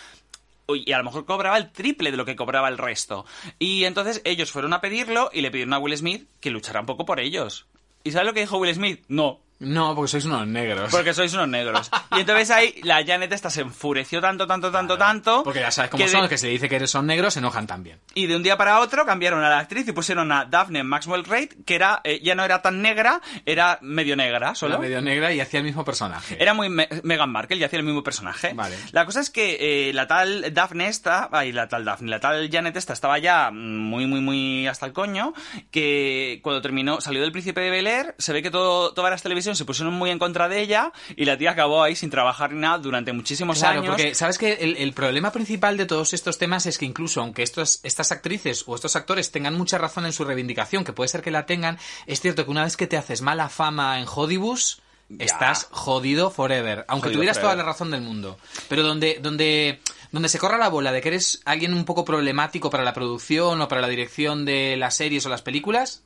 y 0.76 0.92
a 0.92 0.98
lo 0.98 1.04
mejor 1.04 1.26
cobraba 1.26 1.58
el 1.58 1.72
triple 1.72 2.12
de 2.12 2.18
lo 2.18 2.26
que 2.26 2.36
cobraba 2.36 2.68
el 2.68 2.78
resto. 2.78 3.26
Y 3.58 3.86
entonces 3.86 4.22
ellos 4.26 4.52
fueron 4.52 4.74
a 4.74 4.82
pedirlo 4.82 5.30
y 5.34 5.42
le 5.42 5.52
pidieron 5.52 5.74
a 5.74 5.80
Will 5.80 5.98
Smith 5.98 6.28
que 6.40 6.52
luchara 6.52 6.82
un 6.82 6.86
poco 6.86 7.06
por 7.06 7.20
ellos. 7.20 7.68
¿Y 8.04 8.12
sabes 8.12 8.28
lo 8.28 8.34
que 8.34 8.42
dijo 8.42 8.58
Will 8.58 8.74
Smith? 8.74 9.04
No. 9.08 9.40
No, 9.60 9.94
porque 9.94 10.08
sois 10.10 10.26
unos 10.26 10.48
negros. 10.48 10.90
Porque 10.90 11.14
sois 11.14 11.34
unos 11.34 11.48
negros. 11.50 11.92
Y 12.16 12.22
entonces 12.22 12.50
ahí 12.50 12.76
la 12.84 13.04
Janet 13.06 13.32
esta 13.34 13.50
se 13.50 13.62
enfureció 13.62 14.22
tanto, 14.22 14.48
tanto, 14.48 14.72
tanto, 14.72 14.98
tanto. 14.98 15.44
Porque 15.44 15.60
ya 15.60 15.70
sabes 15.72 15.92
cómo 15.92 16.02
que 16.04 16.10
son, 16.10 16.24
de- 16.24 16.30
que 16.30 16.38
se 16.38 16.48
dice 16.48 16.70
que 16.70 16.78
eres- 16.78 16.92
son 16.92 17.06
negros, 17.06 17.34
se 17.34 17.40
enojan 17.40 17.68
también. 17.68 18.00
Y 18.14 18.28
de 18.28 18.36
un 18.38 18.44
día 18.44 18.56
para 18.58 18.80
otro 18.80 19.06
cambiaron 19.06 19.44
a 19.44 19.50
la 19.50 19.60
actriz 19.60 19.86
y 19.88 19.92
pusieron 19.92 20.32
a 20.32 20.46
Daphne 20.46 20.84
Maxwell 20.84 21.26
Reid, 21.26 21.50
que 21.66 21.76
era 21.76 22.00
eh, 22.06 22.22
ya 22.24 22.36
no 22.36 22.44
era 22.46 22.62
tan 22.62 22.82
negra, 22.82 23.22
era 23.46 23.80
medio 23.82 24.16
negra 24.16 24.56
solo. 24.56 24.76
Era 24.76 24.82
medio 24.82 25.02
negra 25.02 25.34
y 25.34 25.42
hacía 25.42 25.60
el 25.60 25.66
mismo 25.66 25.84
personaje. 25.84 26.42
Era 26.42 26.54
muy 26.54 26.70
Me- 26.70 26.88
Meghan 27.04 27.30
Markle 27.30 27.58
y 27.58 27.64
hacía 27.66 27.80
el 27.80 27.86
mismo 27.86 28.02
personaje. 28.04 28.54
Vale. 28.54 28.78
La 28.94 29.06
cosa 29.06 29.20
es 29.20 29.30
que 29.30 29.90
eh, 29.90 29.94
la 29.94 30.08
tal 30.08 30.54
Daphne 30.54 30.88
esta, 30.88 31.28
ay, 31.34 31.52
la 31.52 31.68
tal 31.68 31.84
Daphne, 31.84 32.10
la 32.10 32.20
tal 32.22 32.50
Janet 32.50 32.78
esta 32.78 32.94
estaba 32.94 33.20
ya 33.20 33.52
muy, 33.52 34.06
muy, 34.08 34.22
muy 34.22 34.68
hasta 34.68 34.86
el 34.86 34.94
coño, 34.94 35.34
que 35.72 36.40
cuando 36.44 36.62
terminó, 36.62 37.02
salió 37.02 37.22
del 37.22 37.32
Príncipe 37.32 37.62
de 37.62 37.70
Bel 37.70 37.88
Air, 37.88 38.16
se 38.18 38.34
ve 38.34 38.42
que 38.42 38.52
todo, 38.52 38.94
todas 38.94 39.12
las 39.12 39.22
televisiones 39.22 39.49
se 39.56 39.66
pusieron 39.66 39.94
muy 39.94 40.10
en 40.10 40.20
contra 40.20 40.48
de 40.50 40.62
ella 40.62 40.92
y 41.16 41.26
la 41.26 41.38
tía 41.38 41.52
acabó 41.52 41.84
ahí 41.84 41.96
sin 41.96 42.10
trabajar 42.10 42.52
ni 42.54 42.60
nada 42.60 42.78
durante 42.78 43.14
muchísimos 43.14 43.60
Claro, 43.60 43.80
años. 43.82 43.96
porque 43.96 44.16
sabes 44.16 44.38
que 44.38 44.54
el, 44.54 44.78
el 44.78 44.94
problema 44.94 45.32
principal 45.32 45.78
de 45.78 45.86
todos 45.86 46.14
estos 46.14 46.38
temas 46.38 46.66
es 46.66 46.78
que 46.78 46.86
incluso 46.86 47.22
aunque 47.22 47.44
estos, 47.44 47.80
estas 47.84 48.12
actrices 48.12 48.64
o 48.68 48.76
estos 48.76 48.96
actores 48.96 49.32
tengan 49.32 49.56
mucha 49.56 49.78
razón 49.78 50.06
en 50.06 50.14
su 50.14 50.24
reivindicación, 50.26 50.84
que 50.84 50.94
puede 50.94 51.08
ser 51.08 51.22
que 51.22 51.32
la 51.32 51.46
tengan, 51.46 51.78
es 52.06 52.22
cierto 52.22 52.46
que 52.46 52.52
una 52.52 52.64
vez 52.64 52.78
que 52.78 52.88
te 52.88 52.98
haces 52.98 53.22
mala 53.22 53.50
fama 53.50 54.00
en 54.00 54.06
Ya. 55.12 55.26
estás 55.26 55.68
jodido 55.72 56.30
forever. 56.30 56.86
Aunque 56.88 57.06
Jodido 57.08 57.18
tuvieras 57.20 57.42
toda 57.42 57.56
la 57.56 57.64
razón 57.64 57.90
del 57.90 58.02
mundo. 58.02 58.38
Pero 58.68 58.84
donde, 58.84 59.18
donde, 59.22 59.82
donde 60.12 60.30
se 60.30 60.38
corra 60.38 60.58
la 60.60 60.70
bola 60.70 60.92
de 60.92 61.02
que 61.02 61.08
eres 61.10 61.42
alguien 61.46 61.74
un 61.74 61.84
poco 61.84 62.06
problemático 62.06 62.70
para 62.70 62.84
la 62.84 62.94
producción 62.94 63.60
o 63.60 63.68
para 63.68 63.82
la 63.82 63.88
dirección 63.88 64.46
de 64.46 64.76
las 64.78 64.96
series 64.96 65.26
o 65.26 65.30
las 65.30 65.42
películas, 65.42 66.04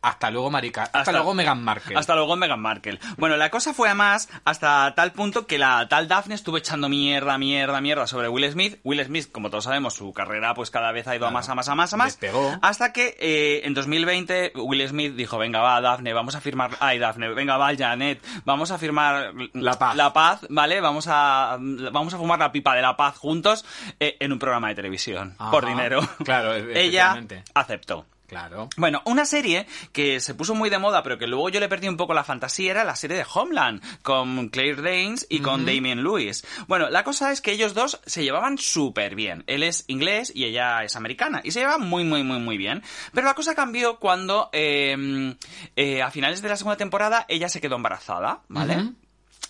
hasta 0.00 0.30
luego, 0.30 0.50
marica. 0.50 0.84
Hasta, 0.92 1.12
luego, 1.12 1.34
Meghan 1.34 1.62
Markle. 1.62 1.96
Hasta 1.96 2.14
luego 2.14 2.36
Meghan 2.36 2.60
Markle. 2.60 3.00
Bueno, 3.16 3.36
la 3.36 3.50
cosa 3.50 3.74
fue 3.74 3.88
además 3.88 4.28
hasta 4.44 4.94
tal 4.94 5.12
punto 5.12 5.46
que 5.46 5.58
la 5.58 5.88
tal 5.88 6.06
Daphne 6.06 6.36
estuvo 6.36 6.56
echando 6.56 6.88
mierda, 6.88 7.36
mierda, 7.36 7.80
mierda 7.80 8.06
sobre 8.06 8.28
Will 8.28 8.50
Smith. 8.50 8.78
Will 8.84 9.04
Smith, 9.04 9.30
como 9.32 9.50
todos 9.50 9.64
sabemos, 9.64 9.94
su 9.94 10.12
carrera 10.12 10.54
pues 10.54 10.70
cada 10.70 10.92
vez 10.92 11.08
ha 11.08 11.16
ido 11.16 11.26
a 11.26 11.30
más, 11.30 11.48
a 11.48 11.54
más, 11.54 11.68
a 11.68 11.74
más, 11.74 11.92
a 11.92 11.96
más. 11.96 12.06
Despegó. 12.06 12.56
Hasta 12.62 12.92
que 12.92 13.16
eh, 13.18 13.62
en 13.64 13.74
2020 13.74 14.52
Will 14.54 14.86
Smith 14.88 15.14
dijo, 15.14 15.36
venga 15.36 15.60
va 15.60 15.80
Daphne, 15.80 16.12
vamos 16.12 16.36
a 16.36 16.40
firmar... 16.40 16.70
Ay, 16.78 16.98
Daphne, 16.98 17.30
venga 17.30 17.56
va 17.56 17.74
Janet, 17.76 18.24
vamos 18.44 18.70
a 18.70 18.78
firmar... 18.78 19.32
La 19.54 19.78
paz. 19.78 19.96
La 19.96 20.12
paz, 20.12 20.46
¿vale? 20.48 20.80
Vamos 20.80 21.06
a, 21.08 21.56
vamos 21.58 22.14
a 22.14 22.18
fumar 22.18 22.38
la 22.38 22.52
pipa 22.52 22.74
de 22.76 22.82
la 22.82 22.96
paz 22.96 23.16
juntos 23.18 23.64
eh, 23.98 24.16
en 24.20 24.32
un 24.32 24.38
programa 24.38 24.68
de 24.68 24.76
televisión. 24.76 25.34
Ajá. 25.38 25.50
Por 25.50 25.66
dinero. 25.66 26.00
Claro, 26.24 26.54
Ella 26.74 27.20
aceptó. 27.54 28.06
Claro. 28.28 28.68
Bueno, 28.76 29.00
una 29.06 29.24
serie 29.24 29.66
que 29.92 30.20
se 30.20 30.34
puso 30.34 30.54
muy 30.54 30.68
de 30.68 30.78
moda, 30.78 31.02
pero 31.02 31.16
que 31.16 31.26
luego 31.26 31.48
yo 31.48 31.60
le 31.60 31.68
perdí 31.68 31.88
un 31.88 31.96
poco 31.96 32.12
la 32.12 32.24
fantasía, 32.24 32.72
era 32.72 32.84
la 32.84 32.94
serie 32.94 33.16
de 33.16 33.24
Homeland, 33.32 33.82
con 34.02 34.50
Claire 34.50 34.82
Danes 34.82 35.26
y 35.30 35.40
con 35.40 35.64
Damien 35.64 36.02
Lewis. 36.02 36.44
Bueno, 36.66 36.90
la 36.90 37.04
cosa 37.04 37.32
es 37.32 37.40
que 37.40 37.52
ellos 37.52 37.72
dos 37.72 38.00
se 38.04 38.22
llevaban 38.22 38.58
súper 38.58 39.14
bien. 39.14 39.44
Él 39.46 39.62
es 39.62 39.84
inglés 39.86 40.30
y 40.34 40.44
ella 40.44 40.84
es 40.84 40.94
americana. 40.94 41.40
Y 41.42 41.52
se 41.52 41.60
llevaban 41.60 41.88
muy, 41.88 42.04
muy, 42.04 42.22
muy, 42.22 42.38
muy 42.38 42.58
bien. 42.58 42.82
Pero 43.14 43.26
la 43.26 43.34
cosa 43.34 43.54
cambió 43.54 43.98
cuando, 43.98 44.50
eh, 44.52 45.34
eh, 45.74 46.02
a 46.02 46.10
finales 46.10 46.42
de 46.42 46.50
la 46.50 46.56
segunda 46.56 46.76
temporada, 46.76 47.24
ella 47.28 47.48
se 47.48 47.62
quedó 47.62 47.76
embarazada, 47.76 48.42
¿vale? 48.48 48.90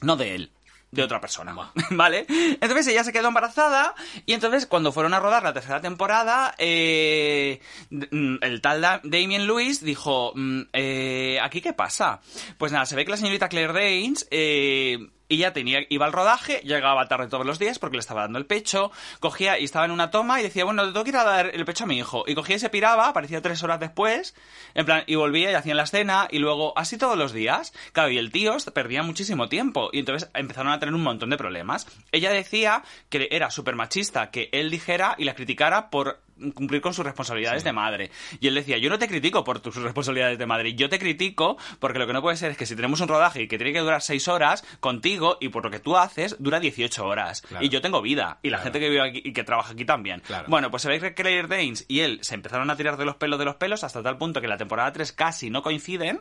No 0.02 0.16
de 0.16 0.36
él. 0.36 0.52
De 0.90 1.03
otra 1.03 1.20
persona, 1.20 1.55
¿vale? 1.90 2.24
Entonces 2.29 2.87
ella 2.87 3.05
se 3.05 3.12
quedó 3.12 3.29
embarazada 3.29 3.94
y 4.24 4.33
entonces 4.33 4.66
cuando 4.66 4.90
fueron 4.90 5.12
a 5.12 5.20
rodar 5.20 5.42
la 5.42 5.53
tercera 5.53 5.83
temporada, 5.83 6.55
eh, 6.57 7.61
mm, 7.90 8.37
el 8.40 8.61
tal 8.62 8.81
Da- 8.81 9.01
Damien 9.05 9.46
Lewis 9.46 9.85
dijo, 9.85 10.33
mm, 10.35 10.61
eh, 10.72 11.38
¿aquí 11.42 11.61
qué 11.61 11.74
pasa? 11.74 12.20
Pues 12.57 12.72
nada, 12.72 12.87
se 12.87 12.96
ve 12.96 13.05
que 13.05 13.11
la 13.11 13.16
señorita 13.18 13.48
Claire 13.51 13.72
Danes... 13.74 14.27
Eh, 14.31 14.98
ella 15.28 15.52
tenía, 15.52 15.80
iba 15.88 16.06
al 16.06 16.12
rodaje, 16.12 16.60
llegaba 16.64 17.06
tarde 17.08 17.28
todos 17.28 17.46
los 17.46 17.58
días 17.58 17.78
porque 17.78 17.96
le 17.96 18.00
estaba 18.00 18.22
dando 18.22 18.38
el 18.38 18.46
pecho, 18.46 18.90
cogía 19.20 19.58
y 19.58 19.64
estaba 19.64 19.84
en 19.84 19.90
una 19.90 20.10
toma 20.10 20.40
y 20.40 20.42
decía, 20.42 20.64
bueno, 20.64 20.84
te 20.84 20.92
tengo 20.92 21.04
que 21.04 21.10
ir 21.10 21.16
a 21.16 21.24
dar 21.24 21.50
el 21.54 21.64
pecho 21.64 21.84
a 21.84 21.86
mi 21.86 21.98
hijo. 21.98 22.24
Y 22.26 22.34
cogía 22.34 22.56
y 22.56 22.58
se 22.58 22.70
piraba, 22.70 23.08
aparecía 23.08 23.42
tres 23.42 23.62
horas 23.62 23.80
después, 23.80 24.34
en 24.74 24.86
plan, 24.86 25.04
y 25.06 25.14
volvía 25.14 25.50
y 25.50 25.54
hacían 25.54 25.76
la 25.76 25.84
escena 25.84 26.28
y 26.30 26.38
luego 26.38 26.72
así 26.76 26.98
todos 26.98 27.16
los 27.16 27.32
días. 27.32 27.72
Claro, 27.92 28.10
y 28.10 28.18
el 28.18 28.32
tío 28.32 28.56
perdía 28.72 29.02
muchísimo 29.02 29.48
tiempo 29.48 29.90
y 29.92 30.00
entonces 30.00 30.30
empezaron 30.34 30.72
a 30.72 30.78
tener 30.78 30.94
un 30.94 31.02
montón 31.02 31.30
de 31.30 31.36
problemas. 31.36 31.86
Ella 32.12 32.30
decía 32.30 32.82
que 33.08 33.28
era 33.30 33.50
súper 33.50 33.76
machista 33.76 34.30
que 34.30 34.48
él 34.52 34.70
dijera 34.70 35.14
y 35.18 35.24
la 35.24 35.34
criticara 35.34 35.90
por 35.90 36.20
cumplir 36.55 36.81
con 36.81 36.94
sus 36.94 37.05
responsabilidades 37.05 37.64
de 37.64 37.72
madre. 37.72 38.11
Y 38.40 38.48
él 38.48 38.55
decía, 38.55 38.79
yo 38.79 38.90
no 38.90 38.98
te 38.98 39.09
critico 39.09 39.44
por 39.44 39.61
tus 39.61 39.74
responsabilidades 39.77 40.38
de 40.38 40.46
madre, 40.46 40.74
yo 40.74 40.88
te 40.88 40.98
critico 40.98 41.57
porque 41.79 41.98
lo 41.98 42.07
que 42.07 42.12
no 42.12 42.22
puede 42.22 42.37
ser 42.37 42.51
es 42.53 42.57
que 42.57 42.66
si 42.66 42.77
tenemos 42.77 43.01
un 43.01 43.09
rodaje 43.09 43.42
y 43.42 43.48
que 43.48 43.59
tiene 43.59 43.72
que 43.72 43.81
durar 43.81 44.03
6 44.03 44.29
horas, 44.29 44.64
contigo 44.81 45.37
y 45.40 45.48
por 45.48 45.64
lo 45.64 45.70
que 45.70 45.81
tú 45.81 45.96
haces, 45.96 46.37
dura 46.38 46.61
18 46.61 47.05
horas. 47.07 47.42
Claro. 47.42 47.64
Y 47.64 47.68
yo 47.68 47.81
tengo 47.81 48.03
vida. 48.03 48.38
Y 48.42 48.51
la 48.51 48.59
Claro. 48.59 48.64
gente 48.64 48.81
que 48.81 48.88
vive 48.90 49.03
aquí 49.09 49.22
y 49.24 49.33
que 49.33 49.44
trabaja 49.44 49.72
aquí 49.72 49.85
también. 49.85 50.20
Claro. 50.20 50.46
Bueno, 50.48 50.70
pues 50.70 50.83
se 50.83 50.88
ve 50.88 51.01
que 51.01 51.14
Claire 51.14 51.48
Danes 51.48 51.85
y 51.88 52.01
él 52.01 52.18
se 52.22 52.35
empezaron 52.35 52.70
a 52.70 52.77
tirar 52.77 52.96
de 52.96 53.05
los 53.05 53.16
pelos 53.16 53.38
de 53.38 53.44
los 53.44 53.57
pelos 53.57 53.85
hasta 53.85 54.03
tal 54.03 54.18
punto 54.18 54.40
que 54.40 54.46
en 54.46 54.51
la 54.51 54.57
temporada 54.57 54.92
3 54.92 55.12
casi 55.12 55.51
no 55.51 55.62
coinciden 55.62 56.20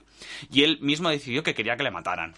y 0.52 0.64
él 0.64 0.80
mismo 0.82 1.10
decidió 1.10 1.44
que 1.44 1.54
quería 1.56 1.78
que 1.78 1.84
le 1.84 1.92
mataran. 1.92 2.34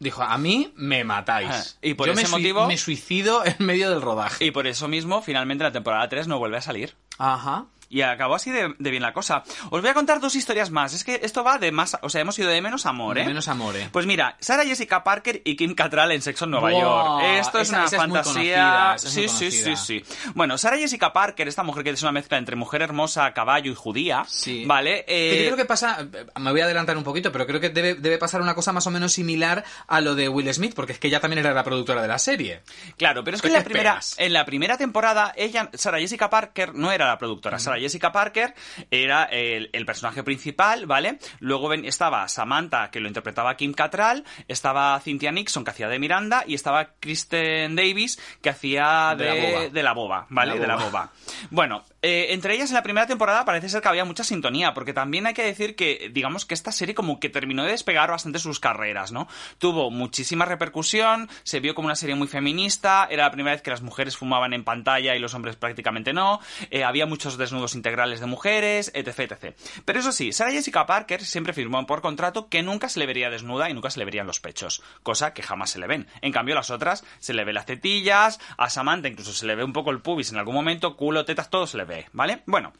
Dijo, 0.00 0.22
a 0.22 0.36
mí 0.38 0.72
me 0.76 1.04
matáis. 1.04 1.48
Ajá. 1.50 1.64
Y 1.82 1.94
por 1.94 2.06
Yo 2.08 2.12
ese 2.14 2.28
motivo- 2.28 2.66
me 2.66 2.76
suicido 2.76 3.44
en 3.44 3.56
medio 3.60 3.90
del 3.90 4.02
rodaje. 4.02 4.44
Y 4.44 4.50
por 4.50 4.66
eso 4.66 4.88
mismo, 4.88 5.22
finalmente, 5.22 5.64
la 5.64 5.72
temporada 5.72 6.08
3 6.08 6.26
no 6.28 6.38
vuelve 6.38 6.56
a 6.58 6.62
salir. 6.62 6.96
Ajá. 7.18 7.66
Y 7.88 8.02
acabó 8.02 8.34
así 8.34 8.50
de, 8.50 8.74
de 8.78 8.90
bien 8.90 9.02
la 9.02 9.12
cosa. 9.12 9.44
Os 9.70 9.80
voy 9.80 9.90
a 9.90 9.94
contar 9.94 10.20
dos 10.20 10.34
historias 10.34 10.70
más. 10.70 10.94
Es 10.94 11.04
que 11.04 11.20
esto 11.22 11.44
va 11.44 11.58
de 11.58 11.70
más... 11.72 11.96
O 12.02 12.08
sea, 12.08 12.20
hemos 12.20 12.38
ido 12.38 12.48
de 12.48 12.60
menos 12.60 12.86
amor, 12.86 13.18
¿eh? 13.18 13.20
De 13.22 13.26
menos 13.28 13.48
amor, 13.48 13.76
¿eh? 13.76 13.88
Pues 13.92 14.06
mira, 14.06 14.36
Sarah 14.40 14.64
Jessica 14.64 15.04
Parker 15.04 15.42
y 15.44 15.56
Kim 15.56 15.74
Cattrall 15.74 16.12
en 16.12 16.22
Sexo 16.22 16.44
en 16.46 16.52
Nueva 16.52 16.72
York. 16.72 17.22
Esto 17.38 17.58
es 17.60 17.68
esa- 17.68 17.76
una 17.78 17.84
esa 17.86 17.96
es 17.96 18.02
muy 18.08 18.16
fantasía. 18.16 18.64
conocida, 18.66 18.94
es 18.96 19.02
sí, 19.02 19.28
sí, 19.28 19.50
sí, 19.50 19.76
sí. 19.76 20.04
Bueno, 20.34 20.58
Sarah 20.58 20.76
Jessica 20.78 21.12
Parker, 21.12 21.46
esta 21.48 21.62
mujer 21.62 21.84
que 21.84 21.90
es 21.90 22.02
una 22.02 22.12
mezcla 22.12 22.38
entre 22.38 22.56
mujer 22.56 22.82
hermosa, 22.82 23.32
caballo 23.32 23.70
y 23.70 23.74
judía. 23.74 24.24
Sí. 24.28 24.64
¿Vale? 24.66 25.04
Eh, 25.06 25.38
yo 25.40 25.44
creo 25.46 25.56
que 25.56 25.64
pasa, 25.64 26.06
me 26.40 26.50
voy 26.50 26.60
a 26.60 26.64
adelantar 26.64 26.96
un 26.96 27.04
poquito, 27.04 27.30
pero 27.32 27.46
creo 27.46 27.60
que 27.60 27.68
debe, 27.70 27.94
debe 27.94 28.18
pasar 28.18 28.40
una 28.40 28.54
cosa 28.54 28.72
más 28.72 28.86
o 28.86 28.90
menos 28.90 29.12
similar 29.12 29.64
a 29.86 30.00
lo 30.00 30.14
de 30.14 30.28
Will 30.28 30.52
Smith, 30.52 30.74
porque 30.74 30.92
es 30.92 30.98
que 30.98 31.08
ella 31.08 31.20
también 31.20 31.38
era 31.40 31.52
la 31.54 31.64
productora 31.64 32.02
de 32.02 32.08
la 32.08 32.18
serie. 32.18 32.62
Claro, 32.96 33.22
pero 33.24 33.36
es 33.36 33.42
que 33.42 33.48
¿Qué 33.48 33.54
en 33.54 33.60
la, 33.60 33.64
primera, 33.64 34.00
en 34.16 34.32
la 34.32 34.44
primera 34.44 34.76
temporada, 34.78 35.32
ella, 35.36 35.70
Sarah 35.74 35.98
Jessica 35.98 36.30
Parker, 36.30 36.74
no 36.74 36.90
era 36.92 37.06
la 37.06 37.18
productora. 37.18 37.58
Sarah 37.58 37.73
Jessica 37.78 38.12
Parker 38.12 38.54
era 38.90 39.24
el, 39.24 39.70
el 39.72 39.86
personaje 39.86 40.22
principal, 40.22 40.86
¿vale? 40.86 41.18
Luego 41.40 41.68
ven- 41.68 41.84
estaba 41.84 42.26
Samantha, 42.28 42.90
que 42.90 43.00
lo 43.00 43.08
interpretaba 43.08 43.56
Kim 43.56 43.72
Cattrall, 43.72 44.24
estaba 44.48 44.98
Cynthia 45.00 45.32
Nixon, 45.32 45.64
que 45.64 45.70
hacía 45.70 45.88
de 45.88 45.98
Miranda, 45.98 46.44
y 46.46 46.54
estaba 46.54 46.90
Kristen 47.00 47.76
Davis, 47.76 48.18
que 48.42 48.50
hacía 48.50 49.14
De 49.16 49.24
de, 49.24 49.30
la 49.30 49.34
boba. 49.48 49.68
de 49.68 49.82
la 49.82 49.92
boba, 49.92 50.26
¿vale? 50.30 50.54
La 50.54 50.60
De 50.60 50.66
la 50.66 50.76
boba. 50.76 50.86
boba. 50.90 51.12
Bueno, 51.50 51.84
eh, 52.02 52.26
entre 52.30 52.54
ellas 52.54 52.70
en 52.70 52.74
la 52.74 52.82
primera 52.82 53.06
temporada 53.06 53.44
parece 53.44 53.68
ser 53.68 53.80
que 53.82 53.88
había 53.88 54.04
mucha 54.04 54.24
sintonía, 54.24 54.74
porque 54.74 54.92
también 54.92 55.26
hay 55.26 55.34
que 55.34 55.44
decir 55.44 55.74
que, 55.76 56.10
digamos 56.12 56.44
que 56.44 56.54
esta 56.54 56.72
serie 56.72 56.94
como 56.94 57.18
que 57.20 57.28
terminó 57.30 57.64
de 57.64 57.70
despegar 57.70 58.10
bastante 58.10 58.38
sus 58.38 58.60
carreras, 58.60 59.12
¿no? 59.12 59.28
Tuvo 59.58 59.90
muchísima 59.90 60.44
repercusión, 60.44 61.28
se 61.44 61.60
vio 61.60 61.74
como 61.74 61.86
una 61.86 61.96
serie 61.96 62.14
muy 62.14 62.28
feminista, 62.28 63.06
era 63.10 63.24
la 63.24 63.30
primera 63.30 63.54
vez 63.54 63.62
que 63.62 63.70
las 63.70 63.80
mujeres 63.82 64.16
fumaban 64.16 64.52
en 64.52 64.64
pantalla 64.64 65.14
y 65.14 65.18
los 65.18 65.32
hombres 65.34 65.56
prácticamente 65.56 66.12
no, 66.12 66.40
eh, 66.70 66.84
había 66.84 67.06
muchos 67.06 67.38
desnudos 67.38 67.63
integrales 67.74 68.20
de 68.20 68.26
mujeres, 68.26 68.90
etc, 68.94 69.32
etc. 69.32 69.56
Pero 69.84 70.00
eso 70.00 70.12
sí, 70.12 70.32
Sarah 70.32 70.52
Jessica 70.52 70.86
Parker 70.86 71.24
siempre 71.24 71.54
firmó 71.54 71.86
por 71.86 72.02
contrato 72.02 72.48
que 72.48 72.62
nunca 72.62 72.88
se 72.88 72.98
le 72.98 73.06
vería 73.06 73.30
desnuda 73.30 73.70
y 73.70 73.74
nunca 73.74 73.90
se 73.90 73.98
le 73.98 74.04
verían 74.04 74.26
los 74.26 74.40
pechos, 74.40 74.82
cosa 75.02 75.32
que 75.32 75.42
jamás 75.42 75.70
se 75.70 75.78
le 75.78 75.86
ven. 75.86 76.06
En 76.20 76.32
cambio, 76.32 76.54
las 76.54 76.70
otras 76.70 77.04
se 77.18 77.32
le 77.32 77.44
ve 77.44 77.52
las 77.52 77.66
tetillas, 77.66 78.40
a 78.58 78.68
Samantha 78.68 79.08
incluso 79.08 79.32
se 79.32 79.46
le 79.46 79.54
ve 79.54 79.64
un 79.64 79.72
poco 79.72 79.90
el 79.90 80.02
pubis 80.02 80.30
en 80.30 80.38
algún 80.38 80.54
momento, 80.54 80.96
culo, 80.96 81.24
tetas, 81.24 81.48
todo 81.48 81.66
se 81.66 81.78
le 81.78 81.84
ve, 81.84 82.06
¿vale? 82.12 82.42
Bueno, 82.46 82.72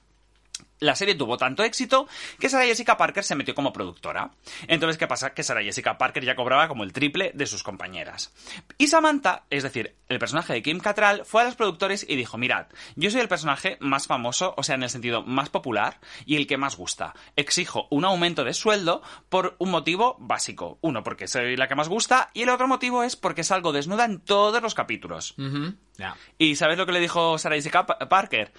la 0.84 0.94
serie 0.94 1.14
tuvo 1.14 1.36
tanto 1.36 1.62
éxito 1.64 2.06
que 2.38 2.48
Sarah 2.48 2.66
Jessica 2.66 2.96
Parker 2.96 3.24
se 3.24 3.34
metió 3.34 3.54
como 3.54 3.72
productora. 3.72 4.30
Entonces, 4.68 4.98
¿qué 4.98 5.06
pasa? 5.06 5.34
Que 5.34 5.42
Sarah 5.42 5.62
Jessica 5.62 5.98
Parker 5.98 6.24
ya 6.24 6.36
cobraba 6.36 6.68
como 6.68 6.84
el 6.84 6.92
triple 6.92 7.32
de 7.34 7.46
sus 7.46 7.62
compañeras. 7.62 8.32
Y 8.78 8.86
Samantha, 8.88 9.44
es 9.50 9.62
decir, 9.62 9.94
el 10.08 10.18
personaje 10.18 10.52
de 10.52 10.62
Kim 10.62 10.80
Cattrall, 10.80 11.24
fue 11.24 11.42
a 11.42 11.44
los 11.44 11.56
productores 11.56 12.04
y 12.08 12.16
dijo, 12.16 12.38
mirad, 12.38 12.66
yo 12.96 13.10
soy 13.10 13.20
el 13.20 13.28
personaje 13.28 13.76
más 13.80 14.06
famoso, 14.06 14.54
o 14.56 14.62
sea, 14.62 14.74
en 14.74 14.82
el 14.82 14.90
sentido 14.90 15.22
más 15.22 15.48
popular 15.50 15.98
y 16.26 16.36
el 16.36 16.46
que 16.46 16.56
más 16.56 16.76
gusta. 16.76 17.14
Exijo 17.36 17.86
un 17.90 18.04
aumento 18.04 18.44
de 18.44 18.54
sueldo 18.54 19.02
por 19.28 19.56
un 19.58 19.70
motivo 19.70 20.16
básico. 20.18 20.78
Uno, 20.82 21.02
porque 21.02 21.26
soy 21.28 21.56
la 21.56 21.68
que 21.68 21.74
más 21.74 21.88
gusta 21.88 22.30
y 22.34 22.42
el 22.42 22.48
otro 22.50 22.68
motivo 22.68 23.02
es 23.02 23.16
porque 23.16 23.44
salgo 23.44 23.72
desnuda 23.72 24.04
en 24.04 24.20
todos 24.20 24.62
los 24.62 24.74
capítulos. 24.74 25.34
¿Y 26.38 26.56
sabes 26.56 26.76
lo 26.76 26.86
que 26.86 26.92
le 26.92 27.00
dijo 27.00 27.38
Sarah 27.38 27.56
Jessica 27.56 27.86
Pa- 27.86 27.98
Parker? 28.08 28.52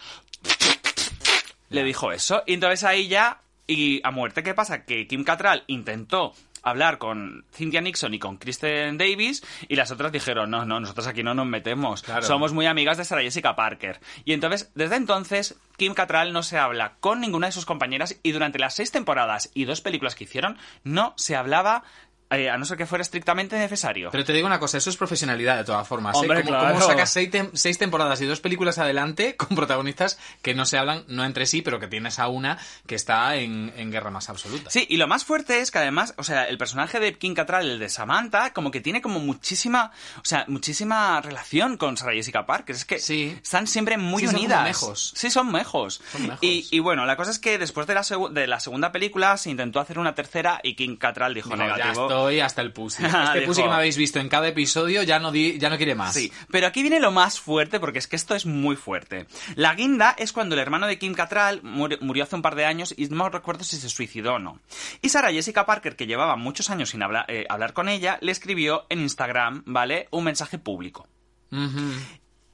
Le 1.75 1.83
dijo 1.83 2.11
eso. 2.11 2.43
Y 2.45 2.53
entonces 2.53 2.83
ahí 2.83 3.07
ya, 3.07 3.41
y 3.67 4.01
a 4.03 4.11
muerte, 4.11 4.43
¿qué 4.43 4.53
pasa? 4.53 4.85
Que 4.85 5.07
Kim 5.07 5.23
Cattrall 5.23 5.63
intentó 5.67 6.33
hablar 6.65 6.97
con 6.97 7.45
Cynthia 7.53 7.79
Nixon 7.79 8.13
y 8.15 8.19
con 8.19 8.37
Kristen 8.37 8.97
Davis 8.97 9.43
y 9.69 9.75
las 9.75 9.91
otras 9.91 10.11
dijeron, 10.11 10.49
no, 10.49 10.65
no, 10.65 10.79
nosotros 10.79 11.05
aquí 11.07 11.23
no 11.23 11.35
nos 11.35 11.45
metemos. 11.45 12.01
Claro. 12.01 12.23
Somos 12.23 12.53
muy 12.53 12.65
amigas 12.65 12.97
de 12.97 13.05
Sarah 13.05 13.21
Jessica 13.21 13.55
Parker. 13.55 14.01
Y 14.25 14.33
entonces, 14.33 14.71
desde 14.73 14.95
entonces, 14.95 15.55
Kim 15.77 15.93
Cattrall 15.93 16.33
no 16.33 16.41
se 16.41 16.57
habla 16.57 16.95
con 16.99 17.21
ninguna 17.21 17.47
de 17.47 17.53
sus 17.53 17.65
compañeras 17.65 18.19
y 18.23 18.31
durante 18.31 18.57
las 18.57 18.73
seis 18.73 18.91
temporadas 18.91 19.51
y 19.53 19.65
dos 19.65 19.81
películas 19.81 20.15
que 20.15 20.23
hicieron, 20.23 20.57
no 20.83 21.13
se 21.17 21.35
hablaba, 21.35 21.83
eh, 22.29 22.49
a 22.49 22.57
no 22.57 22.65
ser 22.65 22.77
que 22.77 22.85
fuera 22.85 23.01
estrictamente 23.01 23.57
necesario. 23.57 24.09
Pero 24.11 24.23
te 24.25 24.33
digo 24.33 24.47
una 24.47 24.59
cosa, 24.59 24.77
eso 24.77 24.89
es 24.89 24.97
profesionalidad 24.97 25.57
de 25.57 25.63
todas 25.63 25.87
formas. 25.87 26.15
¿eh? 26.15 26.19
Hombre, 26.19 26.43
claro. 26.43 26.73
como 26.75 26.85
sacas 26.87 27.09
seis, 27.11 27.29
tem- 27.31 27.51
seis 27.53 27.77
temporadas 27.77 28.19
y 28.21 28.25
dos 28.25 28.39
películas 28.39 28.77
adelante 28.79 29.35
con 29.37 29.49
protagonistas 29.55 30.17
que 30.41 30.53
no 30.55 30.65
se 30.65 30.77
hablan, 30.77 31.03
no 31.07 31.23
entre 31.23 31.45
sí, 31.45 31.61
pero 31.61 31.79
que 31.79 31.87
tienes 31.87 32.19
a 32.19 32.27
una 32.27 32.57
que 32.87 32.95
está 32.95 33.35
en, 33.35 33.71
en 33.77 33.91
guerra 33.91 34.09
más 34.11 34.29
absoluta. 34.29 34.69
Sí, 34.69 34.85
y 34.89 34.97
lo 34.97 35.07
más 35.07 35.23
fuerte 35.25 35.59
es 35.59 35.71
que 35.71 35.77
además, 35.77 36.13
o 36.17 36.23
sea, 36.23 36.45
el 36.45 36.57
personaje 36.57 36.99
de 36.99 37.13
Kim 37.17 37.33
Cattrall, 37.33 37.69
el 37.69 37.79
de 37.79 37.89
Samantha, 37.89 38.53
como 38.53 38.71
que 38.71 38.81
tiene 38.81 39.01
como 39.01 39.19
muchísima, 39.19 39.91
o 40.17 40.21
sea, 40.25 40.45
muchísima 40.47 41.21
relación 41.21 41.77
con 41.77 41.95
Sarah 41.97 42.13
Jessica 42.13 42.45
Parker. 42.45 42.75
Es 42.75 42.85
que 42.85 42.99
Sí. 42.99 43.37
están 43.41 43.67
siempre 43.67 43.97
muy 43.97 44.21
Sí, 44.21 44.27
son 44.27 44.35
unidas. 44.37 44.63
mejos. 44.63 45.13
Sí, 45.15 45.29
son 45.29 45.51
mejos. 45.51 46.01
Son 46.11 46.23
mejos. 46.23 46.39
Y, 46.41 46.67
y 46.71 46.79
bueno, 46.79 47.05
la 47.05 47.15
cosa 47.15 47.31
es 47.31 47.39
que 47.39 47.57
después 47.57 47.85
de 47.87 47.93
la, 47.93 48.01
de 48.31 48.47
la 48.47 48.59
segunda 48.59 48.91
película 48.91 49.37
se 49.37 49.49
intentó 49.51 49.79
hacer 49.79 49.99
una 49.99 50.15
tercera 50.15 50.59
y 50.63 50.75
Kim 50.75 50.97
Cattrall 50.97 51.33
dijo 51.33 51.49
ya 51.51 51.55
negativo. 51.57 52.07
Estoy 52.17 52.39
hasta 52.39 52.61
el 52.61 52.71
pussy. 52.71 53.03
Este 53.05 53.41
pussy 53.41 53.61
que 53.61 53.67
me 53.67 53.75
habéis 53.75 53.97
visto 53.97 54.19
en 54.19 54.29
cada 54.29 54.47
episodio 54.47 55.03
ya 55.03 55.19
no, 55.19 55.31
di- 55.31 55.57
ya 55.57 55.69
no 55.69 55.77
quiere 55.77 55.95
más. 55.95 56.13
Sí, 56.13 56.31
pero 56.51 56.67
aquí 56.67 56.81
viene 56.81 56.99
lo 56.99 57.11
más 57.11 57.39
fuerte 57.39 57.79
porque 57.79 57.99
es 57.99 58.07
que 58.07 58.15
esto 58.15 58.35
es 58.35 58.45
muy 58.45 58.75
fuerte. 58.75 59.25
La 59.55 59.73
guinda 59.75 60.15
es 60.17 60.31
cuando 60.31 60.55
el 60.55 60.61
hermano 60.61 60.87
de 60.87 60.97
Kim 60.97 61.13
Cattrall 61.13 61.61
muri- 61.63 61.97
murió 62.01 62.23
hace 62.23 62.35
un 62.35 62.41
par 62.41 62.55
de 62.55 62.65
años 62.65 62.93
y 62.97 63.07
no 63.07 63.29
recuerdo 63.29 63.63
si 63.63 63.77
se 63.77 63.89
suicidó 63.89 64.35
o 64.35 64.39
no. 64.39 64.59
Y 65.01 65.09
Sarah 65.09 65.31
Jessica 65.31 65.65
Parker, 65.65 65.95
que 65.95 66.07
llevaba 66.07 66.35
muchos 66.35 66.69
años 66.69 66.89
sin 66.89 67.01
eh, 67.27 67.45
hablar 67.49 67.73
con 67.73 67.89
ella, 67.89 68.17
le 68.21 68.31
escribió 68.31 68.85
en 68.89 69.01
Instagram, 69.01 69.63
¿vale? 69.65 70.07
Un 70.11 70.23
mensaje 70.23 70.57
público. 70.57 71.07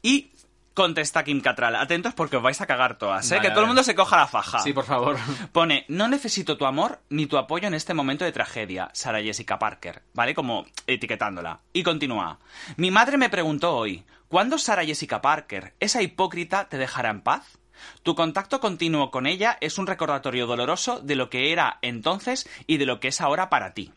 Y 0.04 0.32
contesta 0.74 1.24
Kim 1.24 1.42
Cattrall, 1.42 1.76
atentos 1.76 2.14
porque 2.14 2.38
os 2.38 2.44
vais 2.44 2.60
a 2.62 2.66
cagar 2.66 2.98
todas, 2.98 3.30
¿eh? 3.32 3.36
Vale, 3.36 3.48
que 3.48 3.52
todo 3.52 3.62
el 3.62 3.68
mundo 3.68 3.84
se 3.84 3.96
coja 3.96 4.18
la 4.18 4.28
faja. 4.28 4.60
Sí, 4.60 4.74
por 4.74 4.86
favor. 4.86 5.18
Pone, 5.52 5.86
no 5.88 6.08
necesito 6.08 6.58
tu 6.58 6.66
amor 6.66 7.00
ni 7.10 7.26
tu 7.26 7.38
apoyo 7.38 7.68
en 7.68 7.74
este 7.74 7.94
momento 7.94 8.26
de 8.26 8.32
tragedia, 8.32 8.90
Sarah 8.94 9.22
Jessica 9.22 9.60
Parker, 9.60 10.04
¿vale? 10.14 10.34
Como 10.34 10.66
etiquetándola. 10.88 11.60
Y 11.74 11.84
continúa. 11.84 12.40
Mi 12.78 12.92
madre 12.92 13.18
me 13.18 13.30
preguntó 13.30 13.76
hoy, 13.76 14.04
¿cuándo 14.28 14.58
Sarah 14.58 14.86
Jessica 14.86 15.22
Parker, 15.22 15.74
esa 15.80 16.02
hipócrita, 16.02 16.70
te 16.70 16.78
dejará 16.78 17.10
en 17.10 17.22
paz? 17.22 17.58
Tu 18.04 18.16
contacto 18.16 18.60
continuo 18.60 19.12
con 19.12 19.26
ella 19.26 19.58
es 19.60 19.78
un 19.78 19.88
recordatorio 19.88 20.46
doloroso 20.46 21.00
de 21.00 21.16
lo 21.16 21.30
que 21.30 21.52
era 21.52 21.80
entonces 21.82 22.48
y 22.68 22.78
de 22.78 22.86
lo 22.86 23.00
que 23.00 23.10
es 23.10 23.22
ahora 23.22 23.50
para 23.50 23.74
ti. 23.74 23.92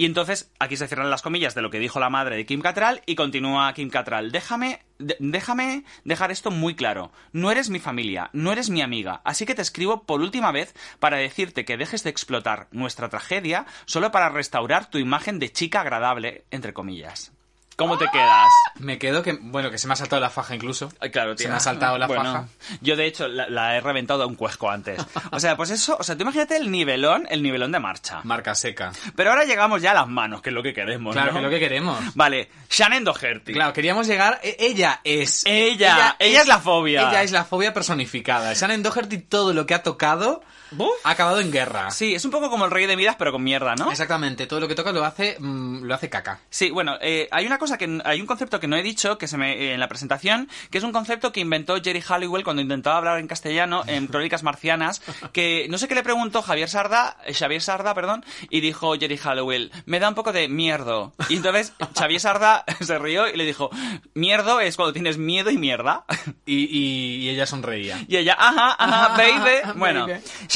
Y 0.00 0.04
entonces, 0.04 0.52
aquí 0.60 0.76
se 0.76 0.86
cierran 0.86 1.10
las 1.10 1.22
comillas 1.22 1.56
de 1.56 1.60
lo 1.60 1.70
que 1.70 1.80
dijo 1.80 1.98
la 1.98 2.08
madre 2.08 2.36
de 2.36 2.46
Kim 2.46 2.60
Cattrall 2.60 3.02
y 3.04 3.16
continúa 3.16 3.72
Kim 3.74 3.90
Cattrall. 3.90 4.30
Déjame, 4.30 4.80
déjame 5.18 5.82
dejar 6.04 6.30
esto 6.30 6.52
muy 6.52 6.76
claro. 6.76 7.10
No 7.32 7.50
eres 7.50 7.68
mi 7.68 7.80
familia, 7.80 8.30
no 8.32 8.52
eres 8.52 8.70
mi 8.70 8.80
amiga, 8.80 9.20
así 9.24 9.44
que 9.44 9.56
te 9.56 9.62
escribo 9.62 10.04
por 10.04 10.20
última 10.20 10.52
vez 10.52 10.72
para 11.00 11.16
decirte 11.16 11.64
que 11.64 11.76
dejes 11.76 12.04
de 12.04 12.10
explotar 12.10 12.68
nuestra 12.70 13.08
tragedia 13.08 13.66
solo 13.86 14.12
para 14.12 14.28
restaurar 14.28 14.88
tu 14.88 14.98
imagen 14.98 15.40
de 15.40 15.50
chica 15.50 15.80
agradable, 15.80 16.44
entre 16.52 16.72
comillas. 16.72 17.32
¿Cómo 17.78 17.96
te 17.96 18.06
quedas? 18.10 18.48
Me 18.80 18.98
quedo 18.98 19.22
que, 19.22 19.38
bueno, 19.40 19.70
que 19.70 19.78
se 19.78 19.86
me 19.86 19.92
ha 19.92 19.96
saltado 19.96 20.20
la 20.20 20.30
faja 20.30 20.52
incluso. 20.52 20.90
Claro, 21.12 21.30
Se 21.32 21.44
tía. 21.44 21.50
me 21.50 21.56
ha 21.58 21.60
saltado 21.60 21.96
la 21.96 22.08
Bueno, 22.08 22.24
faja. 22.24 22.48
Yo, 22.80 22.96
de 22.96 23.06
hecho, 23.06 23.28
la, 23.28 23.48
la 23.48 23.76
he 23.76 23.80
reventado 23.80 24.24
a 24.24 24.26
un 24.26 24.34
cuesco 24.34 24.68
antes. 24.68 25.00
O 25.30 25.38
sea, 25.38 25.56
pues 25.56 25.70
eso, 25.70 25.96
o 25.96 26.02
sea, 26.02 26.16
tú 26.16 26.22
imagínate 26.22 26.56
el 26.56 26.72
nivelón, 26.72 27.28
el 27.30 27.40
nivelón 27.40 27.70
de 27.70 27.78
marcha. 27.78 28.20
Marca 28.24 28.56
seca. 28.56 28.90
Pero 29.14 29.30
ahora 29.30 29.44
llegamos 29.44 29.80
ya 29.80 29.92
a 29.92 29.94
las 29.94 30.08
manos, 30.08 30.42
que 30.42 30.50
es 30.50 30.54
lo 30.54 30.62
que 30.64 30.74
queremos, 30.74 31.12
Claro, 31.14 31.28
¿no? 31.28 31.32
que 31.34 31.38
es 31.38 31.44
lo 31.44 31.50
que 31.50 31.60
queremos. 31.60 31.98
Vale, 32.16 32.50
Shannon 32.68 33.04
Doherty. 33.04 33.52
Claro, 33.52 33.72
queríamos 33.72 34.08
llegar. 34.08 34.40
e- 34.42 34.56
Ella 34.58 35.00
es. 35.04 35.44
Ella, 35.46 36.16
ella 36.18 36.40
es 36.40 36.48
la 36.48 36.58
fobia. 36.58 37.08
Ella 37.08 37.22
es 37.22 37.30
la 37.30 37.44
fobia 37.44 37.72
personificada. 37.72 38.54
Shannon 38.54 38.82
Doherty, 38.82 39.18
todo 39.18 39.52
lo 39.52 39.66
que 39.66 39.74
ha 39.74 39.84
tocado 39.84 40.42
Buf. 40.70 40.90
ha 41.04 41.10
acabado 41.10 41.40
en 41.40 41.50
guerra. 41.50 41.90
Sí, 41.90 42.14
es 42.14 42.24
un 42.24 42.30
poco 42.30 42.50
como 42.50 42.64
el 42.64 42.70
rey 42.70 42.86
de 42.86 42.96
Midas, 42.96 43.16
pero 43.18 43.32
con 43.32 43.42
mierda, 43.42 43.74
¿no? 43.74 43.90
Exactamente, 43.90 44.46
todo 44.46 44.60
lo 44.60 44.68
que 44.68 44.74
toca 44.74 44.92
lo 44.92 45.04
hace, 45.04 45.36
mm, 45.38 45.82
lo 45.84 45.94
hace 45.94 46.08
caca. 46.10 46.40
Sí, 46.50 46.70
bueno, 46.70 46.96
eh, 47.00 47.28
hay 47.30 47.46
una 47.46 47.58
cosa 47.58 47.78
que 47.78 48.00
hay 48.04 48.20
un 48.20 48.26
concepto 48.26 48.60
que 48.60 48.68
no 48.68 48.76
he 48.76 48.82
dicho 48.82 49.18
que 49.18 49.26
se 49.28 49.36
me 49.36 49.52
eh, 49.54 49.74
en 49.74 49.80
la 49.80 49.88
presentación, 49.88 50.48
que 50.70 50.78
es 50.78 50.84
un 50.84 50.92
concepto 50.92 51.32
que 51.32 51.40
inventó 51.40 51.76
Jerry 51.82 52.02
Halliwell 52.06 52.44
cuando 52.44 52.62
intentaba 52.62 52.98
hablar 52.98 53.18
en 53.18 53.26
castellano 53.28 53.82
en 53.86 54.06
Crónicas 54.08 54.42
Marcianas, 54.42 55.00
que 55.32 55.66
no 55.70 55.78
sé 55.78 55.88
qué 55.88 55.94
le 55.94 56.02
preguntó 56.02 56.42
Javier 56.42 56.68
Sarda, 56.68 57.16
eh, 57.24 57.34
Xavier 57.34 57.62
Sarda, 57.62 57.94
perdón, 57.94 58.24
y 58.50 58.60
dijo 58.60 58.94
Jerry 58.98 59.18
Halliwell, 59.22 59.70
me 59.86 60.00
da 60.00 60.08
un 60.08 60.14
poco 60.14 60.32
de 60.32 60.48
mierdo. 60.48 61.12
Y 61.28 61.36
entonces 61.36 61.72
Xavier 61.96 62.20
Sarda 62.20 62.64
se 62.80 62.98
rió 62.98 63.28
y 63.28 63.36
le 63.36 63.44
dijo, 63.44 63.70
mierdo 64.14 64.60
es 64.60 64.76
cuando 64.76 64.92
tienes 64.92 65.18
miedo 65.18 65.50
y 65.50 65.58
mierda. 65.58 66.04
Y, 66.46 66.64
y- 66.64 67.08
y 67.18 67.28
ella 67.30 67.46
sonreía. 67.46 68.04
Y 68.08 68.16
ella, 68.16 68.36
ajá, 68.38 68.76
ajá, 68.78 69.16
baby. 69.16 69.72
Bueno. 69.78 70.06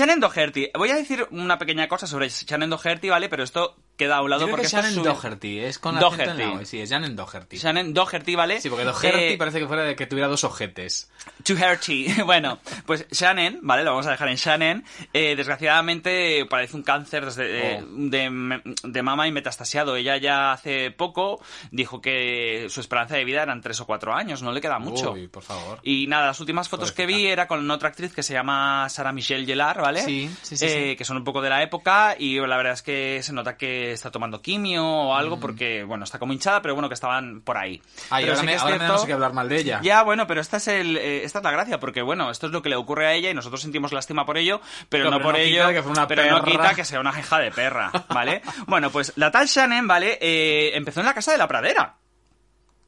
Shannon 0.03 0.19
Doherty. 0.19 0.69
Voy 0.75 0.91
a 0.91 0.97
decir 0.97 1.29
una 1.31 1.59
pequeña 1.59 1.87
cosa 1.87 2.09
sobre 2.09 2.29
Shannon 2.29 2.71
Doherty, 2.71 3.09
¿vale? 3.09 3.29
Pero 3.29 3.45
esto 3.45 3.77
queda 4.03 4.17
a 4.17 4.23
un 4.23 4.31
lado 4.31 4.41
Yo 4.43 4.47
creo 4.47 4.57
porque 4.57 4.62
que 4.62 4.67
es 4.67 4.73
Shannon 4.73 4.95
su- 4.95 5.03
Doherty, 5.03 5.59
es 5.61 5.79
con 5.79 5.97
acento 5.97 6.23
en 6.23 6.27
la 6.38 6.45
Doherty. 6.45 6.62
O, 6.62 6.67
Sí, 6.67 6.81
es 6.81 6.91
Shannon 6.91 7.17
Doherty. 7.17 7.57
Shannon 7.57 7.95
Doherty, 7.95 8.35
¿vale? 8.35 8.61
Sí, 8.61 8.69
porque 8.69 8.85
Doherty 8.85 9.19
Eh, 9.35 9.37
parece 9.38 9.59
que 9.61 9.67
fuera 9.67 9.83
de 9.85 9.97
que 9.97 10.07
tuviera 10.07 10.29
dos 10.29 10.45
ojetes. 10.45 11.11
Doherty. 11.47 12.07
Bueno, 12.27 12.59
pues 12.87 13.07
Shannon, 13.11 13.59
¿vale? 13.62 13.85
Lo 13.85 13.91
vamos 13.91 14.07
a 14.07 14.11
dejar 14.12 14.29
en 14.29 14.37
Shannon. 14.37 14.85
Eh, 15.12 15.35
desgraciadamente 15.37 16.47
padece 16.49 16.77
un 16.77 16.83
cáncer 16.83 17.25
desde- 17.25 17.77
eh, 17.77 17.83
Oh. 17.83 17.87
de, 17.88 18.62
de 18.85 19.03
mama 19.03 19.27
y 19.27 19.33
metastasiado. 19.33 19.97
Ella 19.97 20.17
ya 20.17 20.53
hace 20.53 20.91
poco 20.91 21.41
dijo 21.71 22.01
que 22.01 22.67
su 22.69 22.81
esperanza 22.81 23.17
de 23.17 23.25
vida 23.25 23.43
eran 23.43 23.61
tres 23.61 23.81
o 23.81 23.87
cuatro 23.87 24.15
años, 24.15 24.43
no 24.43 24.53
le 24.53 24.61
queda 24.61 24.79
mucho. 24.79 25.12
Uy, 25.12 25.29
por 25.29 25.43
favor. 25.43 25.79
Y 25.83 26.07
nada, 26.07 26.27
las 26.27 26.41
últimas 26.41 26.69
fotos 26.69 26.93
que 26.93 27.07
vi 27.07 27.27
era 27.27 27.47
con 27.47 27.69
otra 27.71 27.88
actriz 27.88 28.12
que 28.15 28.23
se 28.23 28.33
llama 28.35 28.88
Sarah 28.88 29.12
Michelle 29.12 29.47
Gellar, 29.47 29.81
¿vale? 29.81 30.03
Sí, 30.03 30.31
sí, 30.43 30.57
sí, 30.57 30.65
Eh, 30.67 30.88
sí. 30.91 30.97
Que 30.97 31.05
son 31.05 31.17
un 31.17 31.25
poco 31.25 31.41
de 31.41 31.51
la 31.51 31.62
época 31.62 32.17
y 32.19 32.38
la 32.38 32.57
verdad 32.57 32.73
es 32.75 32.83
que 32.83 33.21
se 33.23 33.33
nota 33.33 33.57
que 33.57 33.91
está 33.92 34.11
tomando 34.11 34.40
quimio 34.42 34.85
o 34.87 35.14
Mm. 35.14 35.18
algo 35.18 35.40
porque, 35.40 35.85
bueno, 35.85 36.05
está 36.05 36.18
como 36.18 36.33
hinchada, 36.33 36.62
pero 36.62 36.74
bueno, 36.74 36.88
que 36.88 36.94
estaban 36.94 37.40
por 37.42 37.57
ahí. 37.59 37.81
Ay, 38.11 38.24
Pero 38.24 38.33
ahora, 38.37 38.40
sí 38.40 38.46
me, 38.46 38.72
que 38.72 38.78
me 38.78 38.88
no 38.88 38.98
sé 38.98 39.07
qué 39.07 39.12
hablar 39.12 39.33
mal 39.33 39.48
de 39.48 39.57
ella. 39.61 39.81
ya, 39.83 40.02
bueno, 40.02 40.26
pero 40.26 40.40
esta 40.40 40.57
es, 40.59 40.68
el, 40.68 40.96
eh, 40.96 41.24
esta 41.24 41.38
es 41.38 41.44
la 41.44 41.50
gracia, 41.50 41.78
porque 41.81 42.02
bueno, 42.02 42.31
esto 42.31 42.46
es 42.46 42.52
lo 42.52 42.62
que 42.62 42.68
le 42.68 42.76
ocurre 42.76 43.07
a 43.07 43.12
ella 43.14 43.31
y 43.31 43.35
nosotros 43.35 43.61
sentimos 43.62 43.92
lástima 43.92 44.24
por 44.26 44.38
ello, 44.38 44.61
pero 44.88 45.05
No, 45.05 45.11
no, 45.12 45.16
pero 45.18 45.24
por 45.28 45.35
no 45.35 45.40
ello, 45.40 45.68
que 45.68 45.81
una 45.88 46.07
pero 46.07 46.24
no 46.31 46.42
quita 46.44 46.74
que 46.74 46.85
sea 46.85 47.00
una 47.00 47.12
jeja 47.12 47.38
de 47.38 47.50
perra, 47.50 47.90
¿vale? 48.09 48.42
bueno, 48.66 48.90
pues 48.90 49.12
la 49.16 49.31
tal 49.31 49.46
Shannon, 49.46 49.87
¿vale? 49.87 50.18
Eh, 50.20 50.72
empezó 50.74 51.00
en 51.00 51.07
la 51.07 51.14
casa 51.14 51.33
de 51.33 51.38
la 51.38 51.48
pradera. 51.48 51.96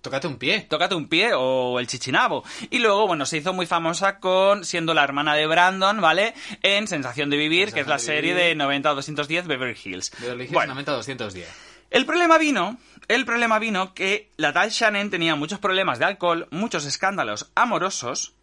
Tócate 0.04 0.26
un 0.26 0.36
pie. 0.36 0.66
Tócate 0.68 0.94
un 0.94 1.08
pie 1.08 1.30
o 1.34 1.80
el 1.80 1.86
chichinabo. 1.86 2.44
Y 2.68 2.78
luego, 2.78 3.06
bueno, 3.06 3.24
se 3.24 3.38
hizo 3.38 3.54
muy 3.54 3.64
famosa 3.64 4.18
con 4.20 4.62
siendo 4.66 4.92
la 4.92 5.02
hermana 5.02 5.34
de 5.34 5.46
Brandon, 5.46 5.98
¿vale? 6.02 6.34
En 6.62 6.86
Sensación 6.86 7.30
de 7.30 7.38
Vivir, 7.38 7.72
que 7.72 7.80
es 7.80 7.86
la 7.86 7.94
de 7.96 8.00
serie 8.00 8.34
Vivir. 8.34 8.48
de 8.48 8.54
90 8.54 8.90
a 8.90 8.94
210 8.94 9.46
Beverly 9.46 9.78
Hills. 9.82 10.12
Beverly 10.20 10.44
Hills 10.44 10.52
Bueno, 10.52 10.74
90 10.74 10.92
210. 10.92 11.48
el 11.90 12.04
problema 12.04 12.36
vino, 12.36 12.76
el 13.08 13.24
problema 13.24 13.58
vino 13.58 13.94
que 13.94 14.28
la 14.36 14.52
tal 14.52 14.68
Shannon 14.68 15.08
tenía 15.08 15.36
muchos 15.36 15.58
problemas 15.58 15.98
de 15.98 16.04
alcohol, 16.04 16.48
muchos 16.50 16.84
escándalos 16.84 17.50
amorosos 17.54 18.34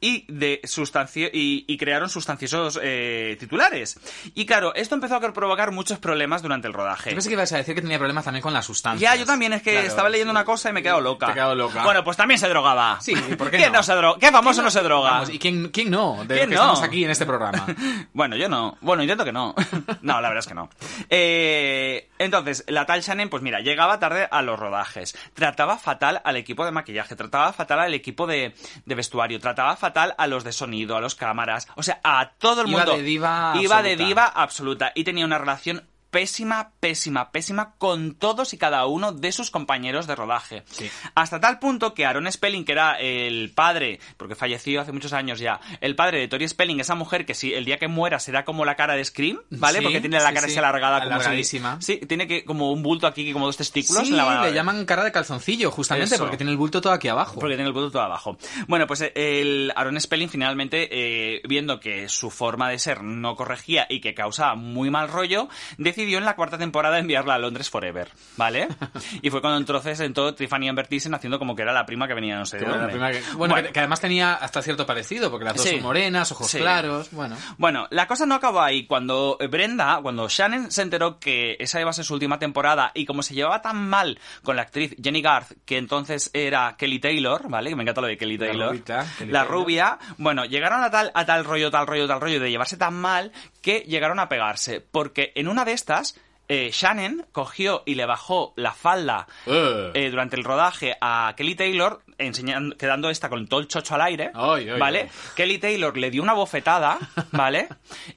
y 0.00 0.24
de 0.32 0.60
sustancio 0.64 1.28
y, 1.32 1.64
y 1.66 1.76
crearon 1.78 2.08
sustanciosos 2.08 2.78
eh, 2.82 3.36
titulares. 3.38 3.98
Y 4.34 4.46
claro, 4.46 4.74
esto 4.74 4.94
empezó 4.94 5.16
a 5.16 5.32
provocar 5.32 5.70
muchos 5.72 5.98
problemas 5.98 6.42
durante 6.42 6.66
el 6.68 6.74
rodaje. 6.74 7.10
Yo 7.10 7.16
pensé 7.16 7.28
que 7.28 7.34
ibas 7.34 7.52
a 7.52 7.56
decir 7.58 7.74
que 7.74 7.82
tenía 7.82 7.98
problemas 7.98 8.24
también 8.24 8.42
con 8.42 8.52
las 8.52 8.64
sustancias. 8.66 9.00
Ya, 9.12 9.16
yo 9.18 9.26
también, 9.26 9.52
es 9.52 9.62
que 9.62 9.72
Claro, 9.72 9.86
estaba 9.86 10.08
leyendo 10.08 10.32
sí. 10.32 10.36
una 10.36 10.44
cosa 10.44 10.70
y 10.70 10.72
me 10.72 10.80
he 10.80 10.82
quedado 10.82 11.00
loca. 11.00 11.26
Te 11.26 11.32
he 11.32 11.34
quedado 11.34 11.54
loca. 11.54 11.82
Bueno, 11.84 12.04
pues 12.04 12.16
también 12.16 12.38
se 12.38 12.48
drogaba. 12.48 13.00
Sí, 13.00 13.14
¿por 13.14 13.50
qué 13.50 13.56
¿Quién 13.58 13.72
no? 13.72 13.78
no, 13.78 13.82
se 13.82 13.94
droga? 13.94 14.18
¿Qué 14.20 14.30
famoso 14.30 14.62
no, 14.62 14.70
se 14.70 14.80
droga? 14.82 15.10
Vamos, 15.10 15.30
¿Y 15.30 15.38
quién, 15.38 15.68
quién 15.70 15.90
no? 15.90 16.24
De 16.26 16.36
¿Quién 16.36 16.48
que 16.50 16.54
no? 16.56 16.60
estamos 16.62 16.82
aquí 16.82 17.04
en 17.04 17.10
este 17.10 17.26
programa. 17.26 17.66
Bueno, 18.12 18.36
yo 18.36 18.48
no. 18.48 18.76
Bueno, 18.80 19.02
intento 19.02 19.24
que 19.24 19.32
no. 19.32 19.54
No, 20.02 20.20
la 20.20 20.28
verdad 20.28 20.40
es 20.40 20.46
que 20.46 20.54
no. 20.54 20.68
Eh, 21.08 22.08
entonces, 22.18 22.64
la 22.68 22.84
tal 22.86 23.00
Shannon, 23.00 23.28
pues 23.28 23.42
mira, 23.42 23.60
llegaba 23.60 23.98
tarde 23.98 24.28
a 24.30 24.42
los 24.42 24.58
rodajes. 24.58 25.16
Trataba 25.34 25.78
fatal 25.78 26.20
al 26.24 26.36
equipo 26.36 26.64
de 26.64 26.72
maquillaje, 26.72 27.14
trataba 27.16 27.52
fatal 27.52 27.80
al 27.80 27.94
equipo 27.94 28.26
de, 28.26 28.54
de 28.84 28.94
vestuario, 28.94 29.38
trataba 29.38 29.61
fatal 29.76 30.14
a 30.18 30.26
los 30.26 30.44
de 30.44 30.52
sonido, 30.52 30.96
a 30.96 31.00
los 31.00 31.14
cámaras. 31.14 31.68
O 31.74 31.82
sea, 31.82 32.00
a 32.04 32.30
todo 32.38 32.62
el 32.62 32.68
Iba 32.68 32.78
mundo. 32.78 32.96
de 32.96 33.02
diva 33.02 33.54
Iba 33.60 33.82
de 33.82 33.96
diva 33.96 34.26
absoluta. 34.26 34.92
Y 34.94 35.04
tenía 35.04 35.24
una 35.24 35.38
relación 35.38 35.88
pésima, 36.12 36.70
pésima, 36.78 37.32
pésima 37.32 37.74
con 37.78 38.14
todos 38.14 38.52
y 38.52 38.58
cada 38.58 38.84
uno 38.86 39.12
de 39.12 39.32
sus 39.32 39.50
compañeros 39.50 40.06
de 40.06 40.14
rodaje. 40.14 40.62
Sí. 40.70 40.88
Hasta 41.14 41.40
tal 41.40 41.58
punto 41.58 41.94
que 41.94 42.04
Aaron 42.04 42.30
Spelling, 42.30 42.64
que 42.66 42.72
era 42.72 43.00
el 43.00 43.50
padre, 43.54 43.98
porque 44.18 44.34
falleció 44.34 44.82
hace 44.82 44.92
muchos 44.92 45.14
años 45.14 45.40
ya, 45.40 45.58
el 45.80 45.96
padre 45.96 46.20
de 46.20 46.28
Tori 46.28 46.46
Spelling, 46.46 46.78
esa 46.80 46.94
mujer 46.94 47.24
que 47.24 47.32
si 47.34 47.54
el 47.54 47.64
día 47.64 47.78
que 47.78 47.88
muera 47.88 48.18
será 48.20 48.44
como 48.44 48.64
la 48.66 48.76
cara 48.76 48.94
de 48.94 49.04
Scream, 49.04 49.40
¿vale? 49.50 49.78
Sí, 49.78 49.84
porque 49.84 50.00
tiene 50.00 50.18
la 50.18 50.32
cara 50.34 50.42
sí. 50.42 50.52
así 50.52 50.58
alargada 50.58 51.02
como 51.02 51.20
si-. 51.22 51.60
Sí, 51.80 51.96
tiene 52.06 52.26
que 52.26 52.44
como 52.44 52.70
un 52.72 52.82
bulto 52.82 53.06
aquí, 53.06 53.32
como 53.32 53.46
dos 53.46 53.56
testículos. 53.56 54.06
Sí, 54.06 54.12
la- 54.12 54.42
le 54.44 54.52
llaman 54.52 54.84
cara 54.84 55.04
de 55.04 55.12
calzoncillo, 55.12 55.70
justamente, 55.70 56.14
Eso. 56.14 56.24
porque 56.24 56.36
tiene 56.36 56.52
el 56.52 56.58
bulto 56.58 56.82
todo 56.82 56.92
aquí 56.92 57.08
abajo. 57.08 57.40
porque 57.40 57.54
tiene 57.56 57.68
el 57.68 57.72
bulto 57.72 57.90
todo 57.90 58.02
abajo. 58.02 58.36
Bueno, 58.68 58.86
pues 58.86 59.00
eh, 59.00 59.12
el 59.14 59.72
Aaron 59.74 59.98
Spelling 59.98 60.28
finalmente, 60.28 60.88
eh, 60.90 61.40
viendo 61.48 61.80
que 61.80 62.10
su 62.10 62.30
forma 62.30 62.68
de 62.68 62.78
ser 62.78 63.02
no 63.02 63.34
corregía 63.34 63.86
y 63.88 64.00
que 64.02 64.12
causaba 64.12 64.56
muy 64.56 64.90
mal 64.90 65.08
rollo, 65.08 65.48
decidió 65.78 66.01
en 66.02 66.24
la 66.24 66.36
cuarta 66.36 66.58
temporada 66.58 66.98
enviarla 66.98 67.34
a 67.34 67.38
Londres 67.38 67.70
Forever, 67.70 68.08
¿vale? 68.36 68.68
y 69.22 69.30
fue 69.30 69.40
cuando 69.40 69.58
entonces 69.58 69.98
entró 70.00 70.34
Tiffany 70.34 70.68
Amber 70.68 70.86
Thiessen 70.86 71.14
haciendo 71.14 71.38
como 71.38 71.54
que 71.56 71.62
era 71.62 71.72
la 71.72 71.86
prima 71.86 72.06
que 72.08 72.14
venía 72.14 72.36
no 72.36 72.46
sé 72.46 72.58
de 72.58 72.64
Que 72.64 72.70
dónde. 72.70 73.22
bueno, 73.36 73.54
Que, 73.56 73.72
que 73.72 73.78
además 73.78 74.00
tenía 74.00 74.34
hasta 74.34 74.62
cierto 74.62 74.84
parecido, 74.86 75.30
porque 75.30 75.44
las 75.44 75.54
dos 75.56 75.64
Sí. 75.64 75.72
son 75.76 75.82
morenas, 75.82 76.30
ojos 76.32 76.50
Sí. 76.50 76.58
claros, 76.58 77.10
bueno. 77.12 77.36
Bueno, 77.58 77.86
la 77.90 78.06
cosa 78.06 78.26
no 78.26 78.34
acabó 78.34 78.60
ahí. 78.60 78.86
Cuando 78.86 79.38
Brenda, 79.50 79.98
cuando 80.02 80.28
Shannon 80.28 80.70
se 80.70 80.82
enteró 80.82 81.18
que 81.18 81.56
esa 81.60 81.80
iba 81.80 81.90
a 81.90 81.92
ser 81.92 82.04
su 82.04 82.14
última 82.14 82.38
temporada 82.38 82.90
y 82.94 83.06
como 83.06 83.22
se 83.22 83.34
llevaba 83.34 83.62
tan 83.62 83.88
mal 83.88 84.18
con 84.42 84.56
la 84.56 84.62
actriz 84.62 84.94
Jenny 85.02 85.22
Garth, 85.22 85.52
que 85.64 85.78
entonces 85.78 86.30
era 86.34 86.76
Kelly 86.76 86.98
Taylor, 86.98 87.48
¿vale? 87.48 87.70
Que 87.70 87.76
me 87.76 87.82
encanta 87.82 88.00
lo 88.00 88.06
de 88.08 88.16
Kelly 88.16 88.38
La 88.38 88.46
Taylor. 88.46 88.68
rubita, 88.70 89.06
Kelly 89.18 89.32
la 89.32 89.40
Taylor. 89.40 89.58
rubia. 89.60 89.98
Bueno, 90.18 90.44
llegaron 90.44 90.82
a 90.82 90.90
tal, 90.90 91.10
a 91.14 91.24
tal 91.24 91.44
rollo, 91.44 91.70
tal 91.70 91.86
rollo, 91.86 92.06
tal 92.06 92.20
rollo 92.20 92.40
de 92.40 92.50
llevarse 92.50 92.76
tan 92.76 92.94
mal 92.94 93.32
que 93.62 93.80
llegaron 93.80 94.18
a 94.18 94.28
pegarse. 94.28 94.80
Porque 94.80 95.32
en 95.34 95.48
una 95.48 95.64
de 95.64 95.72
estas, 95.72 96.18
eh, 96.48 96.70
Shannon 96.72 97.24
cogió 97.32 97.82
y 97.86 97.94
le 97.94 98.04
bajó 98.04 98.52
la 98.56 98.72
falda 98.72 99.26
Eh. 99.46 99.90
eh, 99.94 100.10
durante 100.10 100.36
el 100.36 100.44
rodaje 100.44 100.96
a 101.00 101.32
Kelly 101.36 101.54
Taylor, 101.54 102.02
enseñando, 102.18 102.76
quedando 102.76 103.08
esta 103.08 103.28
con 103.30 103.46
todo 103.46 103.60
el 103.60 103.68
chocho 103.68 103.94
al 103.94 104.02
aire, 104.02 104.30
¿vale? 104.78 105.08
Kelly 105.36 105.58
Taylor 105.58 105.96
le 105.96 106.10
dio 106.10 106.22
una 106.22 106.34
bofetada, 106.34 106.98
¿vale? 107.32 107.68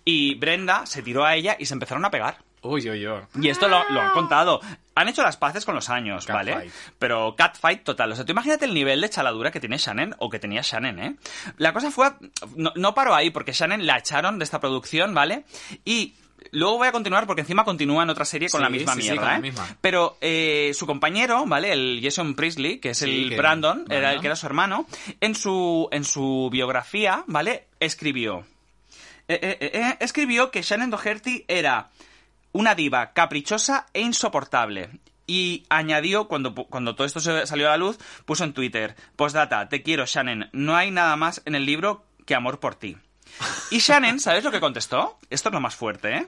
Y 0.03 0.35
Brenda 0.35 0.85
se 0.85 1.01
tiró 1.03 1.23
a 1.23 1.35
ella 1.35 1.55
y 1.57 1.65
se 1.67 1.73
empezaron 1.75 2.03
a 2.03 2.11
pegar. 2.11 2.39
Uy, 2.67 2.89
uy, 2.89 3.07
uy. 3.07 3.19
Y 3.41 3.49
esto 3.49 3.67
lo, 3.67 3.83
lo 3.89 4.01
han 4.01 4.11
contado. 4.11 4.59
Han 4.95 5.07
hecho 5.09 5.23
las 5.23 5.37
paces 5.37 5.65
con 5.65 5.75
los 5.75 5.89
años, 5.89 6.25
¿vale? 6.27 6.51
Catfight. 6.53 6.73
Pero 6.99 7.35
catfight 7.35 7.83
total. 7.83 8.11
O 8.11 8.15
sea, 8.15 8.25
tú 8.25 8.31
imagínate 8.31 8.65
el 8.65 8.73
nivel 8.73 9.01
de 9.01 9.09
chaladura 9.09 9.51
que 9.51 9.59
tiene 9.59 9.77
Shannon 9.77 10.15
o 10.19 10.29
que 10.29 10.39
tenía 10.39 10.61
Shannon, 10.61 10.99
¿eh? 10.99 11.15
La 11.57 11.73
cosa 11.73 11.91
fue... 11.91 12.11
No, 12.55 12.71
no 12.75 12.93
paró 12.95 13.13
ahí 13.15 13.29
porque 13.29 13.51
Shannon 13.53 13.85
la 13.85 13.97
echaron 13.97 14.39
de 14.39 14.45
esta 14.45 14.59
producción, 14.59 15.13
¿vale? 15.13 15.43
Y... 15.83 16.13
Luego 16.51 16.77
voy 16.77 16.87
a 16.87 16.91
continuar 16.91 17.25
porque 17.25 17.41
encima 17.41 17.63
continúa 17.65 18.03
en 18.03 18.09
otra 18.11 18.23
serie 18.23 18.49
con 18.49 18.59
Sí, 18.59 18.63
la 18.63 18.69
misma 18.69 18.93
sí, 18.93 19.01
sí, 19.01 19.07
mierda, 19.09 19.21
con 19.23 19.31
la 19.31 19.37
¿eh? 19.37 19.41
misma. 19.41 19.67
Pero 19.81 20.17
eh, 20.21 20.71
su 20.75 20.85
compañero, 20.85 21.43
¿vale? 21.47 21.71
El 21.73 21.99
Jason 22.03 22.35
Priestley, 22.35 22.77
que 22.79 22.91
es 22.91 22.99
Sí, 22.99 23.23
el 23.23 23.29
que- 23.31 23.37
Brandon, 23.37 23.85
era 23.89 24.13
el 24.13 24.21
que 24.21 24.27
era 24.27 24.35
su 24.35 24.45
hermano, 24.45 24.85
en 25.21 25.33
su, 25.33 25.89
en 25.91 26.03
su 26.03 26.49
biografía, 26.51 27.23
¿vale? 27.25 27.65
Escribió... 27.79 28.45
eh, 29.27 29.39
eh, 29.41 29.71
eh, 29.73 29.97
escribió 30.01 30.51
que 30.51 30.61
Shannon 30.61 30.91
Doherty 30.91 31.45
era 31.47 31.89
una 32.55 32.73
diva 32.73 33.11
caprichosa 33.11 33.87
e 33.91 33.99
insoportable. 33.99 34.89
Y 35.27 35.65
añadió, 35.69 36.29
cuando, 36.29 36.55
cuando 36.55 36.95
todo 36.95 37.05
esto 37.05 37.19
salió 37.19 37.67
a 37.67 37.71
la 37.71 37.77
luz, 37.77 37.97
puso 38.23 38.45
en 38.45 38.53
Twitter, 38.53 38.95
postdata, 39.17 39.67
te 39.67 39.83
quiero 39.83 40.05
Shannon, 40.05 40.49
no 40.53 40.77
hay 40.77 40.89
nada 40.89 41.17
más 41.17 41.41
en 41.43 41.55
el 41.55 41.65
libro 41.65 42.05
que 42.25 42.33
amor 42.33 42.61
por 42.61 42.75
ti. 42.75 42.95
Y 43.71 43.79
Shannon, 43.79 44.21
¿sabes 44.21 44.45
lo 44.45 44.51
que 44.51 44.61
contestó? 44.61 45.19
Esto 45.29 45.49
es 45.49 45.53
lo 45.53 45.59
más 45.59 45.75
fuerte, 45.75 46.15
¿eh? 46.15 46.27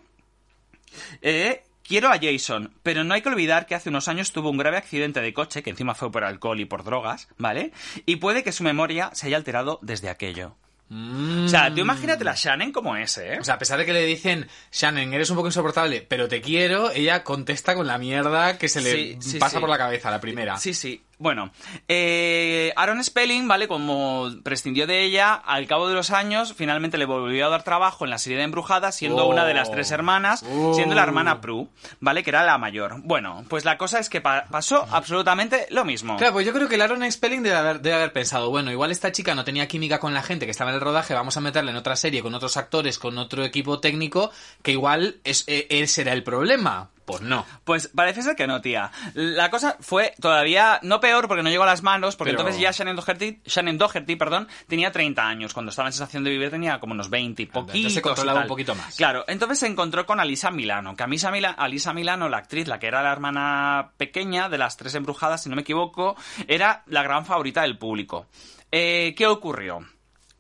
Eh, 1.21 1.63
quiero 1.81 2.09
a 2.09 2.19
Jason, 2.19 2.73
pero 2.83 3.05
no 3.05 3.13
hay 3.13 3.21
que 3.21 3.29
olvidar 3.29 3.65
que 3.65 3.75
hace 3.75 3.87
unos 3.87 4.09
años 4.09 4.33
tuvo 4.33 4.49
un 4.49 4.57
grave 4.57 4.75
accidente 4.75 5.21
de 5.21 5.33
coche, 5.33 5.63
que 5.63 5.69
encima 5.69 5.95
fue 5.95 6.11
por 6.11 6.25
alcohol 6.25 6.59
y 6.59 6.65
por 6.65 6.83
drogas, 6.83 7.29
¿vale? 7.37 7.71
Y 8.05 8.17
puede 8.17 8.43
que 8.43 8.51
su 8.51 8.65
memoria 8.65 9.11
se 9.13 9.27
haya 9.27 9.37
alterado 9.37 9.79
desde 9.81 10.09
aquello. 10.09 10.57
O 10.89 11.47
sea, 11.49 11.73
tú 11.73 11.81
imagínate 11.81 12.23
la 12.23 12.33
Shannon 12.33 12.71
como 12.71 12.95
ese, 12.95 13.33
¿eh? 13.33 13.39
O 13.39 13.43
sea, 13.43 13.55
a 13.55 13.59
pesar 13.59 13.77
de 13.77 13.85
que 13.85 13.93
le 13.93 14.05
dicen, 14.05 14.47
Shannon, 14.71 15.13
eres 15.13 15.29
un 15.29 15.35
poco 15.35 15.49
insoportable, 15.49 16.05
pero 16.07 16.27
te 16.29 16.41
quiero, 16.41 16.91
ella 16.91 17.23
contesta 17.23 17.75
con 17.75 17.87
la 17.87 17.97
mierda 17.97 18.57
que 18.57 18.69
se 18.69 18.81
le 18.81 18.91
Sí, 18.91 19.17
sí, 19.19 19.37
pasa 19.37 19.57
sí. 19.57 19.59
por 19.59 19.69
la 19.69 19.77
cabeza, 19.77 20.09
la 20.09 20.21
primera. 20.21 20.57
Sí, 20.57 20.73
sí. 20.73 21.03
Bueno, 21.19 21.49
eh, 21.87 22.71
Aaron 22.75 23.03
Spelling, 23.03 23.47
¿vale? 23.47 23.67
Como 23.67 24.29
prescindió 24.43 24.85
de 24.85 25.03
ella, 25.03 25.33
al 25.33 25.65
cabo 25.65 25.87
de 25.87 25.95
los 25.95 26.11
años, 26.11 26.53
finalmente 26.55 26.99
le 26.99 27.05
volvió 27.05 27.47
a 27.47 27.49
dar 27.49 27.63
trabajo 27.63 28.05
en 28.05 28.11
la 28.11 28.19
serie 28.19 28.37
de 28.37 28.43
Embrujadas, 28.43 28.95
siendo 28.95 29.25
Oh. 29.25 29.29
una 29.29 29.43
de 29.45 29.55
las 29.55 29.71
tres 29.71 29.89
hermanas, 29.89 30.43
Oh. 30.47 30.75
siendo 30.75 30.93
la 30.93 31.01
hermana 31.01 31.41
Prue, 31.41 31.67
¿vale? 31.99 32.21
Que 32.23 32.29
era 32.29 32.43
la 32.45 32.59
mayor. 32.59 33.01
Bueno, 33.03 33.43
pues 33.49 33.65
la 33.65 33.79
cosa 33.79 33.97
es 33.99 34.09
que 34.09 34.21
pa- 34.21 34.45
pasó 34.51 34.85
absolutamente 34.91 35.65
lo 35.71 35.85
mismo. 35.85 36.17
Claro, 36.17 36.33
pues 36.33 36.45
yo 36.45 36.53
creo 36.53 36.67
que 36.69 36.75
el 36.75 36.81
Aaron 36.83 37.11
Spelling 37.11 37.41
debe 37.41 37.55
haber, 37.55 37.81
debe 37.81 37.95
haber 37.95 38.13
pensado, 38.13 38.51
bueno, 38.51 38.71
igual 38.71 38.91
esta 38.91 39.11
chica 39.11 39.33
no 39.33 39.43
tenía 39.43 39.67
química 39.67 39.99
con 39.99 40.13
la 40.13 40.21
gente 40.21 40.45
que 40.45 40.51
estaba 40.51 40.69
en 40.69 40.75
el 40.75 40.81
rodaje, 40.81 41.15
vamos 41.15 41.35
a 41.35 41.41
meterla 41.41 41.71
en 41.71 41.77
otra 41.77 41.95
serie 41.95 42.21
con 42.21 42.35
otros 42.35 42.57
actores, 42.57 42.99
con 42.99 43.17
otro 43.17 43.43
equipo 43.43 43.79
técnico, 43.79 44.29
que 44.61 44.73
igual 44.73 45.15
es, 45.23 45.45
eh, 45.47 45.65
ese 45.71 46.01
era 46.01 46.13
el 46.13 46.21
problema. 46.23 46.89
Pues 47.07 47.21
no. 47.21 47.45
Pues 47.63 47.87
parece 47.87 48.21
ser 48.21 48.35
que 48.35 48.47
no, 48.47 48.59
tía. 48.59 48.91
La 49.13 49.49
cosa 49.49 49.77
fue 49.79 50.13
todavía, 50.19 50.77
no 50.83 50.99
peor 50.99 51.29
porque 51.29 51.41
no 51.41 51.49
llegó 51.49 51.63
a 51.63 51.67
las 51.67 51.81
manos, 51.81 52.17
porque 52.17 52.31
Pero- 52.33 52.41
entonces 52.41 52.61
ya 52.61 52.71
Shannon 52.71 52.97
Doherty, 52.97 53.39
Shannon 53.45 53.77
Doherty, 53.77 54.17
perdón, 54.17 54.49
tenía 54.67 54.91
30 54.91 55.25
años. 55.25 55.53
Cuando 55.53 55.69
estaba 55.69 55.87
en 55.87 55.93
Sensación 55.93 56.25
de 56.25 56.31
Vivir 56.31 56.49
tenía 56.49 56.81
como 56.81 56.91
unos 56.91 57.09
20 57.09 57.43
y 57.43 57.45
entonces 57.45 57.71
poquitos. 57.71 57.93
se 57.93 57.99
y 57.99 58.01
controlaba 58.01 58.41
un 58.41 58.47
poquito 58.47 58.75
más. 58.75 58.97
Claro, 58.97 59.23
entonces 59.29 59.57
se 59.59 59.67
encontró 59.67 60.05
con 60.05 60.19
Alisa 60.19 60.51
Milano, 60.51 60.97
que 60.97 61.03
a 61.03 61.07
Misa 61.07 61.31
Mila- 61.31 61.51
Alisa 61.57 61.93
Milano, 61.93 62.27
la 62.27 62.39
actriz, 62.39 62.67
la 62.67 62.77
que 62.77 62.87
era 62.87 63.01
la 63.01 63.13
hermana 63.13 63.91
pequeña 63.95 64.49
de 64.49 64.57
las 64.57 64.75
tres 64.75 64.93
embrujadas, 64.95 65.41
si 65.43 65.49
no 65.49 65.55
me 65.55 65.61
equivoco, 65.61 66.17
era 66.49 66.83
la 66.87 67.03
gran 67.03 67.25
favorita 67.25 67.61
del 67.61 67.77
público. 67.77 68.27
Eh, 68.69 69.15
¿Qué 69.17 69.27
ocurrió? 69.27 69.79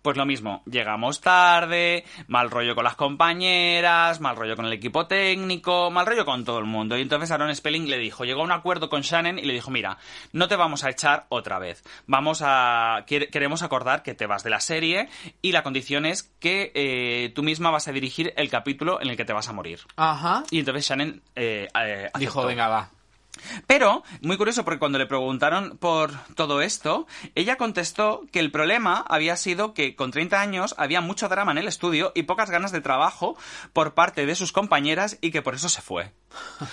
Pues 0.07 0.15
lo 0.15 0.25
mismo, 0.25 0.63
llegamos 0.65 1.19
tarde, 1.19 2.05
mal 2.27 2.49
rollo 2.49 2.75
con 2.75 2.85
las 2.85 2.95
compañeras, 2.95 4.21
mal 4.21 4.37
rollo 4.37 4.55
con 4.55 4.65
el 4.65 4.71
equipo 4.71 5.05
técnico, 5.05 5.91
mal 5.91 6.05
rollo 6.05 6.23
con 6.23 6.45
todo 6.45 6.59
el 6.59 6.63
mundo. 6.63 6.97
Y 6.97 7.01
entonces 7.01 7.29
Aaron 7.29 7.53
Spelling 7.53 7.89
le 7.89 7.97
dijo, 7.97 8.23
llegó 8.23 8.39
a 8.39 8.45
un 8.45 8.53
acuerdo 8.53 8.87
con 8.87 9.01
Shannon 9.01 9.37
y 9.37 9.41
le 9.41 9.51
dijo, 9.51 9.69
mira, 9.69 9.97
no 10.31 10.47
te 10.47 10.55
vamos 10.55 10.85
a 10.85 10.91
echar 10.91 11.25
otra 11.27 11.59
vez. 11.59 11.83
Vamos 12.05 12.41
a, 12.41 13.03
queremos 13.05 13.63
acordar 13.63 14.01
que 14.01 14.13
te 14.13 14.27
vas 14.27 14.45
de 14.45 14.49
la 14.49 14.61
serie 14.61 15.09
y 15.41 15.51
la 15.51 15.61
condición 15.61 16.05
es 16.05 16.23
que 16.23 16.71
eh, 16.73 17.33
tú 17.35 17.43
misma 17.43 17.69
vas 17.69 17.89
a 17.89 17.91
dirigir 17.91 18.33
el 18.37 18.49
capítulo 18.49 19.01
en 19.01 19.09
el 19.09 19.17
que 19.17 19.25
te 19.25 19.33
vas 19.33 19.49
a 19.49 19.51
morir. 19.51 19.81
Ajá. 19.97 20.45
Y 20.51 20.59
entonces 20.59 20.87
Shannon 20.87 21.21
eh, 21.35 21.67
eh, 21.77 22.09
Dijo, 22.17 22.45
venga, 22.45 22.69
va. 22.69 22.91
Pero, 23.65 24.03
muy 24.21 24.37
curioso, 24.37 24.63
porque 24.63 24.79
cuando 24.79 24.97
le 24.97 25.05
preguntaron 25.05 25.77
por 25.77 26.11
todo 26.35 26.61
esto, 26.61 27.07
ella 27.35 27.57
contestó 27.57 28.25
que 28.31 28.39
el 28.39 28.51
problema 28.51 29.05
había 29.07 29.35
sido 29.35 29.73
que 29.73 29.95
con 29.95 30.11
30 30.11 30.39
años 30.39 30.75
había 30.77 31.01
mucho 31.01 31.29
drama 31.29 31.51
en 31.51 31.57
el 31.57 31.67
estudio 31.67 32.11
y 32.15 32.23
pocas 32.23 32.49
ganas 32.49 32.71
de 32.71 32.81
trabajo 32.81 33.37
por 33.73 33.93
parte 33.93 34.25
de 34.25 34.35
sus 34.35 34.51
compañeras 34.51 35.17
y 35.21 35.31
que 35.31 35.41
por 35.41 35.55
eso 35.55 35.69
se 35.69 35.81
fue. 35.81 36.11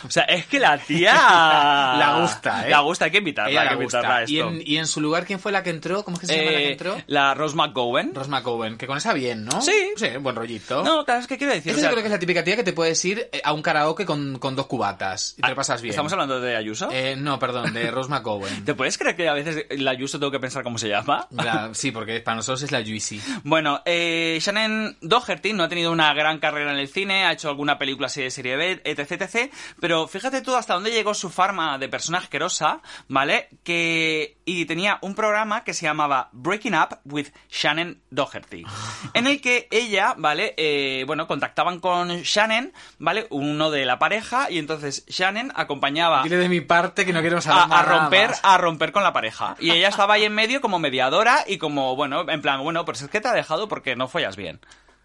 O 0.06 0.10
sea, 0.10 0.24
es 0.24 0.46
que 0.46 0.58
la 0.58 0.78
tía... 0.86 1.12
La 1.14 2.18
gusta, 2.20 2.66
¿eh? 2.66 2.70
La 2.70 2.80
gusta, 2.80 3.06
hay 3.06 3.10
que 3.10 3.18
invitarla, 3.18 3.50
Ella 3.50 3.60
hay 3.60 3.66
la 3.66 3.70
que 3.76 3.82
invitarla 3.82 4.16
a 4.16 4.20
gusta. 4.20 4.32
Y 4.32 4.38
esto. 4.38 4.50
en, 4.50 4.62
y 4.66 4.76
en 4.78 4.86
su 4.86 5.00
lugar, 5.00 5.24
¿quién 5.26 5.38
fue 5.40 5.52
la 5.52 5.62
que 5.62 5.70
entró? 5.70 6.04
¿Cómo 6.04 6.16
es 6.16 6.20
que 6.22 6.26
se 6.26 6.36
llama 6.36 6.50
la 6.52 6.58
que 6.58 6.64
Eh, 6.68 6.72
entró? 6.72 6.96
la 7.06 7.34
Rose 7.34 7.56
McGowan. 7.56 8.14
Rose 8.14 8.30
McGowan, 8.30 8.76
que 8.76 8.86
con 8.86 8.96
esa 8.98 9.12
bien, 9.12 9.44
¿no? 9.44 9.60
Sí. 9.62 9.72
Sí, 9.96 10.08
buen 10.20 10.36
rollito. 10.36 10.82
No, 10.82 11.04
claro, 11.04 11.20
es 11.20 11.26
que 11.26 11.38
quiero 11.38 11.52
decir... 11.52 11.72
Esa 11.72 11.78
o 11.78 11.80
sea, 11.80 11.90
yo 11.90 11.94
creo 11.94 12.02
que 12.02 12.08
es 12.08 12.12
la 12.12 12.18
típica 12.18 12.44
tía 12.44 12.56
que 12.56 12.64
te 12.64 12.72
puedes 12.72 13.04
ir 13.04 13.28
eh, 13.32 13.40
a 13.44 13.52
un 13.52 13.62
karaoke 13.62 14.04
con, 14.06 14.38
con 14.38 14.56
dos 14.56 14.66
cubatas 14.66 15.34
y 15.38 15.40
te 15.42 15.46
ah, 15.46 15.50
lo 15.50 15.56
pasas 15.56 15.80
bien. 15.82 15.90
¿Estamos 15.90 16.12
hablando 16.12 16.40
de 16.40 16.56
Ayuso? 16.56 16.88
Eh, 16.92 17.14
no, 17.16 17.38
perdón, 17.38 17.72
de 17.72 17.90
Rose 17.90 18.10
McGowan. 18.10 18.64
¿Te 18.64 18.74
puedes 18.74 18.98
creer 18.98 19.16
que 19.16 19.28
a 19.28 19.34
veces 19.34 19.66
la 19.70 19.92
Ayuso 19.92 20.18
tengo 20.18 20.30
que 20.32 20.40
pensar 20.40 20.62
cómo 20.62 20.78
se 20.78 20.88
llama? 20.88 21.26
Ya, 21.30 21.70
sí, 21.74 21.90
porque 21.90 22.20
para 22.20 22.36
nosotros 22.36 22.62
es 22.62 22.72
la 22.72 22.82
Juicy. 22.82 23.20
Bueno, 23.44 23.82
eh, 23.84 24.38
Shannon 24.40 24.96
Doherty 25.00 25.52
no 25.52 25.64
ha 25.64 25.68
tenido 25.68 25.92
una 25.92 26.12
gran 26.14 26.38
carrera 26.38 26.72
en 26.72 26.78
el 26.78 26.88
cine, 26.88 27.24
ha 27.24 27.32
hecho 27.32 27.48
alguna 27.48 27.78
película 27.78 28.06
así 28.06 28.22
de 28.22 28.30
serie 28.30 28.56
B, 28.56 28.80
etc, 28.84 29.10
etc. 29.22 29.52
Pero 29.80 30.06
fíjate 30.08 30.42
tú 30.42 30.54
hasta 30.54 30.74
dónde 30.74 30.90
llegó 30.90 31.14
su 31.14 31.30
farma 31.30 31.78
de 31.78 31.88
persona 31.88 32.18
asquerosa, 32.18 32.80
¿vale? 33.08 33.48
Que... 33.62 34.38
Y 34.46 34.66
tenía 34.66 34.98
un 35.00 35.14
programa 35.14 35.64
que 35.64 35.72
se 35.72 35.86
llamaba 35.86 36.28
Breaking 36.32 36.74
Up 36.74 36.98
with 37.04 37.28
Shannon 37.50 38.00
Doherty. 38.10 38.64
En 39.14 39.26
el 39.26 39.40
que 39.40 39.68
ella, 39.70 40.14
¿vale? 40.18 40.54
Eh, 40.56 41.04
bueno, 41.06 41.26
contactaban 41.26 41.78
con 41.78 42.08
Shannon, 42.08 42.72
¿vale? 42.98 43.26
Uno 43.30 43.70
de 43.70 43.84
la 43.84 43.98
pareja, 43.98 44.50
y 44.50 44.58
entonces 44.58 45.04
Shannon 45.06 45.52
acompañaba 45.54 46.22
Dile 46.22 46.36
de 46.36 46.48
mi 46.48 46.60
parte 46.60 47.04
que 47.04 47.12
no 47.12 47.20
quiero 47.20 47.38
a, 47.44 47.82
romper 47.82 48.30
más. 48.30 48.40
a 48.42 48.58
romper 48.58 48.92
con 48.92 49.02
la 49.02 49.12
pareja 49.12 49.56
y 49.60 49.70
ella 49.70 49.88
estaba 49.88 50.14
ahí 50.14 50.24
en 50.24 50.34
medio 50.34 50.60
como 50.60 50.78
mediadora 50.78 51.44
y 51.46 51.58
como 51.58 51.96
bueno 51.96 52.28
en 52.28 52.40
plan 52.42 52.62
bueno 52.62 52.84
pues 52.84 53.02
es 53.02 53.08
que 53.08 53.20
te 53.20 53.28
ha 53.28 53.32
dejado 53.32 53.68
porque 53.68 53.96
no 53.96 54.08
follas 54.08 54.36
bien 54.36 54.60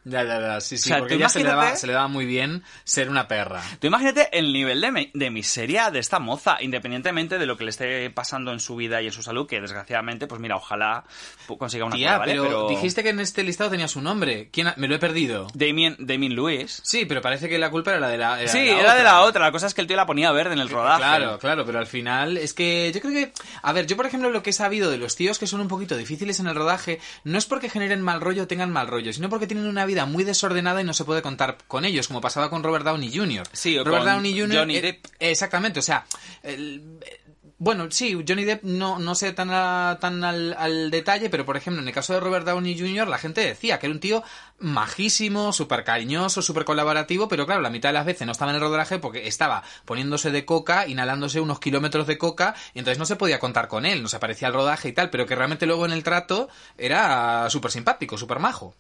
Ya, 0.06 0.24
ya, 0.24 0.40
ya, 0.40 0.62
sí, 0.62 0.78
sí, 0.78 0.90
O 0.90 0.94
sea, 0.94 1.00
porque 1.00 1.16
ella 1.16 1.30
se 1.30 1.40
le, 1.40 1.50
daba, 1.50 1.76
se 1.76 1.86
le 1.86 1.94
daba 1.94 2.08
muy 2.08 2.26
bien 2.26 2.64
ser 2.84 3.10
una 3.10 3.28
perra. 3.28 3.62
Tú 3.80 3.88
imagínate 3.88 4.30
el 4.38 4.54
nivel 4.54 4.82
de, 4.82 5.12
de 5.14 5.30
miseria 5.30 5.92
de 5.92 6.00
esta 6.00 6.20
moza, 6.20 6.58
independientemente 6.62 7.38
de 7.38 7.46
lo 7.46 7.58
que 7.58 7.66
le 7.66 7.70
esté 7.70 8.10
pasando 8.10 8.52
en 8.54 8.60
su 8.60 8.76
vida 8.76 9.02
y 9.02 9.08
en 9.08 9.12
su 9.12 9.22
salud, 9.24 9.46
que 9.48 9.60
desgraciadamente, 9.62 10.26
pues 10.26 10.40
mira, 10.42 10.56
ojalá 10.56 11.04
consiga 11.58 11.86
una 11.86 11.96
Tía, 11.96 12.08
cura, 12.14 12.20
¿vale? 12.20 12.40
pero, 12.42 12.70
dijiste 12.70 13.04
que 13.04 13.10
en 13.10 13.20
este 13.20 13.44
listado 13.44 13.70
tenía 13.70 13.88
su 13.88 14.02
nombre. 14.02 14.50
¿Quién 14.52 14.68
ha- 14.68 14.74
Me 14.78 14.88
lo 14.88 14.96
he 14.96 15.00
perdido. 15.00 15.48
Damien, 15.54 15.96
Damien 16.00 16.34
Lewis. 16.36 16.82
Sí, 16.84 17.06
pero 17.06 17.22
parece 17.22 17.50
que 17.50 17.58
la 17.58 17.70
culpa 17.70 17.92
era 17.92 18.00
la 18.00 18.08
de 18.10 18.18
la. 18.18 18.48
sí, 18.48 18.70
era 18.70 18.96
de 18.96 19.04
la 19.04 19.22
otra. 19.22 19.46
La 19.46 19.52
cosa 19.52 19.68
es 19.68 19.74
que 19.74 19.82
el 19.82 19.88
tío 19.88 19.98
la 19.98 20.06
ponía 20.06 20.32
verde 20.32 20.54
en 20.54 20.60
el 20.60 20.70
rodaje. 20.70 21.00
Claro, 21.02 21.40
claro, 21.40 21.66
pero 21.66 21.80
al 21.80 21.88
final 21.88 22.38
es 22.38 22.54
que 22.54 22.92
yo 22.94 23.02
creo 23.02 23.14
que, 23.14 23.34
a 23.62 23.74
ver, 23.74 23.86
yo 23.86 23.96
por 23.98 24.06
ejemplo 24.06 24.30
lo 24.30 24.42
que 24.44 24.52
he 24.52 24.54
sabido 24.54 24.90
de 24.92 24.98
los 24.98 25.16
tíos 25.16 25.40
que 25.40 25.48
son 25.48 25.62
un 25.62 25.68
poquito 25.68 25.98
difíciles 25.98 26.40
en 26.40 26.48
el 26.48 26.56
rodaje 26.56 27.00
no 27.24 27.38
es 27.38 27.46
porque 27.46 27.70
generen 27.70 28.02
mal 28.02 28.22
rollo 28.22 28.44
o 28.44 28.48
tengan 28.48 28.72
mal 28.72 28.88
rollo, 28.88 29.12
sino 29.14 29.30
porque 29.30 29.48
tienen 29.48 29.66
una 29.68 29.86
vida 29.90 30.06
muy 30.06 30.24
desordenada 30.24 30.80
y 30.82 30.86
no 30.86 30.94
se 30.94 31.04
puede 31.04 31.22
contar 31.22 31.58
con 31.68 31.84
ellos, 31.84 32.08
como 32.08 32.22
pasaba 32.22 32.50
con 32.50 32.64
Robert 32.64 32.86
Downey 32.86 33.12
Jr. 33.14 33.44
Sí, 33.52 33.78
o 33.78 33.84
Robert 33.84 34.06
con 34.06 34.14
Downey 34.14 34.40
Jr. 34.40 34.58
Johnny 34.60 34.78
eh, 34.78 34.82
Depp. 34.82 35.06
exactamente, 35.20 35.80
o 35.80 35.84
sea, 35.84 36.06
el- 36.44 37.00
bueno, 37.62 37.92
sí, 37.92 38.14
Johnny 38.26 38.46
Depp 38.46 38.64
no, 38.64 39.00
no 39.00 39.16
sé 39.16 39.34
tan, 39.34 39.50
a- 39.52 39.98
tan 40.00 40.24
al, 40.24 40.56
al 40.58 40.90
detalle, 40.92 41.30
pero 41.30 41.46
por 41.46 41.58
ejemplo, 41.58 41.82
en 41.82 41.88
el 41.90 41.94
caso 41.94 42.14
de 42.14 42.22
Robert 42.22 42.46
Downey 42.46 42.80
Jr., 42.80 43.06
la 43.08 43.18
gente 43.18 43.42
decía 43.42 43.80
que 43.80 43.88
era 43.88 43.94
un 43.94 44.00
tío 44.00 44.24
majísimo, 44.62 45.54
súper 45.54 45.84
cariñoso, 45.84 46.42
súper 46.42 46.66
colaborativo, 46.66 47.28
pero 47.28 47.46
claro, 47.46 47.62
la 47.62 47.70
mitad 47.70 47.90
de 47.90 47.94
las 47.94 48.06
veces 48.06 48.26
no 48.26 48.32
estaba 48.32 48.52
en 48.52 48.56
el 48.56 48.62
rodaje 48.62 49.00
porque 49.00 49.28
estaba 49.28 49.64
poniéndose 49.86 50.32
de 50.32 50.46
coca, 50.46 50.88
inhalándose 50.88 51.40
unos 51.40 51.60
kilómetros 51.60 52.08
de 52.08 52.18
coca, 52.18 52.56
y 52.74 52.80
entonces 52.80 53.00
no 53.00 53.06
se 53.06 53.16
podía 53.16 53.40
contar 53.40 53.68
con 53.68 53.86
él, 53.86 54.02
no 54.02 54.10
se 54.10 54.18
aparecía 54.18 54.48
al 54.48 54.54
rodaje 54.54 54.90
y 54.90 54.94
tal, 54.94 55.10
pero 55.10 55.26
que 55.26 55.36
realmente 55.36 55.66
luego 55.66 55.86
en 55.86 55.92
el 55.92 56.04
trato 56.04 56.50
era 56.78 57.50
súper 57.50 57.72
simpático, 57.72 58.18
súper 58.18 58.40
majo. 58.40 58.74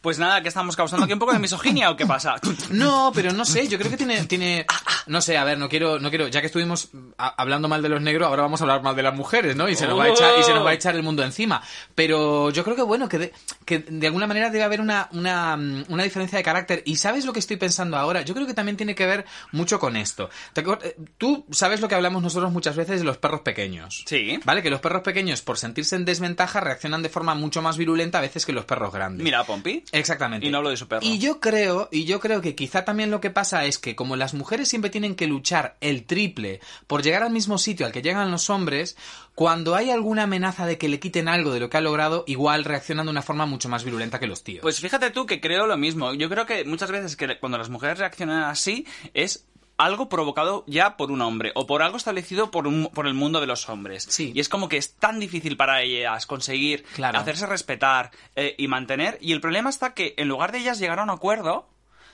Pues 0.00 0.18
nada, 0.18 0.42
que 0.42 0.48
estamos 0.48 0.76
causando 0.76 1.04
aquí 1.04 1.12
un 1.12 1.18
poco 1.18 1.32
de 1.32 1.38
misoginia 1.38 1.90
o 1.90 1.96
qué 1.96 2.06
pasa? 2.06 2.34
No, 2.70 3.12
pero 3.14 3.32
no 3.32 3.44
sé, 3.44 3.68
yo 3.68 3.78
creo 3.78 3.90
que 3.90 3.96
tiene, 3.96 4.24
tiene, 4.24 4.66
no 5.06 5.20
sé, 5.20 5.36
a 5.36 5.44
ver, 5.44 5.58
no 5.58 5.68
quiero, 5.68 5.98
no 5.98 6.08
quiero, 6.10 6.28
ya 6.28 6.40
que 6.40 6.46
estuvimos 6.46 6.88
a- 7.18 7.34
hablando 7.40 7.68
mal 7.68 7.82
de 7.82 7.88
los 7.88 8.00
negros, 8.00 8.28
ahora 8.28 8.42
vamos 8.42 8.60
a 8.60 8.64
hablar 8.64 8.82
mal 8.82 8.96
de 8.96 9.02
las 9.02 9.14
mujeres, 9.14 9.56
¿no? 9.56 9.68
Y 9.68 9.76
se 9.76 9.86
nos 9.86 9.98
va 9.98 10.04
a 10.04 10.08
echar, 10.08 10.38
y 10.38 10.42
se 10.42 10.54
nos 10.54 10.64
va 10.64 10.70
a 10.70 10.74
echar 10.74 10.94
el 10.94 11.02
mundo 11.02 11.22
encima. 11.22 11.62
Pero 11.94 12.50
yo 12.50 12.64
creo 12.64 12.76
que 12.76 12.82
bueno, 12.82 13.08
que 13.08 13.18
de, 13.18 13.32
que 13.64 13.78
de 13.80 14.06
alguna 14.06 14.26
manera 14.26 14.50
debe 14.50 14.64
haber 14.64 14.80
una, 14.80 15.08
una, 15.12 15.21
mm, 15.22 15.84
una 15.88 16.04
diferencia 16.04 16.36
de 16.38 16.44
carácter. 16.44 16.82
Y 16.86 16.96
sabes 16.96 17.24
lo 17.24 17.32
que 17.32 17.38
estoy 17.40 17.56
pensando 17.56 17.96
ahora, 17.96 18.22
yo 18.22 18.34
creo 18.34 18.46
que 18.46 18.54
también 18.54 18.76
tiene 18.76 18.94
que 18.94 19.06
ver 19.06 19.24
mucho 19.52 19.78
con 19.78 19.96
esto. 19.96 20.30
¿Te 20.52 20.64
acuer- 20.64 20.80
eh, 20.84 20.96
Tú 21.18 21.46
sabes 21.50 21.80
lo 21.80 21.88
que 21.88 21.94
hablamos 21.94 22.22
nosotros 22.22 22.52
muchas 22.52 22.76
veces 22.76 23.00
de 23.00 23.04
los 23.04 23.18
perros 23.18 23.40
pequeños. 23.42 24.04
Sí. 24.06 24.38
¿Vale? 24.44 24.62
Que 24.62 24.70
los 24.70 24.80
perros 24.80 25.02
pequeños, 25.02 25.42
por 25.42 25.58
sentirse 25.58 25.96
en 25.96 26.04
desventaja, 26.04 26.60
reaccionan 26.60 27.02
de 27.02 27.08
forma 27.08 27.34
mucho 27.34 27.62
más 27.62 27.76
virulenta 27.76 28.18
a 28.18 28.20
veces 28.22 28.44
que 28.46 28.52
los 28.52 28.64
perros 28.64 28.92
grandes. 28.92 29.24
Mira, 29.24 29.40
a 29.40 29.44
Pompi. 29.44 29.84
Exactamente. 29.92 30.46
Y 30.46 30.50
no 30.50 30.58
hablo 30.58 30.70
de 30.70 30.76
su 30.76 30.88
perro. 30.88 31.02
Y 31.04 31.18
yo 31.18 31.40
creo, 31.40 31.88
y 31.92 32.04
yo 32.04 32.20
creo 32.20 32.40
que 32.40 32.54
quizá 32.54 32.84
también 32.84 33.10
lo 33.10 33.20
que 33.20 33.30
pasa 33.30 33.64
es 33.64 33.78
que 33.78 33.94
como 33.96 34.16
las 34.16 34.34
mujeres 34.34 34.68
siempre 34.68 34.90
tienen 34.90 35.14
que 35.14 35.26
luchar 35.26 35.76
el 35.80 36.04
triple 36.04 36.60
por 36.86 37.02
llegar 37.02 37.22
al 37.22 37.30
mismo 37.30 37.58
sitio 37.58 37.86
al 37.86 37.92
que 37.92 38.02
llegan 38.02 38.30
los 38.30 38.50
hombres, 38.50 38.96
cuando 39.34 39.74
hay 39.74 39.90
alguna 39.90 40.24
amenaza 40.24 40.66
de 40.66 40.76
que 40.78 40.88
le 40.88 41.00
quiten 41.00 41.28
algo 41.28 41.52
de 41.52 41.60
lo 41.60 41.70
que 41.70 41.76
ha 41.78 41.80
logrado, 41.80 42.24
igual 42.26 42.64
reaccionan 42.64 43.06
de 43.06 43.10
una 43.12 43.22
forma 43.22 43.46
mucho 43.46 43.68
más 43.68 43.82
virulenta 43.84 44.20
que 44.20 44.26
los 44.26 44.44
tíos. 44.44 44.60
Pues 44.62 44.80
fíjate 44.80 45.10
tú 45.10 45.24
que 45.26 45.40
creo 45.40 45.66
lo 45.66 45.76
mismo. 45.76 46.12
Yo 46.14 46.28
creo 46.28 46.44
que 46.46 46.64
muchas 46.64 46.90
veces 46.90 47.16
que 47.16 47.38
cuando 47.38 47.56
las 47.58 47.70
mujeres 47.70 47.98
reaccionan 47.98 48.44
así 48.44 48.86
es 49.14 49.46
algo 49.78 50.08
provocado 50.08 50.64
ya 50.68 50.96
por 50.98 51.10
un 51.10 51.22
hombre 51.22 51.50
o 51.54 51.66
por 51.66 51.82
algo 51.82 51.96
establecido 51.96 52.50
por, 52.50 52.66
un- 52.66 52.90
por 52.92 53.06
el 53.06 53.14
mundo 53.14 53.40
de 53.40 53.46
los 53.46 53.68
hombres. 53.70 54.06
Sí. 54.08 54.30
Y 54.34 54.38
es 54.40 54.48
como 54.50 54.68
que 54.68 54.76
es 54.76 54.94
tan 54.96 55.18
difícil 55.18 55.56
para 55.56 55.80
ellas 55.82 56.26
conseguir 56.26 56.84
Claro. 56.94 57.18
hacerse 57.18 57.46
respetar 57.46 58.10
eh, 58.36 58.54
y 58.58 58.68
mantener. 58.68 59.16
Y 59.20 59.32
el 59.32 59.40
problema 59.40 59.70
está 59.70 59.94
que 59.94 60.14
en 60.18 60.28
lugar 60.28 60.52
de 60.52 60.58
ellas 60.58 60.78
llegar 60.78 60.98
a 61.00 61.02
un 61.02 61.10
acuerdo 61.10 61.66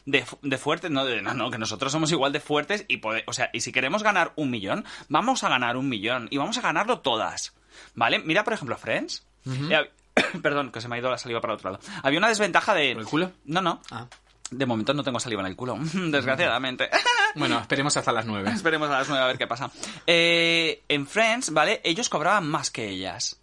de, 0.06 0.24
de 0.42 0.58
fuertes, 0.58 0.90
no, 0.90 1.04
de- 1.04 1.22
no, 1.22 1.34
no, 1.34 1.50
que 1.50 1.58
nosotros 1.58 1.92
somos 1.92 2.10
igual 2.12 2.32
de 2.32 2.40
fuertes 2.40 2.84
y 2.88 2.98
pode- 2.98 3.24
o 3.26 3.32
sea, 3.32 3.50
y 3.52 3.60
si 3.60 3.72
queremos 3.72 4.02
ganar 4.02 4.32
un 4.36 4.50
millón, 4.50 4.84
vamos 5.08 5.44
a 5.44 5.48
ganar 5.48 5.76
un 5.76 5.88
millón 5.88 6.28
y 6.30 6.36
vamos 6.38 6.56
a 6.58 6.60
ganarlo 6.60 7.00
todas. 7.00 7.54
¿Vale? 7.94 8.18
Mira, 8.20 8.44
por 8.44 8.52
ejemplo, 8.54 8.76
Friends. 8.76 9.24
Eh, 9.46 9.90
Perdón, 10.42 10.72
que 10.72 10.80
se 10.80 10.88
me 10.88 10.96
ha 10.96 10.98
ido 10.98 11.10
la 11.10 11.18
saliva 11.18 11.40
para 11.40 11.54
otro 11.54 11.70
lado. 11.70 11.82
Había 12.02 12.18
una 12.18 12.28
desventaja 12.28 12.74
de... 12.74 12.92
¿Por 12.94 13.02
el 13.02 13.08
culo? 13.08 13.32
No, 13.44 13.60
no. 13.60 13.80
Ah. 13.90 14.06
De 14.50 14.64
momento 14.66 14.94
no 14.94 15.02
tengo 15.04 15.20
saliva 15.20 15.42
en 15.42 15.46
el 15.48 15.56
culo, 15.56 15.78
desgraciadamente. 15.92 16.88
Bueno, 17.34 17.60
esperemos 17.60 17.94
hasta 17.96 18.10
las 18.10 18.24
nueve. 18.24 18.50
Esperemos 18.50 18.88
a 18.88 18.94
las 19.00 19.08
nueve 19.08 19.22
a 19.22 19.26
ver 19.26 19.36
qué 19.36 19.46
pasa. 19.46 19.70
Eh, 20.06 20.82
en 20.88 21.06
Friends, 21.06 21.52
¿vale? 21.52 21.80
Ellos 21.84 22.08
cobraban 22.08 22.48
más 22.48 22.70
que 22.70 22.88
ellas. 22.88 23.38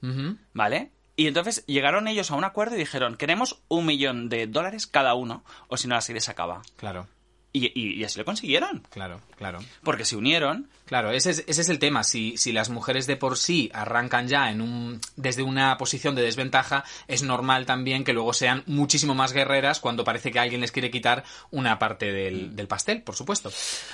¿vale? 0.54 0.90
Y 1.16 1.28
entonces 1.28 1.66
llegaron 1.66 2.08
ellos 2.08 2.32
a 2.32 2.36
un 2.36 2.44
acuerdo 2.44 2.76
y 2.76 2.80
dijeron, 2.80 3.16
queremos 3.16 3.62
un 3.68 3.86
millón 3.86 4.28
de 4.30 4.48
dólares 4.48 4.86
cada 4.88 5.14
uno, 5.14 5.44
o 5.68 5.78
si 5.78 5.88
no 5.88 5.96
la 5.96 6.02
serie 6.02 6.22
se 6.22 6.32
acaba. 6.32 6.62
Claro, 6.76 7.08
Y, 7.58 7.72
y- 7.74 7.94
y 7.94 8.04
así 8.04 8.20
lo 8.20 8.26
consiguieron, 8.26 8.84
claro, 8.90 9.22
claro. 9.38 9.60
porque 9.84 10.04
se 10.04 10.18
unieron. 10.18 10.68
Claro, 10.86 11.10
ese 11.10 11.32
es, 11.32 11.44
ese 11.48 11.62
es 11.62 11.70
el 11.70 11.80
tema. 11.80 12.04
Si, 12.04 12.38
si 12.38 12.52
las 12.52 12.70
mujeres 12.70 13.08
de 13.08 13.16
por 13.16 13.38
sí 13.40 13.72
arrancan 13.74 14.28
ya 14.28 14.52
en 14.52 14.62
un, 14.62 15.02
desde 15.16 15.42
una 15.42 15.78
posición 15.80 16.14
de 16.14 16.22
desventaja, 16.22 16.84
es 17.08 17.24
normal 17.24 17.66
también 17.66 18.04
que 18.04 18.14
luego 18.14 18.34
sean 18.34 18.62
muchísimo 18.68 19.16
más 19.16 19.34
guerreras 19.34 19.80
cuando 19.80 20.04
parece 20.04 20.32
que 20.32 20.38
alguien 20.40 20.62
les 20.62 20.72
quiere 20.72 20.92
quitar 20.92 21.24
una 21.50 21.80
parte 21.80 22.12
del, 22.12 22.56
del 22.56 22.68
pastel, 22.68 23.02
por 23.02 23.16
supuesto. 23.16 23.52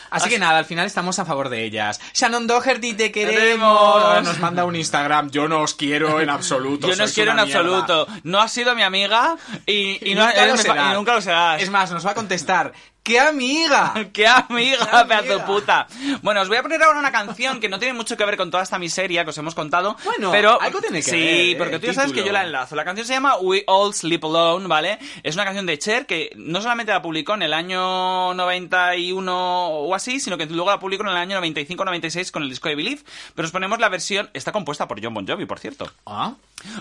Así, 0.10 0.28
que 0.30 0.38
nada, 0.38 0.58
al 0.58 0.66
final 0.66 0.86
estamos 0.86 1.18
a 1.20 1.24
favor 1.24 1.48
de 1.48 1.64
ellas. 1.64 2.02
Shannon 2.14 2.46
Doherty, 2.48 2.94
te 2.96 3.10
queremos. 3.10 4.24
Nos 4.24 4.40
manda 4.40 4.66
un 4.66 4.76
Instagram. 4.76 5.30
Yo 5.32 5.48
no 5.48 5.62
os 5.62 5.74
quiero 5.76 6.20
en 6.20 6.30
absoluto. 6.32 6.90
Yo 6.90 6.96
no 6.96 7.04
os 7.06 7.14
quiero 7.14 7.32
en 7.32 7.36
una 7.36 7.46
mierda". 7.46 7.60
absoluto. 7.62 8.08
No 8.24 8.42
has 8.42 8.52
sido 8.52 8.76
mi 8.76 8.82
amiga 8.84 9.38
y, 9.66 10.10
y 10.12 10.14
no- 10.16 10.26
nunca, 10.26 10.46
lo 10.46 10.92
y 10.92 10.94
nunca 10.96 11.14
lo 11.14 11.22
serás. 11.22 11.62
Es 11.62 11.70
más, 11.70 11.92
nos 11.92 12.06
va 12.06 12.12
a 12.12 12.16
contestar. 12.16 12.74
¡Qué 13.04 13.20
amiga! 13.20 13.94
¡Qué 14.14 14.28
amiga, 14.28 14.78
¡Qué 14.78 15.08
pedazo 15.08 15.34
amiga! 15.34 15.46
puta! 15.46 15.88
Bueno, 16.22 16.42
os 16.42 16.48
voy 16.48 16.58
a 16.58 16.62
poner 16.62 16.82
ahora 16.84 17.00
una 17.00 17.12
canción 17.12 17.60
que 17.60 17.68
no 17.68 17.80
tiene 17.80 17.94
mucho 17.94 18.16
que 18.16 18.24
ver 18.26 18.38
con 18.38 18.52
toda 18.52 18.62
esta 18.62 18.78
miseria 18.78 19.24
que 19.24 19.32
os 19.32 19.38
hemos 19.40 19.56
contado. 19.56 19.98
Bueno, 20.04 20.32
pero 20.32 20.62
algo 20.62 20.80
tiene 20.82 21.00
que 21.00 21.10
sí, 21.10 21.18
ver, 21.18 21.26
¿eh? 21.26 21.56
porque 21.58 21.80
tú 21.80 21.88
ya 21.88 21.94
sabes 21.94 22.14
que 22.14 22.24
yo 22.24 22.32
la 22.32 22.44
enlazo. 22.44 22.76
La 22.76 22.86
canción 22.86 23.08
se 23.08 23.14
llama 23.14 23.38
We 23.38 23.64
All 23.66 23.94
Sleep 23.94 24.24
Alone, 24.24 24.68
¿vale? 24.68 25.00
Es 25.24 25.36
una 25.36 25.46
canción 25.46 25.66
de 25.66 25.80
Cher 25.80 26.06
que 26.06 26.32
no 26.36 26.62
solamente 26.62 26.92
la 26.92 27.02
publicó 27.02 27.34
en 27.34 27.42
el 27.42 27.54
año 27.54 28.34
91 28.36 29.68
o 29.68 29.96
así, 29.96 30.20
sino 30.20 30.38
que 30.38 30.46
luego 30.46 30.70
la 30.70 30.80
publicó 30.80 31.04
en 31.04 31.10
el 31.10 31.18
año 31.18 31.42
95-96 31.42 32.32
con 32.32 32.44
el 32.44 32.50
disco 32.50 32.70
de 32.70 32.76
Believe. 32.76 33.02
Pero 33.36 33.46
os 33.46 33.52
ponemos 33.52 33.80
la 33.80 33.90
versión... 33.90 34.30
Está 34.34 34.52
compuesta 34.52 34.88
por 34.88 35.02
John 35.04 35.14
Bon 35.14 35.28
Jovi, 35.28 35.46
por 35.46 35.60
cierto. 35.60 35.92
Ah, 36.06 36.34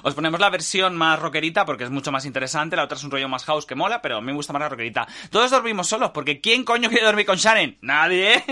Os 0.03 0.15
ponemos 0.15 0.41
la 0.41 0.51
versión 0.51 0.97
más 0.97 1.19
rockerita 1.19 1.65
porque 1.65 1.85
es 1.85 1.91
mucho 1.91 2.13
más 2.13 2.27
interesante, 2.27 2.77
la 2.77 2.85
otra 2.85 2.99
es 2.99 3.05
un 3.05 3.11
rollo 3.11 3.29
más 3.29 3.45
house 3.45 3.65
que 3.67 3.75
mola, 3.75 4.03
pero 4.03 4.19
a 4.19 4.21
mí 4.21 4.27
me 4.27 4.33
gusta 4.35 4.53
más 4.53 4.61
la 4.61 4.69
rockerita. 4.69 5.09
Todos 5.31 5.51
dormimos 5.51 5.89
solos 6.11 6.13
porque 6.13 6.41
¿quién 6.41 6.65
coño 6.65 6.89
quiere 6.89 7.05
dormir 7.05 7.27
con 7.27 7.37
Sharon? 7.37 7.77
Nadie. 7.83 8.43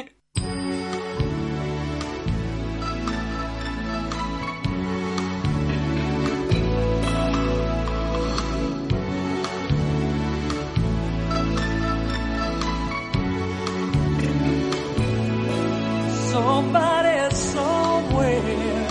Somebody 16.31 17.35
somewhere 17.35 18.89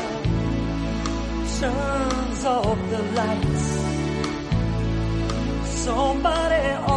turns 1.59 2.45
off 2.45 2.79
the 2.91 3.01
lights. 3.15 3.67
Somebody 5.85 6.96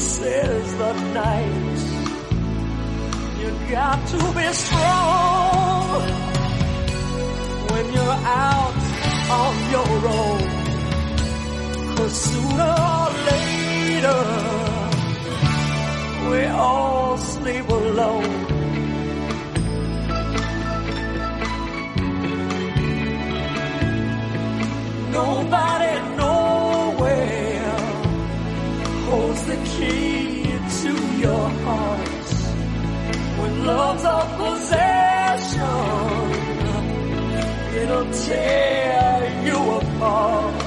is 0.00 0.76
the 0.78 0.92
night. 1.12 1.78
You 3.40 3.50
got 3.70 3.98
to 4.12 4.20
be 4.38 4.46
strong 4.52 6.02
when 7.70 7.84
you're 7.94 8.20
out 8.44 8.80
on 9.40 9.54
your 9.74 9.92
own. 10.20 10.42
Cause 11.96 12.14
sooner 12.28 12.74
or 12.96 13.08
later, 13.30 14.22
we 16.30 16.40
all 16.46 17.18
sleep 17.18 17.68
alone. 17.68 18.49
Your 31.20 31.48
heart. 31.64 32.08
When 33.40 33.66
love's 33.66 34.04
a 34.04 34.20
possession, 34.40 35.60
it'll 37.80 38.10
tear 38.26 39.44
you 39.46 39.58
apart. 39.80 40.60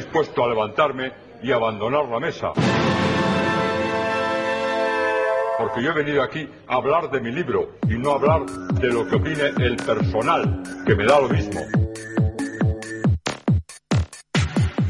Dispuesto 0.00 0.42
a 0.44 0.48
levantarme 0.48 1.12
y 1.42 1.52
abandonar 1.52 2.06
la 2.06 2.18
mesa. 2.18 2.52
Porque 5.58 5.82
yo 5.82 5.90
he 5.90 5.94
venido 5.94 6.22
aquí 6.22 6.48
a 6.66 6.76
hablar 6.76 7.10
de 7.10 7.20
mi 7.20 7.30
libro 7.30 7.76
y 7.86 7.98
no 7.98 8.12
a 8.12 8.14
hablar 8.14 8.46
de 8.46 8.88
lo 8.88 9.06
que 9.06 9.16
opine 9.16 9.48
el 9.58 9.76
personal, 9.76 10.62
que 10.86 10.94
me 10.94 11.04
da 11.04 11.20
lo 11.20 11.28
mismo. 11.28 11.60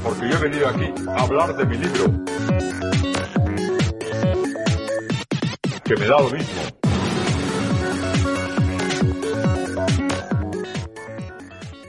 Porque 0.04 0.28
yo 0.28 0.36
he 0.36 0.48
venido 0.48 0.68
aquí 0.68 0.94
a 1.08 1.22
hablar 1.22 1.56
de 1.56 1.64
mi 1.66 1.76
libro, 1.76 2.04
que 5.84 5.96
me 5.96 6.06
da 6.06 6.20
lo 6.20 6.30
mismo. 6.30 6.62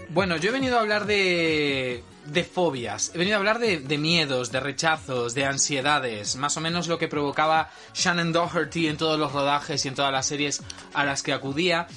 Bueno, 0.09 0.37
yo 0.37 0.49
he 0.49 0.53
venido 0.53 0.77
a 0.77 0.81
hablar 0.81 1.05
de, 1.05 2.03
de 2.25 2.43
fobias, 2.43 3.11
he 3.13 3.17
venido 3.17 3.35
a 3.35 3.39
hablar 3.39 3.59
de, 3.59 3.97
miedos, 3.97 4.51
de 4.51 4.59
rechazos, 4.59 5.33
de 5.33 5.45
ansiedades, 5.45 6.35
más 6.35 6.55
o 6.57 6.61
menos 6.61 6.87
lo 6.87 6.97
que 6.97 7.07
provocaba 7.07 7.69
Shannon 7.93 8.31
Doherty 8.31 8.87
en 8.87 8.97
todos 8.97 9.19
los 9.19 9.31
rodajes 9.31 9.83
y 9.85 9.87
en 9.87 9.95
todas 9.95 10.11
las 10.11 10.25
series 10.25 10.61
a 10.93 11.05
las 11.05 11.23
que 11.23 11.33
acudía. 11.33 11.87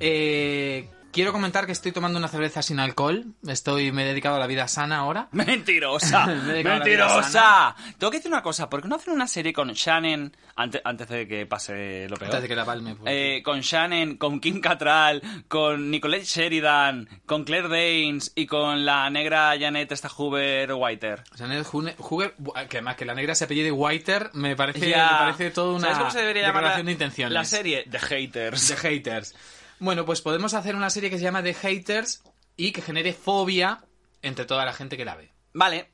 Eh, 0.00 0.88
quiero 1.12 1.32
comentar 1.32 1.66
que 1.66 1.72
estoy 1.72 1.92
tomando 1.92 2.18
una 2.18 2.28
cerveza 2.28 2.62
sin 2.62 2.80
alcohol, 2.80 3.24
estoy, 3.46 3.92
me 3.92 4.02
he 4.02 4.06
dedicado 4.06 4.36
a 4.36 4.38
la 4.38 4.46
vida 4.46 4.66
sana 4.68 4.98
ahora. 4.98 5.28
Mentirosa, 5.32 6.26
mentirosa. 6.26 7.74
Tengo 7.98 8.10
que 8.10 8.18
decir 8.18 8.30
una 8.32 8.42
cosa, 8.42 8.68
¿por 8.68 8.82
qué 8.82 8.88
no 8.88 8.96
hacen 8.96 9.12
una 9.14 9.26
serie 9.26 9.52
con 9.52 9.72
Shannon 9.72 10.34
antes, 10.56 10.80
antes 10.84 11.08
de 11.08 11.28
que 11.28 11.46
pase 11.46 12.06
lo 12.08 12.16
peor? 12.16 12.30
Antes 12.30 12.42
de 12.42 12.48
que 12.48 12.56
la 12.56 12.64
palme. 12.64 12.94
pues. 12.94 13.12
Eh, 13.14 13.42
con 13.44 13.60
Shannon, 13.60 14.16
con 14.16 14.40
Kim 14.40 14.60
Cattrall, 14.60 15.22
con 15.48 15.90
Nicolette 15.90 16.24
Sheridan, 16.24 17.08
con 17.26 17.44
Claire 17.44 17.68
Danes 17.68 18.32
y 18.34 18.46
con 18.46 18.84
la 18.84 19.08
negra 19.10 19.54
Janet 19.58 19.92
esta 19.92 20.08
Hoover 20.08 20.72
Whiter. 20.74 21.22
Janet 21.36 21.66
Hoover, 21.66 22.34
bu- 22.38 22.52
que 22.68 22.78
además 22.78 22.96
que 22.96 23.04
la 23.04 23.14
negra 23.14 23.34
se 23.34 23.44
apellide 23.44 23.70
Whiter, 23.70 24.30
me 24.34 24.56
parece, 24.56 24.88
Ya. 24.90 25.10
me 25.12 25.18
parece 25.18 25.50
toda 25.50 25.72
una 25.74 25.80
¿Sabes 25.82 25.98
cómo 25.98 26.10
se 26.10 26.18
debería 26.20 26.42
llamar 26.42 26.62
declaración 26.62 26.84
la, 26.86 26.88
de 26.88 26.92
intenciones. 26.92 27.32
la 27.34 27.44
serie? 27.44 27.84
The 27.90 27.98
Haters. 27.98 28.68
The 28.68 28.76
Haters. 28.76 29.34
Bueno, 29.82 30.04
pues 30.04 30.20
podemos 30.20 30.54
hacer 30.54 30.76
una 30.76 30.90
serie 30.90 31.10
que 31.10 31.18
se 31.18 31.24
llama 31.24 31.42
The 31.42 31.54
Haters 31.54 32.22
y 32.56 32.70
que 32.70 32.82
genere 32.82 33.12
fobia 33.12 33.84
entre 34.22 34.44
toda 34.44 34.64
la 34.64 34.72
gente 34.72 34.96
que 34.96 35.04
la 35.04 35.16
ve. 35.16 35.32
Vale. 35.54 35.90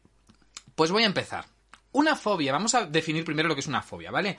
Pues 0.74 0.90
voy 0.90 1.04
a 1.04 1.06
empezar. 1.06 1.46
Una 1.92 2.14
fobia, 2.14 2.52
vamos 2.52 2.74
a 2.74 2.84
definir 2.84 3.24
primero 3.24 3.48
lo 3.48 3.54
que 3.54 3.62
es 3.62 3.66
una 3.66 3.80
fobia, 3.80 4.10
¿vale? 4.10 4.36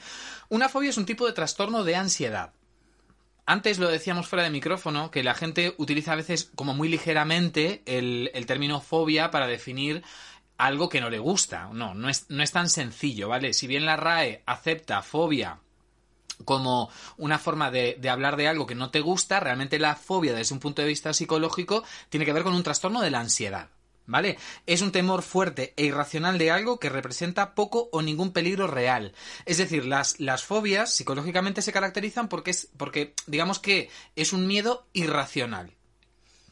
Una 0.49 0.69
fobia 0.69 0.91
es 0.91 0.99
un 0.99 1.07
tipo 1.07 1.25
de 1.25 1.33
trastorno 1.33 1.83
de 1.83 1.95
ansiedad. 1.95 2.53
Antes 3.47 3.79
lo 3.79 3.89
decíamos 3.89 4.27
fuera 4.27 4.43
de 4.43 4.51
micrófono, 4.51 5.09
que 5.09 5.23
la 5.23 5.33
gente 5.33 5.73
utiliza 5.79 6.11
a 6.11 6.17
veces 6.17 6.51
como 6.53 6.75
muy 6.75 6.87
ligeramente 6.87 7.81
el, 7.87 8.29
el 8.35 8.45
término 8.45 8.81
fobia 8.81 9.31
para 9.31 9.47
definir 9.47 10.03
algo 10.59 10.89
que 10.89 11.01
no 11.01 11.09
le 11.09 11.17
gusta. 11.17 11.71
No, 11.73 11.95
no 11.95 12.07
es, 12.07 12.29
no 12.29 12.43
es 12.43 12.51
tan 12.51 12.69
sencillo, 12.69 13.29
¿vale? 13.29 13.53
Si 13.53 13.65
bien 13.65 13.87
la 13.87 13.95
RAE 13.95 14.43
acepta 14.45 15.01
fobia 15.01 15.59
como 16.45 16.89
una 17.17 17.39
forma 17.39 17.71
de, 17.71 17.97
hablar 18.09 18.35
de 18.35 18.47
algo 18.47 18.65
que 18.65 18.75
no 18.75 18.91
te 18.91 19.01
gusta, 19.01 19.39
realmente 19.39 19.79
la 19.79 19.95
fobia 19.95 20.33
desde 20.33 20.53
un 20.53 20.59
punto 20.59 20.81
de 20.81 20.87
vista 20.87 21.13
psicológico 21.13 21.83
tiene 22.09 22.25
que 22.25 22.33
ver 22.33 22.43
con 22.43 22.53
un 22.53 22.63
trastorno 22.63 23.01
de 23.01 23.11
la 23.11 23.19
ansiedad. 23.19 23.69
¿Vale? 24.05 24.39
Es 24.65 24.81
un 24.81 24.91
temor 24.91 25.21
fuerte 25.21 25.75
e 25.77 25.85
irracional 25.85 26.39
de 26.39 26.49
algo 26.49 26.79
que 26.79 26.89
representa 26.89 27.53
poco 27.53 27.89
o 27.91 28.01
ningún 28.01 28.31
peligro 28.31 28.65
real. 28.65 29.13
Es 29.45 29.57
decir, 29.57 29.85
las, 29.85 30.19
las 30.19 30.43
fobias 30.43 30.91
psicológicamente 30.91 31.61
se 31.61 31.71
caracterizan 31.71 32.27
porque, 32.27 32.49
es, 32.49 32.69
porque 32.75 33.13
digamos 33.27 33.59
que 33.59 33.91
es 34.15 34.33
un 34.33 34.47
miedo 34.47 34.87
irracional. 34.93 35.75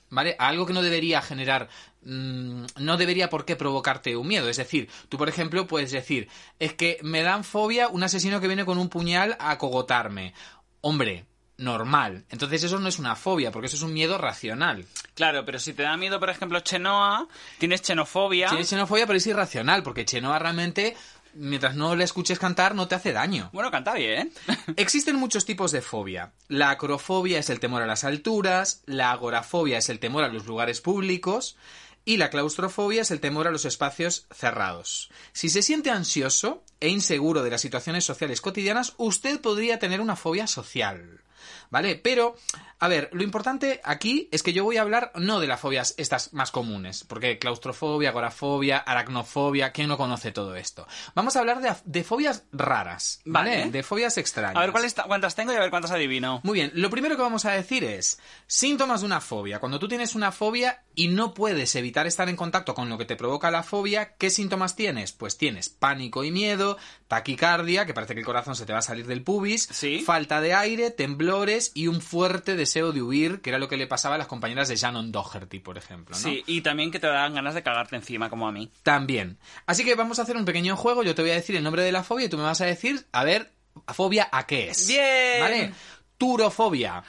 ¿Vale? 0.10 0.36
Algo 0.40 0.66
que 0.66 0.74
no 0.74 0.82
debería 0.82 1.22
generar. 1.22 1.70
mm, 2.04 2.66
no 2.78 2.98
debería 2.98 3.30
por 3.30 3.44
qué 3.44 3.56
provocarte 3.56 4.16
un 4.16 4.28
miedo. 4.28 4.48
Es 4.50 4.58
decir, 4.58 4.90
tú, 5.10 5.18
por 5.18 5.28
ejemplo, 5.28 5.68
puedes 5.68 5.92
decir: 5.92 6.30
Es 6.60 6.74
que 6.74 6.98
me 7.02 7.22
dan 7.22 7.44
fobia 7.44 7.90
un 7.90 8.04
asesino 8.04 8.40
que 8.40 8.48
viene 8.48 8.66
con 8.66 8.78
un 8.78 8.88
puñal 8.90 9.36
a 9.40 9.58
cogotarme. 9.58 10.34
Hombre, 10.82 11.26
normal. 11.58 12.26
Entonces, 12.30 12.64
eso 12.64 12.80
no 12.80 12.88
es 12.88 13.00
una 13.00 13.16
fobia, 13.16 13.52
porque 13.52 13.68
eso 13.68 13.76
es 13.76 13.82
un 13.82 13.94
miedo 13.94 14.18
racional. 14.18 14.86
Claro, 15.16 15.44
pero 15.44 15.60
si 15.60 15.74
te 15.74 15.84
da 15.84 15.98
miedo, 15.98 16.20
por 16.20 16.30
ejemplo, 16.30 16.60
Chenoa, 16.60 17.28
tienes 17.58 17.82
xenofobia. 17.82 18.48
Tienes 18.50 18.70
xenofobia, 18.70 19.08
pero 19.08 19.18
es 19.18 19.28
irracional, 19.28 19.84
porque 19.84 20.06
Chenoa 20.06 20.40
realmente 20.40 20.96
mientras 21.38 21.76
no 21.76 21.96
le 21.96 22.04
escuches 22.04 22.40
cantar, 22.40 22.76
no 22.76 22.88
te 22.88 22.96
hace 22.96 23.14
daño. 23.14 23.50
Bueno, 23.54 23.72
canta 23.72 23.94
bien. 23.94 24.34
Existen 24.76 25.16
muchos 25.16 25.46
tipos 25.46 25.72
de 25.72 25.82
fobia. 25.82 26.34
La 26.48 26.72
acrofobia 26.72 27.40
es 27.40 27.50
el 27.50 27.60
temor 27.60 27.82
a 27.82 27.88
las 27.88 28.04
alturas, 28.04 28.82
la 28.86 29.12
agorafobia 29.12 29.78
es 29.78 29.90
el 29.90 30.00
temor 30.00 30.24
a 30.24 30.30
los 30.30 30.46
lugares 30.46 30.82
públicos 30.82 31.58
y 32.06 32.18
la 32.18 32.30
claustrofobia 32.30 33.02
es 33.02 33.12
el 33.12 33.20
temor 33.20 33.48
a 33.48 33.52
los 33.52 33.66
espacios 33.66 34.28
cerrados. 34.32 35.10
Si 35.34 35.50
se 35.50 35.62
siente 35.62 35.92
ansioso 35.92 36.64
e 36.80 36.90
inseguro 36.90 37.44
de 37.44 37.52
las 37.52 37.62
situaciones 37.62 38.06
sociales 38.06 38.40
cotidianas, 38.40 38.94
usted 38.98 39.42
podría 39.42 39.78
tener 39.78 40.00
una 40.00 40.16
fobia 40.16 40.48
social. 40.48 41.22
¿Vale? 41.70 41.96
Pero, 41.96 42.36
a 42.80 42.88
ver, 42.88 43.10
lo 43.12 43.24
importante 43.24 43.82
aquí 43.84 44.30
es 44.32 44.44
que 44.44 44.54
yo 44.54 44.64
voy 44.64 44.78
a 44.78 44.82
hablar 44.82 45.12
no 45.16 45.40
de 45.40 45.48
las 45.48 45.60
fobias 45.60 45.94
estas 45.98 46.34
más 46.34 46.52
comunes, 46.52 47.04
porque 47.04 47.40
claustrofobia, 47.40 48.10
agorafobia, 48.10 48.78
aracnofobia, 48.78 49.72
¿quién 49.72 49.88
no 49.90 49.98
conoce 49.98 50.32
todo 50.32 50.56
esto? 50.56 50.88
Vamos 51.16 51.36
a 51.36 51.40
hablar 51.40 51.62
de, 51.62 51.74
de 51.86 52.04
fobias 52.04 52.44
raras, 52.52 53.22
¿vale? 53.26 53.58
Vale. 53.60 53.72
De 53.72 53.84
fobias 53.84 54.18
extrañas. 54.18 54.56
A 54.58 54.62
ver 54.62 54.72
¿cuáles 54.72 54.94
ta- 54.94 55.04
cuántas 55.04 55.36
tengo 55.36 55.52
y 55.54 55.56
a 55.56 55.60
ver 55.60 55.70
cuántas 55.70 55.92
adivino. 55.92 56.40
Muy 56.44 56.54
bien, 56.56 56.72
lo 56.76 56.90
primero 56.90 57.16
que 57.16 57.22
vamos 57.22 57.46
a 57.46 57.52
decir 57.52 57.84
es 57.84 58.20
síntomas 58.46 59.02
de 59.02 59.08
una 59.08 59.22
fobia. 59.22 59.60
Cuando 59.60 59.80
tú 59.80 59.88
tienes 59.88 60.16
una 60.16 60.32
fobia 60.32 60.84
y 60.96 61.08
no 61.10 61.34
puedes 61.34 61.76
evitar 61.76 62.08
estar 62.08 62.30
en 62.30 62.36
contacto 62.36 62.74
con 62.76 62.90
lo 62.90 62.98
que 62.98 63.06
te 63.06 63.16
provoca 63.16 63.52
la 63.52 63.64
fobia, 63.64 64.16
¿qué 64.18 64.30
síntomas 64.30 64.76
tienes? 64.76 65.12
Pues 65.12 65.38
tienes 65.38 65.70
pánico 65.70 66.24
y 66.24 66.32
miedo, 66.32 66.78
taquicardia, 67.08 67.86
que 67.86 67.94
parece 67.94 68.14
que 68.14 68.20
el 68.20 68.26
corazón 68.26 68.56
se 68.56 68.66
te 68.66 68.74
va 68.74 68.80
a 68.80 68.82
salir 68.82 69.08
del 69.08 69.24
pubis, 69.24 69.64
Sí. 69.72 70.00
falta 70.02 70.42
de 70.42 70.54
aire, 70.54 70.92
temblores 70.92 71.72
y 71.74 71.88
un 71.88 72.02
fuerte 72.02 72.56
deseo 72.56 72.92
de 72.92 73.02
huir, 73.02 73.42
que 73.42 73.50
era 73.50 73.60
lo 73.60 73.68
que 73.70 73.78
le 73.78 73.88
pasaba 73.88 74.16
a 74.16 74.18
las 74.18 74.28
compañeras 74.28 74.68
de 74.68 74.76
Shannon 74.76 75.12
Doherty, 75.12 75.60
por 75.60 75.78
ejemplo. 75.78 76.16
¿no? 76.16 76.22
Sí, 76.22 76.44
y 76.48 76.62
también 76.62 76.92
que 76.92 77.00
te 77.00 77.08
dan 77.08 77.34
ganas 77.36 77.54
de 77.56 77.64
cagarte 77.64 77.96
encima, 77.96 78.30
como 78.30 78.48
a 78.48 78.52
mí. 78.52 78.70
También. 78.84 79.38
Así 79.66 79.84
que 79.86 79.96
vamos 79.96 80.20
a 80.20 80.24
hacer 80.24 80.36
un 80.38 80.46
pequeño 80.46 80.76
juego. 80.76 81.04
Yo 81.04 81.16
te 81.16 81.22
voy 81.22 81.32
a 81.32 81.36
decir 81.36 81.56
el 81.56 81.64
nombre 81.64 81.84
de 81.84 81.92
la 81.92 82.04
fobia 82.04 82.26
y 82.26 82.30
tú 82.30 82.38
me 82.38 82.44
vas 82.44 82.62
a 82.62 82.66
decir, 82.66 83.06
a 83.12 83.24
ver, 83.24 83.52
¿fobia 83.88 84.28
a 84.32 84.46
qué 84.46 84.70
es? 84.70 84.88
Bien. 84.88 85.40
¿Vale? 85.42 85.74
Turofobia. 86.18 87.04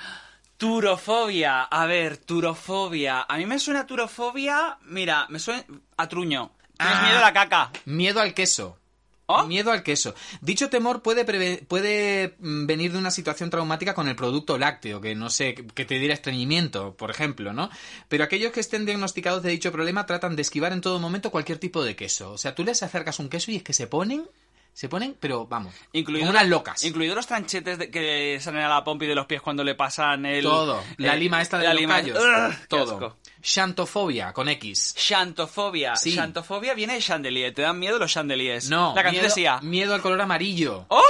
Turofobia. 0.59 1.63
A 1.63 1.87
ver, 1.87 2.17
turofobia. 2.19 3.23
A 3.23 3.37
mí 3.37 3.47
me 3.47 3.59
suena 3.59 3.87
turofobia. 3.87 4.77
Mira, 4.83 5.27
me 5.31 5.39
suena 5.39 5.65
a 5.97 6.09
truño. 6.09 6.53
Tienes 6.77 6.97
Ah. 6.97 7.03
miedo 7.05 7.19
a 7.19 7.21
la 7.23 7.33
caca. 7.33 7.71
Miedo 7.85 8.21
al 8.21 8.35
queso. 8.35 8.79
¿Oh? 9.31 9.45
Miedo 9.45 9.71
al 9.73 9.83
queso. 9.83 10.15
Dicho 10.41 10.71
temor 10.71 11.03
puede, 11.03 11.27
puede 11.67 12.35
mm, 12.39 12.65
venir 12.65 12.93
de 12.93 12.99
una 12.99 13.11
situación 13.11 13.51
traumática 13.51 13.93
con 13.93 14.09
el 14.09 14.17
producto 14.17 14.57
lácteo, 14.57 15.03
que 15.03 15.15
no 15.15 15.29
sé, 15.29 15.55
que 15.55 15.85
te 15.85 15.99
diera 15.99 16.15
estreñimiento, 16.15 16.95
por 16.95 17.11
ejemplo, 17.11 17.53
¿no? 17.53 17.69
Pero 18.09 18.25
aquellos 18.25 18.53
que 18.53 18.61
estén 18.61 18.87
diagnosticados 18.87 19.43
de 19.43 19.51
dicho 19.51 19.71
problema 19.71 20.07
tratan 20.07 20.35
de 20.35 20.41
esquivar 20.41 20.73
en 20.73 20.81
todo 20.81 20.99
momento 20.99 21.31
cualquier 21.31 21.59
tipo 21.59 21.85
de 21.85 21.95
queso. 21.95 22.33
O 22.33 22.39
sea, 22.39 22.55
tú 22.55 22.65
les 22.65 22.83
acercas 22.83 23.19
un 23.19 23.29
queso 23.29 23.51
y 23.51 23.57
es 23.57 23.63
que 23.63 23.75
se 23.75 23.87
ponen, 23.87 24.25
se 24.79 24.89
ponen, 24.89 25.17
pero 25.19 25.45
vamos, 25.45 25.75
Incluido, 25.93 26.21
como 26.29 26.39
unas 26.39 26.49
locas. 26.49 26.85
Incluidos 26.85 27.17
los 27.17 27.27
tranchetes 27.27 27.79
de- 27.79 27.91
que 27.91 28.39
salen 28.41 28.63
a 28.63 28.69
la 28.69 28.85
pompi 28.85 29.07
de 29.07 29.17
los 29.17 29.27
pies 29.27 29.43
cuando 29.43 29.65
le 29.65 29.75
pasan 29.75 30.25
el... 30.25 30.45
todo. 30.45 30.85
La 30.99 31.15
el- 31.15 31.19
lima 31.21 31.43
esta 31.43 31.59
de 31.59 31.65
la 31.65 31.73
los 31.75 31.81
lima- 31.81 32.01
todo. 32.69 32.93
asco. 32.95 33.17
Xantofobia, 33.43 34.33
con 34.33 34.49
X. 34.49 34.95
Xantofobia. 34.97 35.97
Sí. 35.97 36.13
Xantofobia 36.15 36.75
viene 36.75 36.95
de 36.95 37.01
chandelier. 37.01 37.53
¿Te 37.53 37.63
dan 37.63 37.77
miedo 37.77 37.99
los 37.99 38.13
chandeliers? 38.13 38.71
No, 38.71 38.95
La 38.95 39.03
canción 39.03 39.23
miedo, 39.23 39.35
decía... 39.35 39.59
miedo 39.63 39.95
al 39.95 40.01
color 40.01 40.21
amarillo. 40.21 40.87
¡Oh! 40.91 41.03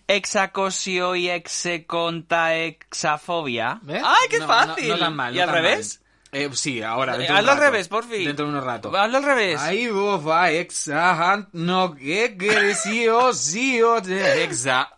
Hexacosio 0.07 1.15
y 1.17 1.29
execontaexafobia. 1.31 3.79
¿Ves? 3.83 4.03
¡Ay, 4.05 4.29
qué 4.31 4.39
No, 4.39 4.47
fácil! 4.47 4.89
No, 4.89 4.95
no 4.95 5.01
tan 5.01 5.17
mal. 5.17 5.35
¿Y 5.37 5.41
al 5.41 5.47
tan 5.47 5.55
revés? 5.55 6.01
mal. 6.01 6.09
Eh, 6.31 6.51
sí, 6.53 6.83
ahora. 6.83 7.17
Eh, 7.17 7.27
un 7.31 7.37
hazlo 7.37 7.53
al 7.53 7.59
revés, 7.59 7.89
por 7.89 8.05
fin. 8.07 8.27
Dentro 8.27 8.45
de 8.45 8.53
unos 8.53 8.63
rato. 8.63 8.95
Hazlo 8.95 9.17
al 9.17 9.25
revés. 9.25 9.59
Ahí 9.63 9.89
vos 9.89 10.29
va, 10.29 10.51
exa, 10.51 11.49
no, 11.53 11.95
que 11.95 12.37
creció, 12.37 13.33
sí, 13.33 13.81
o 13.81 13.97
exa. 13.97 14.91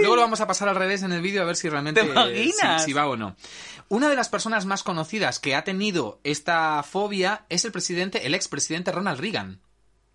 Luego 0.00 0.16
lo 0.16 0.20
vamos 0.22 0.42
a 0.42 0.46
pasar 0.46 0.68
al 0.68 0.76
revés 0.76 1.02
en 1.02 1.12
el 1.12 1.22
vídeo 1.22 1.40
a 1.40 1.46
ver 1.46 1.56
si 1.56 1.70
realmente 1.70 2.02
¿Te 2.02 2.08
imaginas? 2.10 2.82
si, 2.82 2.88
si 2.90 2.92
va 2.92 3.06
o 3.06 3.16
no. 3.16 3.34
Una 3.88 4.08
de 4.08 4.16
las 4.16 4.28
personas 4.28 4.66
más 4.66 4.82
conocidas 4.82 5.38
que 5.38 5.54
ha 5.54 5.62
tenido 5.64 6.20
esta 6.24 6.82
fobia 6.82 7.46
es 7.48 7.64
el 7.64 7.72
presidente, 7.72 8.26
el 8.26 8.34
expresidente 8.34 8.90
Ronald 8.92 9.20
Reagan. 9.20 9.60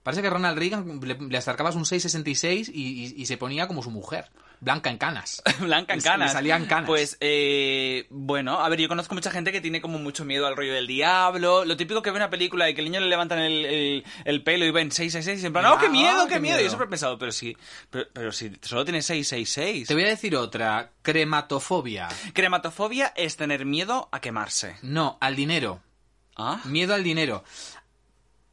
Parece 0.04 0.22
que 0.22 0.30
Ronald 0.30 0.58
Reagan 0.58 1.00
le, 1.02 1.16
le 1.16 1.38
acercabas 1.38 1.76
un 1.76 1.86
666 1.86 2.70
y, 2.70 2.74
y- 3.06 3.14
y 3.22 3.26
se 3.28 3.38
ponía 3.38 3.68
como 3.68 3.84
su 3.84 3.92
mujer, 3.92 4.30
blanca 4.62 4.90
en 4.90 4.98
canas. 4.98 5.42
Blanca 5.60 5.94
en 5.96 6.00
canas. 6.02 6.30
le 6.30 6.34
salían 6.34 6.66
canas. 6.68 6.88
Pues, 6.88 7.18
eh, 7.20 8.06
bueno, 8.10 8.60
a 8.62 8.70
ver, 8.70 8.80
yo 8.80 8.88
conozco 8.88 9.14
mucha 9.16 9.32
gente 9.32 9.52
que 9.52 9.60
tiene 9.60 9.82
como 9.82 9.98
mucho 10.00 10.24
miedo 10.24 10.48
al 10.48 10.56
rollo 10.56 10.74
del 10.74 10.88
diablo. 10.88 11.66
Lo 11.66 11.76
típico 11.76 12.02
que 12.02 12.12
ve 12.12 12.18
una 12.18 12.30
película 12.30 12.70
y 12.70 12.74
que 12.76 12.82
el 12.82 12.86
niño 12.86 13.00
le 13.02 13.08
levantan 13.08 13.40
el, 13.40 13.66
el- 13.66 14.06
el 14.24 14.44
pelo 14.44 14.64
y 14.66 14.72
ven 14.72 14.92
666 14.92 15.44
y 15.44 15.48
en 15.48 15.52
plan, 15.54 15.66
¡oh, 15.66 15.78
qué 15.80 15.88
Ah, 15.88 15.90
miedo, 15.90 16.28
qué, 16.28 16.36
qué 16.36 16.40
miedo! 16.40 16.56
Y 16.56 16.60
miedo. 16.60 16.64
yo 16.64 16.70
siempre 16.70 16.86
he 16.86 16.90
pensado, 16.90 17.18
pero 17.18 17.32
si, 17.32 17.58
pero, 17.90 18.06
pero 18.14 18.32
si 18.32 18.52
solo 18.62 18.86
tiene 18.86 19.02
666. 19.02 19.88
Te 19.88 19.94
voy 19.96 20.04
a 20.04 20.08
decir 20.08 20.36
otra, 20.36 20.92
crematofobia. 21.02 22.08
Crematofobia 22.34 23.14
es 23.16 23.36
tener 23.38 23.66
miedo 23.66 24.10
a 24.12 24.22
quemarse. 24.22 24.76
No, 24.84 25.18
al 25.22 25.36
dinero. 25.36 25.82
¿Ah? 26.38 26.62
Miedo 26.66 26.94
al 26.94 27.04
dinero. 27.04 27.44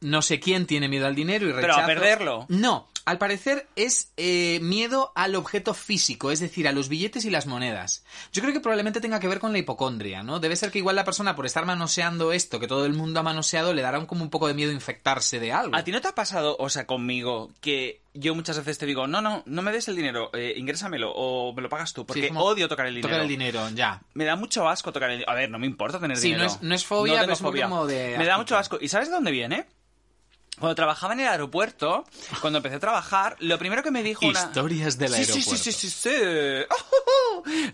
No 0.01 0.21
sé 0.21 0.39
quién 0.39 0.65
tiene 0.65 0.87
miedo 0.87 1.07
al 1.07 1.15
dinero 1.15 1.45
y 1.45 1.49
Pero 1.53 1.61
rechazo. 1.67 1.81
a 1.81 1.85
perderlo. 1.85 2.45
No, 2.49 2.87
al 3.09 3.17
parecer 3.17 3.67
es 3.75 4.11
eh, 4.17 4.59
miedo 4.61 5.11
al 5.15 5.35
objeto 5.35 5.73
físico, 5.73 6.31
es 6.31 6.39
decir, 6.39 6.67
a 6.67 6.71
los 6.71 6.89
billetes 6.89 7.25
y 7.25 7.29
las 7.29 7.45
monedas. 7.47 8.03
Yo 8.31 8.41
creo 8.41 8.53
que 8.53 8.59
probablemente 8.59 9.01
tenga 9.01 9.19
que 9.19 9.27
ver 9.27 9.39
con 9.39 9.51
la 9.51 9.57
hipocondria, 9.59 10.23
¿no? 10.23 10.39
Debe 10.39 10.55
ser 10.55 10.71
que 10.71 10.79
igual 10.79 10.95
la 10.95 11.03
persona 11.05 11.35
por 11.35 11.45
estar 11.45 11.65
manoseando 11.65 12.31
esto 12.31 12.59
que 12.59 12.67
todo 12.67 12.85
el 12.85 12.93
mundo 12.93 13.19
ha 13.19 13.23
manoseado 13.23 13.73
le 13.73 13.81
dará 13.81 13.99
un- 13.99 14.05
como 14.05 14.23
un 14.23 14.29
poco 14.29 14.47
de 14.47 14.53
miedo 14.53 14.71
infectarse 14.71 15.39
de 15.39 15.51
algo. 15.51 15.75
¿A 15.75 15.83
ti 15.83 15.91
no 15.91 16.01
te 16.01 16.07
ha 16.07 16.15
pasado, 16.15 16.55
o 16.59 16.69
sea, 16.69 16.85
conmigo, 16.85 17.51
que 17.61 18.01
yo 18.13 18.35
muchas 18.35 18.57
veces 18.57 18.77
te 18.77 18.85
digo, 18.85 19.07
no, 19.07 19.21
no, 19.21 19.43
no 19.45 19.61
me 19.61 19.71
des 19.71 19.87
el 19.87 19.95
dinero, 19.95 20.29
eh, 20.33 20.53
ingrésamelo 20.57 21.11
o 21.13 21.53
me 21.53 21.61
lo 21.61 21.69
pagas 21.69 21.93
tú, 21.93 22.05
porque 22.05 22.27
Sí, 22.29 22.33
odio 22.35 22.67
tocar 22.67 22.87
el 22.87 22.95
dinero. 22.95 23.09
Tocar 23.09 23.21
el 23.21 23.27
dinero, 23.29 23.69
ya. 23.69 24.01
Me 24.13 24.25
da 24.25 24.35
mucho 24.35 24.67
asco 24.67 24.91
tocar 24.91 25.09
el 25.11 25.17
dinero. 25.17 25.31
A 25.31 25.35
ver, 25.35 25.49
no 25.49 25.59
me 25.59 25.67
importa 25.67 25.99
tener 25.99 26.17
Sí, 26.17 26.29
no 26.31 26.35
dinero. 26.37 26.51
es- 26.53 26.61
no 26.61 26.75
es 26.75 26.85
fobia, 26.85 27.13
tengo 27.13 27.25
pero 27.25 27.33
es 27.33 27.41
muy 27.41 27.61
como 27.61 27.87
de 27.87 28.15
Me 28.17 28.25
da 28.25 28.37
mucho 28.37 28.57
asco. 28.57 28.77
¿Y 28.81 28.87
sabes 28.87 29.07
de 29.09 29.13
dónde 29.15 29.31
viene? 29.31 29.65
Cuando 30.59 30.75
trabajaba 30.75 31.13
en 31.13 31.21
el 31.21 31.27
aeropuerto, 31.27 32.05
cuando 32.41 32.57
empecé 32.57 32.75
a 32.75 32.79
trabajar, 32.79 33.35
lo 33.39 33.57
primero 33.57 33.81
que 33.83 33.91
me 33.91 34.03
dijo 34.03 34.25
una... 34.27 34.39
Historias 34.39 34.97
del 34.97 35.09
Sí, 35.13 35.25
sí, 35.25 35.31
aeropuerto. 35.31 35.63
Sí, 35.63 35.71
sí, 35.71 35.89
sí, 35.89 36.09
sí. 36.09 36.15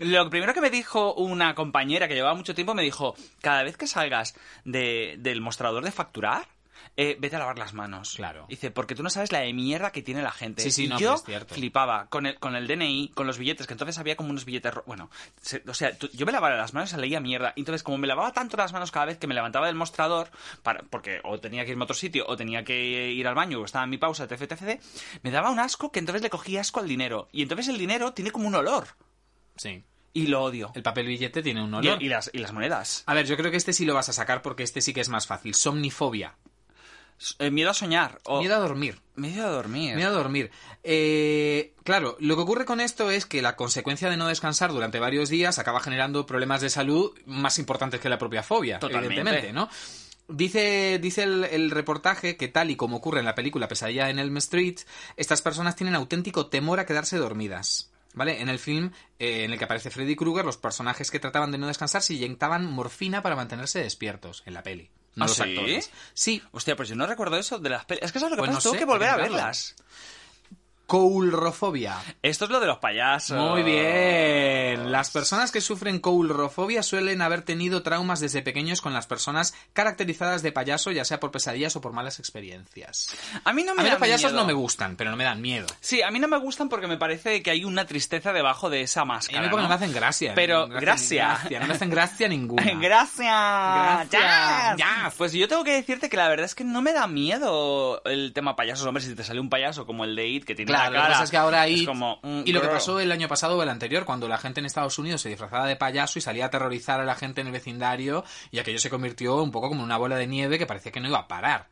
Lo 0.00 0.30
primero 0.30 0.54
que 0.54 0.60
me 0.60 0.70
dijo 0.70 1.14
una 1.14 1.54
compañera 1.54 2.06
que 2.08 2.14
llevaba 2.14 2.34
mucho 2.34 2.54
tiempo 2.54 2.74
me 2.74 2.82
dijo, 2.82 3.16
cada 3.40 3.62
vez 3.64 3.76
que 3.76 3.86
salgas 3.86 4.34
de- 4.64 5.16
del 5.18 5.40
mostrador 5.40 5.84
de 5.84 5.90
facturar, 5.90 6.46
eh, 6.96 7.16
vete 7.20 7.36
a 7.36 7.38
lavar 7.38 7.58
las 7.58 7.74
manos. 7.74 8.14
Claro. 8.16 8.46
Dice, 8.48 8.70
porque 8.70 8.94
tú 8.94 9.02
no 9.02 9.10
sabes 9.10 9.30
la 9.32 9.40
de 9.40 9.52
mierda 9.52 9.92
que 9.92 10.02
tiene 10.02 10.22
la 10.22 10.30
gente. 10.32 10.62
Sí, 10.62 10.70
sí, 10.70 10.84
Y 10.84 10.88
no, 10.88 10.98
yo 10.98 11.08
pero 11.08 11.14
es 11.16 11.24
cierto. 11.24 11.54
flipaba 11.54 12.06
con 12.08 12.24
el, 12.26 12.38
con 12.38 12.56
el 12.56 12.66
DNI, 12.66 13.10
con 13.14 13.26
los 13.26 13.36
billetes, 13.38 13.66
que 13.66 13.74
entonces 13.74 13.98
había 13.98 14.16
como 14.16 14.30
unos 14.30 14.44
billetes... 14.44 14.72
Bueno, 14.86 15.10
se- 15.40 15.62
o 15.68 15.74
sea, 15.74 15.96
tú- 15.96 16.08
yo 16.14 16.24
me 16.26 16.32
lavaba 16.32 16.56
las 16.56 16.72
manos 16.74 16.90
y 16.90 16.94
se 16.94 17.00
leía 17.00 17.20
mierda. 17.20 17.52
Entonces, 17.56 17.82
como 17.82 17.98
me 17.98 18.06
lavaba 18.06 18.32
tanto 18.32 18.56
las 18.56 18.72
manos 18.72 18.90
cada 18.90 19.06
vez 19.06 19.18
que 19.18 19.26
me 19.26 19.34
levantaba 19.34 19.66
del 19.66 19.76
mostrador, 19.76 20.30
para, 20.62 20.82
porque 20.90 21.20
o 21.24 21.38
tenía 21.38 21.64
que 21.64 21.72
irme 21.72 21.82
a 21.82 21.84
otro 21.84 21.94
sitio, 21.96 22.24
o 22.28 22.36
tenía 22.36 22.64
que 22.64 23.10
ir 23.12 23.26
al 23.28 23.34
baño, 23.34 23.60
o 23.60 23.64
estaba 23.64 23.84
en 23.84 23.90
mi 23.90 23.98
pausa, 23.98 24.24
etc, 24.24 24.42
etc, 24.52 24.80
me 25.22 25.30
daba 25.30 25.50
un 25.50 25.58
asco 25.60 25.92
que 25.92 25.98
entonces 25.98 26.22
le 26.22 26.30
cogía 26.30 26.60
asco 26.62 26.80
al 26.80 26.88
dinero. 26.88 27.28
Y 27.32 27.42
entonces 27.42 27.68
el 27.68 27.78
dinero 27.78 28.12
tiene 28.14 28.30
como 28.30 28.48
un 28.48 28.54
olor. 28.54 28.86
Sí. 29.56 29.84
Y 30.14 30.28
lo 30.28 30.42
odio. 30.42 30.72
El 30.74 30.82
papel 30.82 31.06
billete 31.06 31.42
tiene 31.42 31.62
un 31.62 31.70
Y, 31.74 31.88
olor. 31.88 32.02
y 32.02 32.08
las, 32.08 32.30
y 32.32 32.38
las 32.38 32.52
monedas. 32.54 33.02
A 33.04 33.12
ver, 33.12 33.26
yo 33.26 33.36
creo 33.36 33.50
que 33.50 33.58
este 33.58 33.74
sí 33.74 33.84
lo 33.84 33.92
vas 33.92 34.08
a 34.08 34.14
sacar 34.14 34.40
porque 34.40 34.62
este 34.62 34.80
sí 34.80 34.94
que 34.94 35.02
es 35.02 35.10
más 35.10 35.26
fácil. 35.26 35.54
Somnifobia. 35.54 36.34
Eh, 37.38 37.50
miedo 37.50 37.70
a 37.70 37.74
soñar. 37.74 38.20
O... 38.24 38.40
Miedo 38.40 38.56
a 38.56 38.58
dormir. 38.58 39.00
Miedo 39.14 39.46
a 39.46 39.50
dormir. 39.50 39.96
Miedo 39.96 40.10
a 40.10 40.14
dormir. 40.14 40.50
Eh, 40.84 41.74
claro, 41.84 42.16
lo 42.20 42.36
que 42.36 42.42
ocurre 42.42 42.64
con 42.64 42.80
esto 42.80 43.10
es 43.10 43.24
que 43.26 43.40
la 43.42 43.56
consecuencia 43.56 44.10
de 44.10 44.16
no 44.16 44.28
descansar 44.28 44.72
durante 44.72 45.00
varios 45.00 45.28
días 45.28 45.58
acaba 45.58 45.80
generando 45.80 46.26
problemas 46.26 46.60
de 46.60 46.70
salud 46.70 47.12
más 47.24 47.58
importantes 47.58 48.00
que 48.00 48.08
la 48.08 48.18
propia 48.18 48.42
fobia, 48.42 48.78
Totalmente. 48.78 49.14
evidentemente, 49.14 49.52
¿no? 49.52 49.68
Dice, 50.28 50.98
dice 51.00 51.22
el, 51.22 51.44
el 51.44 51.70
reportaje 51.70 52.36
que 52.36 52.48
tal 52.48 52.70
y 52.70 52.76
como 52.76 52.96
ocurre 52.96 53.20
en 53.20 53.26
la 53.26 53.34
película 53.36 53.68
Pesadilla 53.68 54.10
en 54.10 54.18
Elm 54.18 54.36
Street, 54.38 54.80
estas 55.16 55.40
personas 55.40 55.76
tienen 55.76 55.94
auténtico 55.94 56.48
temor 56.48 56.80
a 56.80 56.86
quedarse 56.86 57.16
dormidas. 57.16 57.92
¿Vale? 58.12 58.40
En 58.40 58.48
el 58.48 58.58
film 58.58 58.92
eh, 59.18 59.44
en 59.44 59.52
el 59.52 59.58
que 59.58 59.66
aparece 59.66 59.90
Freddy 59.90 60.16
Krueger, 60.16 60.46
los 60.46 60.56
personajes 60.56 61.10
que 61.10 61.20
trataban 61.20 61.52
de 61.52 61.58
no 61.58 61.66
descansar 61.66 62.00
se 62.00 62.14
inyectaban 62.14 62.64
morfina 62.64 63.22
para 63.22 63.36
mantenerse 63.36 63.80
despiertos 63.80 64.42
en 64.46 64.54
la 64.54 64.62
peli. 64.62 64.88
No 65.16 65.24
¿Ah, 65.24 65.28
los 65.28 65.36
sí? 65.36 65.42
actores. 65.42 65.90
Sí, 66.14 66.42
Hostia, 66.52 66.76
pues 66.76 66.88
yo 66.88 66.94
no 66.94 67.06
recuerdo 67.06 67.36
eso 67.38 67.58
de 67.58 67.70
las 67.70 67.84
pelis. 67.86 68.04
Es 68.04 68.12
que 68.12 68.18
eso 68.18 68.26
es 68.26 68.30
lo 68.30 68.36
que 68.36 68.40
Pues 68.42 68.50
pasa, 68.50 68.58
no 68.58 68.62
tengo 68.62 68.74
sé, 68.74 68.78
que 68.78 68.84
volver 68.84 69.08
a 69.08 69.16
verlas. 69.16 69.74
Coulrofobia. 70.86 71.96
Esto 72.22 72.44
es 72.46 72.50
lo 72.50 72.60
de 72.60 72.66
los 72.66 72.78
payasos. 72.78 73.38
Muy 73.38 73.62
bien. 73.62 74.90
Las 74.92 75.10
personas 75.10 75.50
que 75.52 75.60
sufren 75.60 75.98
coulrofobia 75.98 76.82
suelen 76.82 77.22
haber 77.22 77.42
tenido 77.42 77.82
traumas 77.82 78.20
desde 78.20 78.42
pequeños 78.42 78.80
con 78.80 78.92
las 78.92 79.06
personas 79.06 79.54
caracterizadas 79.72 80.42
de 80.42 80.52
payaso, 80.52 80.90
ya 80.92 81.04
sea 81.04 81.20
por 81.20 81.30
pesadillas 81.30 81.76
o 81.76 81.80
por 81.80 81.92
malas 81.92 82.18
experiencias. 82.18 83.08
A 83.44 83.52
mí 83.52 83.62
no 83.64 83.74
me 83.74 83.80
A 83.82 83.84
mí 83.84 83.90
los 83.90 83.98
payasos 83.98 84.32
miedo. 84.32 84.42
no 84.42 84.46
me 84.46 84.52
gustan, 84.52 84.96
pero 84.96 85.10
no 85.10 85.16
me 85.16 85.24
dan 85.24 85.40
miedo. 85.40 85.66
Sí, 85.80 86.02
a 86.02 86.10
mí 86.10 86.18
no 86.18 86.28
me 86.28 86.38
gustan 86.38 86.68
porque 86.68 86.86
me 86.86 86.96
parece 86.96 87.42
que 87.42 87.50
hay 87.50 87.64
una 87.64 87.86
tristeza 87.86 88.32
debajo 88.32 88.70
de 88.70 88.82
esa 88.82 89.02
A 89.02 89.04
máscara. 89.04 89.42
mí 89.42 89.48
porque 89.48 89.62
¿no? 89.62 89.68
no 89.68 89.68
me 89.68 89.74
hacen 89.74 89.92
gracia. 89.92 90.32
Pero, 90.34 90.68
gracia. 90.68 91.38
gracia, 91.40 91.60
No 91.60 91.66
me 91.66 91.74
hacen 91.74 91.90
gracia 91.90 92.28
ninguna. 92.28 92.62
Gracias. 92.80 93.18
Gracias. 93.18 94.10
Ya. 94.12 94.74
Ya. 94.78 95.12
Pues 95.16 95.32
yo 95.32 95.48
tengo 95.48 95.64
que 95.64 95.72
decirte 95.72 96.08
que 96.08 96.16
la 96.16 96.28
verdad 96.28 96.46
es 96.46 96.54
que 96.54 96.64
no 96.64 96.82
me 96.82 96.92
da 96.92 97.06
miedo 97.06 98.02
el 98.04 98.32
tema 98.32 98.54
payasos. 98.56 98.86
Hombre, 98.86 99.02
si 99.02 99.14
te 99.14 99.24
sale 99.24 99.40
un 99.40 99.48
payaso 99.50 99.86
como 99.86 100.04
el 100.04 100.14
de 100.14 100.28
It 100.28 100.44
que 100.44 100.54
tiene 100.54 100.72
Lo 100.84 100.92
que 100.92 100.98
pasa 100.98 101.24
es 101.24 101.30
que 101.30 101.36
ahora 101.36 101.62
ahí... 101.62 101.84
como, 101.84 102.20
mm, 102.22 102.42
y 102.44 102.52
lo 102.52 102.60
que 102.60 102.68
pasó 102.68 103.00
el 103.00 103.10
año 103.12 103.28
pasado 103.28 103.56
o 103.56 103.62
el 103.62 103.68
anterior, 103.68 104.04
cuando 104.04 104.28
la 104.28 104.38
gente 104.38 104.60
en 104.60 104.66
Estados 104.66 104.98
Unidos 104.98 105.20
se 105.20 105.28
disfrazaba 105.28 105.66
de 105.66 105.76
payaso 105.76 106.18
y 106.18 106.22
salía 106.22 106.44
a 106.44 106.46
aterrorizar 106.48 107.00
a 107.00 107.04
la 107.04 107.14
gente 107.14 107.40
en 107.40 107.48
el 107.48 107.52
vecindario, 107.52 108.24
y 108.50 108.58
aquello 108.58 108.78
se 108.78 108.90
convirtió 108.90 109.36
un 109.42 109.50
poco 109.50 109.68
como 109.68 109.82
una 109.82 109.96
bola 109.96 110.16
de 110.16 110.26
nieve 110.26 110.58
que 110.58 110.66
parecía 110.66 110.92
que 110.92 111.00
no 111.00 111.08
iba 111.08 111.18
a 111.18 111.28
parar. 111.28 111.68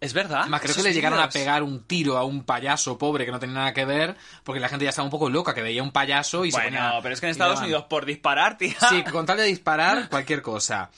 Es 0.00 0.12
verdad. 0.12 0.40
Además, 0.40 0.60
creo 0.60 0.74
que 0.74 0.82
le 0.82 0.92
llegaron 0.92 1.18
a 1.18 1.28
pegar 1.28 1.62
un 1.62 1.84
tiro 1.84 2.18
a 2.18 2.24
un 2.24 2.44
payaso 2.44 2.98
pobre 2.98 3.24
que 3.24 3.32
no 3.32 3.38
tenía 3.38 3.54
nada 3.56 3.72
que 3.72 3.84
ver, 3.84 4.16
porque 4.44 4.60
la 4.60 4.68
gente 4.68 4.84
ya 4.84 4.90
estaba 4.90 5.06
un 5.06 5.10
poco 5.10 5.30
loca, 5.30 5.54
que 5.54 5.62
veía 5.62 5.82
un 5.82 5.92
payaso 5.92 6.44
y 6.44 6.52
se 6.52 6.58
Bueno, 6.58 6.78
ponía... 6.78 7.00
pero 7.02 7.14
es 7.14 7.20
que 7.20 7.26
en 7.26 7.32
Estados 7.32 7.60
Unidos 7.60 7.84
por 7.88 8.04
disparar, 8.04 8.58
tía. 8.58 8.76
Sí, 8.88 9.02
con 9.04 9.24
tal 9.26 9.38
de 9.38 9.44
disparar, 9.44 10.08
cualquier 10.08 10.42
cosa. 10.42 10.90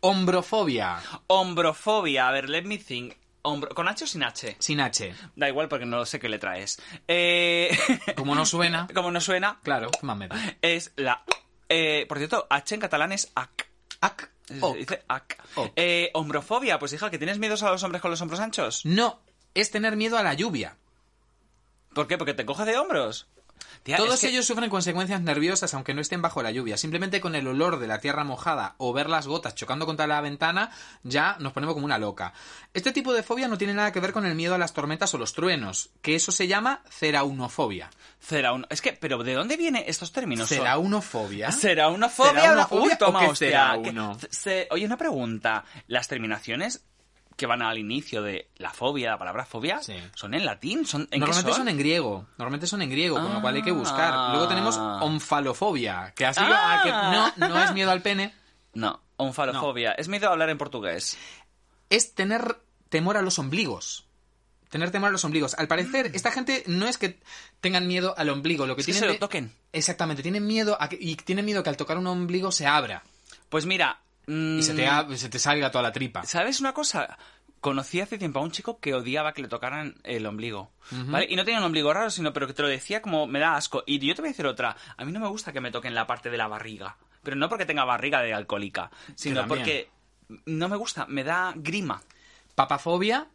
Hombrofobia, 0.00 0.98
Hombrofobia. 1.28 2.28
A 2.28 2.32
ver, 2.32 2.48
let 2.48 2.64
me 2.64 2.78
think. 2.78 3.14
Hombro... 3.42 3.74
¿Con 3.74 3.88
H 3.88 4.04
o 4.04 4.06
sin 4.06 4.22
H? 4.22 4.56
sin 4.58 4.80
H. 4.80 5.14
Da 5.36 5.48
igual 5.48 5.68
porque 5.68 5.84
no 5.84 6.04
sé 6.06 6.20
qué 6.20 6.28
letra 6.28 6.58
es. 6.58 6.80
Eh... 7.08 7.76
Como 8.16 8.34
no 8.34 8.46
suena, 8.46 8.86
Como 8.94 9.10
no 9.10 9.20
suena, 9.20 9.58
claro, 9.62 9.90
¿qué 9.90 10.06
más 10.06 10.16
me 10.16 10.28
da? 10.28 10.36
es 10.62 10.92
la... 10.96 11.24
Eh, 11.68 12.06
por 12.08 12.18
cierto, 12.18 12.46
H 12.50 12.74
en 12.74 12.80
catalán 12.80 13.12
es 13.12 13.32
AC. 13.34 13.68
Ac, 14.00 14.30
oc. 14.60 14.76
dice 14.76 15.04
AC. 15.08 15.38
Oc. 15.56 15.72
Eh, 15.76 16.10
hombrofobia, 16.14 16.78
pues 16.78 16.92
hija, 16.92 17.10
¿que 17.10 17.18
tienes 17.18 17.38
miedos 17.38 17.62
a 17.62 17.70
los 17.70 17.82
hombres 17.82 18.02
con 18.02 18.10
los 18.10 18.20
hombros 18.20 18.40
anchos? 18.40 18.84
No, 18.84 19.22
es 19.54 19.70
tener 19.70 19.96
miedo 19.96 20.18
a 20.18 20.22
la 20.22 20.34
lluvia. 20.34 20.76
¿Por 21.94 22.06
qué? 22.06 22.18
¿Porque 22.18 22.34
te 22.34 22.44
coge 22.44 22.64
de 22.64 22.76
hombros? 22.76 23.28
Tía, 23.82 23.96
Todos 23.96 24.20
que- 24.20 24.28
ellos 24.28 24.46
sufren 24.46 24.70
consecuencias 24.70 25.20
nerviosas 25.22 25.74
aunque 25.74 25.92
no 25.94 26.00
estén 26.00 26.22
bajo 26.22 26.42
la 26.42 26.50
lluvia. 26.52 26.76
Simplemente 26.76 27.20
con 27.20 27.34
el 27.34 27.46
olor 27.48 27.78
de 27.78 27.86
la 27.88 27.98
tierra 27.98 28.22
mojada 28.24 28.74
o 28.78 28.92
ver 28.92 29.08
las 29.10 29.26
gotas 29.26 29.54
chocando 29.54 29.86
contra 29.86 30.06
la 30.06 30.20
ventana 30.20 30.70
ya 31.02 31.36
nos 31.40 31.52
ponemos 31.52 31.74
como 31.74 31.86
una 31.86 31.98
loca. 31.98 32.32
Este 32.74 32.92
tipo 32.92 33.12
de 33.12 33.22
fobia 33.22 33.48
no 33.48 33.58
tiene 33.58 33.74
nada 33.74 33.90
que 33.92 34.00
ver 34.00 34.12
con 34.12 34.24
el 34.24 34.34
miedo 34.34 34.54
a 34.54 34.58
las 34.58 34.72
tormentas 34.72 35.12
o 35.14 35.18
los 35.18 35.32
truenos, 35.32 35.90
que 36.00 36.14
eso 36.14 36.30
se 36.32 36.46
llama 36.46 36.82
ceraunofobia. 36.90 37.90
Ceraun- 38.26 38.66
Es 38.70 38.80
que, 38.80 38.92
pero 38.92 39.22
¿de 39.24 39.34
dónde 39.34 39.56
vienen 39.56 39.82
estos 39.86 40.12
términos? 40.12 40.48
¿Ceraunofobia? 40.48 41.50
¿Ceraunofobia? 41.50 42.32
¿Ceraunofobia 42.40 42.84
Uy, 42.92 42.96
toma, 42.98 43.18
o 43.18 43.22
qué 43.22 43.28
hostia. 43.28 43.78
Que- 43.82 44.28
se- 44.30 44.68
Oye, 44.70 44.86
una 44.86 44.96
pregunta. 44.96 45.64
¿Las 45.88 46.06
terminaciones 46.08 46.84
que 47.36 47.46
van 47.46 47.62
al 47.62 47.78
inicio 47.78 48.22
de 48.22 48.48
la 48.56 48.70
fobia, 48.70 49.10
la 49.10 49.18
palabra 49.18 49.44
fobia, 49.44 49.80
Sí. 49.82 49.94
son 50.14 50.34
en 50.34 50.44
latín? 50.44 50.86
¿Son, 50.86 51.08
¿En 51.10 51.20
Normalmente 51.20 51.50
son? 51.52 51.58
son 51.60 51.68
en 51.68 51.78
griego, 51.78 52.26
normalmente 52.38 52.66
son 52.66 52.82
en 52.82 52.90
griego, 52.90 53.16
con 53.20 53.32
lo 53.32 53.40
cual 53.40 53.56
hay 53.56 53.62
que 53.62 53.70
Ah. 53.70 53.74
buscar. 53.74 54.30
Luego 54.30 54.48
tenemos 54.48 54.76
onfalofobia, 54.78 56.12
que 56.16 56.26
Ah. 56.26 56.30
a 56.30 56.82
que 56.82 56.90
no, 57.40 57.48
no 57.48 57.62
es 57.62 57.72
miedo 57.72 57.90
al 57.90 58.02
pene, 58.02 58.34
No, 58.74 59.00
onfalofobia. 59.18 59.92
Es 59.92 60.08
miedo 60.08 60.28
a 60.28 60.32
hablar 60.32 60.48
en 60.50 60.58
portugués. 60.58 61.18
es 61.90 62.14
tener 62.14 62.58
temor 62.88 63.16
a 63.18 63.22
los 63.22 63.38
ombligos. 63.38 64.06
Tener 64.70 64.90
temor 64.90 65.10
a 65.10 65.12
los 65.12 65.24
ombligos. 65.26 65.54
Al 65.58 65.68
parecer, 65.68 66.10
esta 66.14 66.30
gente 66.32 66.62
no 66.66 66.88
es 66.88 66.96
que 66.96 67.20
tengan 67.60 67.86
miedo 67.86 68.14
al 68.16 68.30
ombligo, 68.30 68.64
lo 68.66 68.74
que 68.74 68.80
Es 68.80 68.86
que 68.86 68.94
se 68.94 69.06
lo 69.06 69.18
toquen. 69.18 69.52
Exactamente, 69.74 70.22
tienen 70.22 70.46
miedo 70.46 70.78
a 70.80 70.88
que, 70.88 70.96
y 70.98 71.14
tienen 71.16 71.44
miedo 71.44 71.62
que 71.62 71.68
al 71.68 71.76
tocar 71.76 71.98
un 71.98 72.06
ombligo 72.06 72.50
se 72.52 72.66
abra 72.66 73.02
Pues 73.50 73.66
mira... 73.66 74.00
mm, 74.26 74.58
y 74.58 74.62
se 74.62 74.74
te, 74.74 74.86
ab- 74.88 75.14
se 75.16 75.28
te 75.28 75.38
salga 75.38 75.70
toda 75.70 75.82
la 75.82 75.92
tripa. 75.92 76.24
¿Sabes 76.24 76.60
una 76.60 76.72
cosa? 76.72 77.16
Conocí 77.60 78.00
hace 78.00 78.18
tiempo 78.18 78.40
a 78.40 78.42
un 78.42 78.50
chico 78.50 78.80
que 78.80 78.92
odiaba 78.94 79.32
que 79.34 79.42
le 79.42 79.48
tocaran 79.48 79.94
el 80.02 80.26
ombligo. 80.26 80.72
¿Vale? 80.90 81.26
Y 81.30 81.36
no 81.36 81.44
tenía 81.44 81.60
un 81.60 81.66
ombligo 81.66 81.92
raro, 81.92 82.10
sino 82.10 82.32
pero 82.32 82.46
que 82.48 82.54
te 82.54 82.62
lo 82.62 82.68
decía 82.68 83.00
como 83.00 83.26
me 83.28 83.38
da 83.38 83.54
asco. 83.56 83.84
Y 83.86 83.98
yo 84.00 84.14
te 84.16 84.22
voy 84.22 84.28
a 84.30 84.32
decir 84.32 84.46
otra. 84.46 84.76
A 84.96 85.04
mí 85.04 85.12
no 85.12 85.20
me 85.20 85.28
gusta 85.28 85.52
que 85.52 85.60
me 85.60 85.70
toquen 85.70 85.94
la 85.94 86.06
parte 86.06 86.28
de 86.30 86.36
la 86.38 86.48
barriga. 86.48 86.96
Pero 87.22 87.36
no 87.36 87.48
porque 87.48 87.64
tenga 87.66 87.84
barriga 87.84 88.20
de 88.20 88.34
alcohólica, 88.34 88.90
sino 89.14 89.46
porque 89.46 89.88
no 90.46 90.68
me 90.68 90.76
gusta, 90.76 91.06
me 91.06 91.22
da 91.22 91.52
grima. 91.54 92.02
Papafobia, 92.56 93.28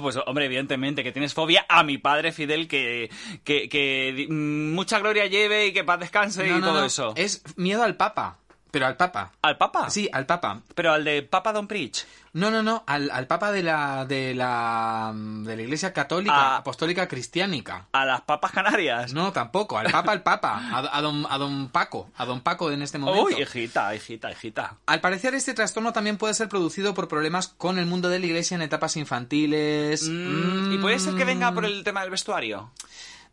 Pues 0.00 0.16
hombre, 0.26 0.46
evidentemente 0.46 1.04
que 1.04 1.12
tienes 1.12 1.34
fobia 1.34 1.66
a 1.68 1.82
mi 1.82 1.98
padre 1.98 2.32
Fidel, 2.32 2.66
que, 2.68 3.10
que, 3.44 3.68
que 3.68 4.26
mm, 4.28 4.72
mucha 4.72 4.98
gloria 5.00 5.26
lleve 5.26 5.66
y 5.66 5.72
que 5.74 5.84
paz 5.84 6.00
descanse 6.00 6.46
no, 6.48 6.56
y 6.56 6.60
no, 6.60 6.66
todo 6.68 6.80
no, 6.80 6.86
eso. 6.86 7.12
es 7.16 7.42
miedo 7.56 7.82
al 7.82 7.96
papa, 7.96 8.38
pero 8.76 8.86
al 8.88 8.96
papa. 8.98 9.32
¿Al 9.40 9.56
Papa? 9.56 9.88
Sí, 9.88 10.06
al 10.12 10.26
papa. 10.26 10.60
Pero 10.74 10.92
al 10.92 11.02
de 11.02 11.22
Papa 11.22 11.54
Don 11.54 11.66
Preach. 11.66 12.04
No, 12.34 12.50
no, 12.50 12.62
no, 12.62 12.84
al, 12.86 13.10
al 13.10 13.26
papa 13.26 13.50
de 13.50 13.62
la, 13.62 14.04
de 14.04 14.34
la 14.34 15.10
de 15.14 15.56
la 15.56 15.62
Iglesia 15.62 15.94
Católica, 15.94 16.34
Ah. 16.36 16.56
Apostólica 16.58 17.08
Cristiánica. 17.08 17.86
A 17.92 18.04
las 18.04 18.20
papas 18.20 18.52
canarias. 18.52 19.14
No, 19.14 19.32
tampoco, 19.32 19.78
al 19.78 19.90
papa, 19.90 20.12
al 20.12 20.22
papa, 20.22 20.60
a, 20.70 20.98
a 20.98 21.00
don, 21.00 21.26
a 21.30 21.38
don 21.38 21.70
Paco, 21.70 22.10
a 22.18 22.26
don 22.26 22.42
Paco 22.42 22.70
en 22.70 22.82
este 22.82 22.98
momento. 22.98 23.24
Uy, 23.24 23.40
hijita, 23.40 23.94
hijita, 23.94 24.30
hijita. 24.30 24.76
Al 24.84 25.00
parecer 25.00 25.34
este 25.34 25.54
trastorno 25.54 25.94
también 25.94 26.18
puede 26.18 26.34
ser 26.34 26.50
producido 26.50 26.92
por 26.92 27.08
problemas 27.08 27.48
con 27.48 27.78
el 27.78 27.86
mundo 27.86 28.10
de 28.10 28.18
la 28.18 28.26
iglesia 28.26 28.56
en 28.56 28.60
etapas 28.60 28.98
infantiles. 28.98 30.06
Mm, 30.06 30.72
¿Y 30.74 30.78
puede 30.78 30.98
ser 30.98 31.14
que 31.14 31.24
venga 31.24 31.50
por 31.52 31.62
Mm, 31.62 31.66
el 31.66 31.84
tema 31.84 32.02
del 32.02 32.10
vestuario? 32.10 32.70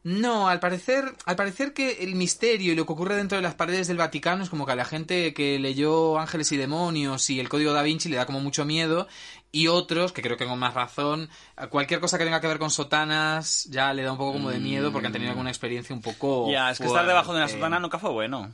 No, 0.04 0.50
al 0.50 0.60
parecer, 0.60 1.16
al 1.26 1.38
parecer 1.38 1.74
que 1.74 2.04
el 2.04 2.16
misterio 2.16 2.74
y 2.74 2.76
lo 2.76 2.86
que 2.86 2.92
ocurre 2.92 3.16
dentro 3.16 3.38
de 3.38 3.42
las 3.42 3.56
paredes 3.56 3.88
del 3.88 3.96
Vaticano 3.96 4.44
es 4.44 4.50
como 4.50 4.66
que 4.66 4.74
a 4.74 4.76
la 4.76 4.84
gente 4.84 5.34
que 5.34 5.58
leyó 5.60 6.20
Ángeles 6.20 6.52
y 6.52 6.58
Demonios 6.58 7.30
y 7.30 7.40
el 7.40 7.48
Código 7.48 7.72
da 7.72 7.84
Vinci 7.84 8.10
le 8.10 8.18
da 8.18 8.26
como 8.26 8.42
mucho 8.42 8.66
miedo 8.66 9.08
y 9.56 9.68
otros, 9.68 10.12
que 10.12 10.22
creo 10.24 10.36
que 10.36 10.46
con 10.48 10.58
más 10.60 10.74
razón, 10.74 11.30
cualquier 11.70 12.00
cosa 12.00 12.18
que 12.18 12.24
tenga 12.26 12.42
que 12.42 12.48
ver 12.48 12.58
con 12.60 12.72
sotanas 12.72 13.66
ya 13.70 13.94
le 13.94 14.02
da 14.02 14.12
un 14.12 14.18
poco 14.18 14.34
como 14.34 14.50
de 14.50 14.60
miedo 14.60 14.92
porque 14.92 15.06
han 15.08 15.14
tenido 15.14 15.30
alguna 15.32 15.52
experiencia 15.52 15.96
un 15.96 16.02
poco 16.02 16.50
ya, 16.52 16.72
es 16.72 16.80
que 16.80 16.88
estar 16.88 17.06
debajo 17.06 17.32
de 17.34 17.38
una 17.38 17.48
sotana 17.48 17.80
nunca 17.80 18.00
fue 18.00 18.10
bueno. 18.10 18.50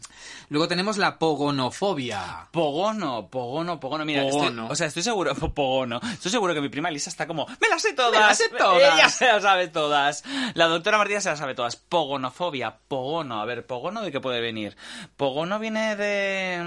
Luego 0.49 0.67
tenemos 0.67 0.97
la 0.97 1.17
pogonofobia. 1.17 2.47
Pogono, 2.51 3.27
pogono, 3.29 3.79
pogono. 3.79 4.03
Mira, 4.05 4.23
Pogono. 4.23 4.63
estoy- 4.63 4.71
o 4.71 4.75
sea, 4.75 4.87
estoy 4.87 5.03
seguro, 5.03 5.33
pogono. 5.55 5.99
Estoy 6.11 6.31
seguro 6.31 6.53
que 6.53 6.61
mi 6.61 6.69
prima 6.69 6.89
Elisa 6.89 7.09
está 7.09 7.27
como, 7.27 7.47
me 7.47 7.69
las 7.69 7.81
sé 7.81 7.93
todas. 7.93 8.11
Me 8.13 8.19
las 8.19 8.37
sé 8.37 8.49
todas". 8.49 8.93
Ella 8.93 9.09
se 9.09 9.25
las 9.27 9.41
sabe 9.43 9.67
todas. 9.69 10.23
La 10.53 10.67
doctora 10.67 10.97
Martínez 10.97 11.23
se 11.23 11.29
las 11.29 11.39
sabe 11.39 11.55
todas. 11.55 11.75
Pogonofobia, 11.77 12.75
pogono. 12.87 13.41
A 13.41 13.45
ver, 13.45 13.65
pogono 13.65 14.01
de 14.01 14.11
qué 14.11 14.19
puede 14.19 14.41
venir. 14.41 14.75
Pogono 15.15 15.59
viene 15.59 15.95
de, 15.95 16.59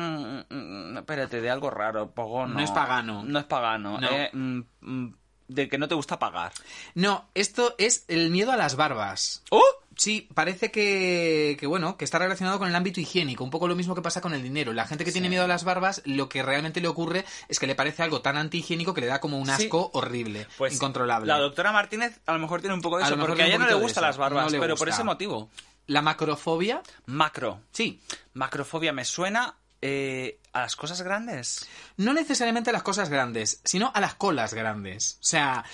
mm, 0.49 0.55
mm, 0.55 0.99
espérate, 0.99 1.41
de 1.41 1.51
algo 1.51 1.69
raro. 1.71 2.11
Pogono. 2.11 2.55
No 2.55 2.61
es 2.61 2.71
pagano. 2.71 3.23
No 3.25 3.39
es 3.39 3.45
pagano. 3.45 3.99
No. 4.01 4.09
eh, 4.09 4.22
mm, 4.33 4.61
mm, 4.81 5.15
de 5.49 5.69
que 5.69 5.79
no 5.79 5.89
te 5.89 5.95
gusta 5.95 6.19
pagar. 6.19 6.53
No, 6.95 7.29
esto 7.35 7.75
es 7.79 8.05
el 8.09 8.31
miedo 8.31 8.53
a 8.53 8.57
las 8.57 8.77
barbas. 8.77 9.43
¡Oh! 9.51 9.63
Sí, 9.95 10.27
parece 10.35 10.71
que, 10.71 11.59
que, 11.61 11.67
bueno, 11.67 11.99
que 11.99 12.07
está 12.07 12.19
relacionado 12.19 12.59
con 12.59 12.67
el 12.67 12.75
ámbito 12.75 12.99
higiénico, 12.99 13.45
un 13.45 13.51
poco 13.51 13.69
lo 13.69 13.77
mismo 13.77 13.95
que 13.95 14.01
pasa 14.01 14.23
con 14.23 14.33
el 14.33 14.43
dinero. 14.43 14.73
La 14.73 14.87
gente 14.87 15.05
que 15.05 15.13
tiene 15.13 15.29
miedo 15.29 15.45
a 15.45 15.47
las 15.47 15.65
barbas, 15.65 16.01
lo 16.07 16.31
que 16.31 16.43
realmente 16.43 16.81
le 16.81 16.89
ocurre 16.89 17.27
es 17.49 17.59
que 17.59 17.67
le 17.67 17.75
parece 17.75 18.03
algo 18.03 18.23
tan 18.23 18.39
antihigiénico 18.39 18.95
que 18.95 19.03
le 19.03 19.09
da 19.09 19.21
como 19.21 19.39
un 19.39 19.45
Sí. 19.47 19.65
asco 19.67 19.91
horrible, 19.93 20.47
Pues 20.57 20.73
incontrolable. 20.75 21.29
La 21.29 21.39
doctora 21.39 21.73
Martínez 21.73 22.19
a 22.25 22.33
lo 22.33 22.39
mejor 22.39 22.61
tiene 22.63 22.75
un 22.75 22.81
poco 22.81 22.97
de 22.97 23.05
eso, 23.05 23.19
porque 23.19 23.43
a 23.43 23.47
ella 23.49 23.59
no 23.59 23.67
le 23.67 23.75
gustan 23.75 24.05
las 24.05 24.17
barbas, 24.17 24.51
no 24.51 24.61
pero 24.61 24.77
por 24.77 24.89
ese 24.89 25.05
motivo. 25.05 25.51
La 25.87 26.01
macrofobia, 26.01 26.81
Macro. 27.05 27.61
sí, 27.73 28.01
Macrofobia 28.33 28.93
me 28.95 29.05
suena 29.05 29.57
eh, 29.83 30.39
a 30.53 30.61
las 30.61 30.77
cosas 30.77 31.03
grandes. 31.03 31.69
no 31.97 32.15
necesariamente 32.15 32.71
a 32.71 32.73
las 32.73 32.83
cosas 32.83 33.09
grandes, 33.09 33.61
sino 33.65 33.91
a 33.95 34.01
las 34.01 34.15
colas 34.15 34.55
grandes. 34.55 35.19
O 35.21 35.25
sea, 35.25 35.65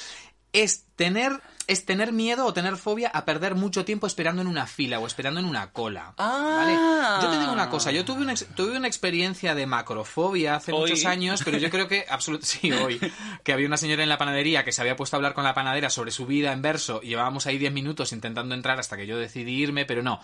es 0.53 0.88
tener, 0.99 1.40
es 1.68 1.86
tener 1.86 2.12
miedo 2.12 2.44
o 2.44 2.53
tener 2.53 2.76
fobia 2.76 3.09
a 3.09 3.24
perder 3.24 3.55
mucho 3.55 3.84
tiempo 3.84 4.09
esperando 4.09 4.42
en 4.42 4.49
una 4.49 4.66
fila 4.66 4.99
o 4.99 5.07
esperando 5.07 5.38
en 5.38 5.46
una 5.46 5.70
cola. 5.70 6.12
Ah. 6.18 6.57
¿vale? 6.59 7.22
Yo 7.24 7.30
te 7.30 7.38
digo 7.38 7.53
una 7.53 7.70
cosa, 7.70 7.92
yo 7.92 8.05
tuve 8.05 8.22
una, 8.22 8.34
tuve 8.34 8.76
una 8.76 8.88
experiencia 8.88 9.55
de 9.55 9.64
macrofobia 9.66 10.57
hace 10.57 10.72
Hoy. 10.72 10.90
muchos 10.90 11.07
años, 11.07 11.40
pero 11.44 11.57
yo 11.57 11.70
creo 11.70 11.86
que 11.86 12.05
absolut 12.11 12.42
sí, 12.44 12.72
hoy, 12.72 13.01
que 13.44 13.53
había 13.53 13.68
una 13.68 13.76
señora 13.76 14.03
en 14.03 14.09
la 14.09 14.18
panadería 14.18 14.64
que 14.64 14.72
se 14.72 14.80
había 14.80 14.96
puesto 14.96 15.14
a 15.14 15.18
hablar 15.18 15.34
con 15.34 15.44
la 15.44 15.55
panadera 15.55 15.88
sobre 15.88 16.11
su 16.11 16.26
vida 16.26 16.53
en 16.53 16.62
verso 16.62 17.01
y 17.03 17.11
llevábamos 17.11 17.46
ahí 17.46 17.59
10 17.59 17.72
minutos 17.72 18.12
intentando 18.12 18.57
entrar 18.57 18.80
hasta 18.80 18.96
que 18.96 19.07
yo 19.07 19.16
decidí 19.16 19.53
irme, 19.62 19.86
pero 19.86 20.03
no. 20.03 20.20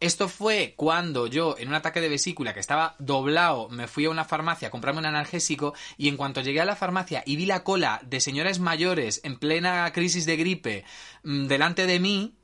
Esto 0.00 0.28
fue 0.28 0.74
cuando 0.76 1.26
yo, 1.26 1.56
en 1.58 1.68
un 1.68 1.74
ataque 1.74 2.00
de 2.00 2.08
vesícula 2.08 2.54
que 2.54 2.60
estaba 2.60 2.94
doblado, 3.00 3.68
me 3.68 3.88
fui 3.88 4.04
a 4.04 4.10
una 4.10 4.24
farmacia 4.24 4.68
a 4.68 4.70
comprarme 4.70 5.00
un 5.00 5.06
analgésico 5.06 5.74
y 5.96 6.06
en 6.06 6.16
cuanto 6.16 6.40
llegué 6.40 6.60
a 6.60 6.64
la 6.64 6.76
farmacia 6.76 7.24
y 7.26 7.34
vi 7.34 7.46
la 7.46 7.64
cola 7.64 8.00
de 8.04 8.20
señores 8.20 8.60
mayores 8.60 9.20
en 9.24 9.40
plena 9.40 9.92
crisis 9.92 10.07
de 10.26 10.36
gripe 10.36 10.84
mm, 11.22 11.46
delante 11.46 11.86
de 11.86 12.00
mí, 12.00 12.34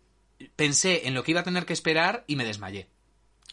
pensé 0.57 1.07
en 1.09 1.15
lo 1.15 1.23
que 1.23 1.31
iba 1.33 1.41
a 1.41 1.45
tener 1.45 1.65
que 1.67 1.73
esperar 1.73 2.25
y 2.27 2.37
me 2.37 2.45
desmayé. 2.45 2.89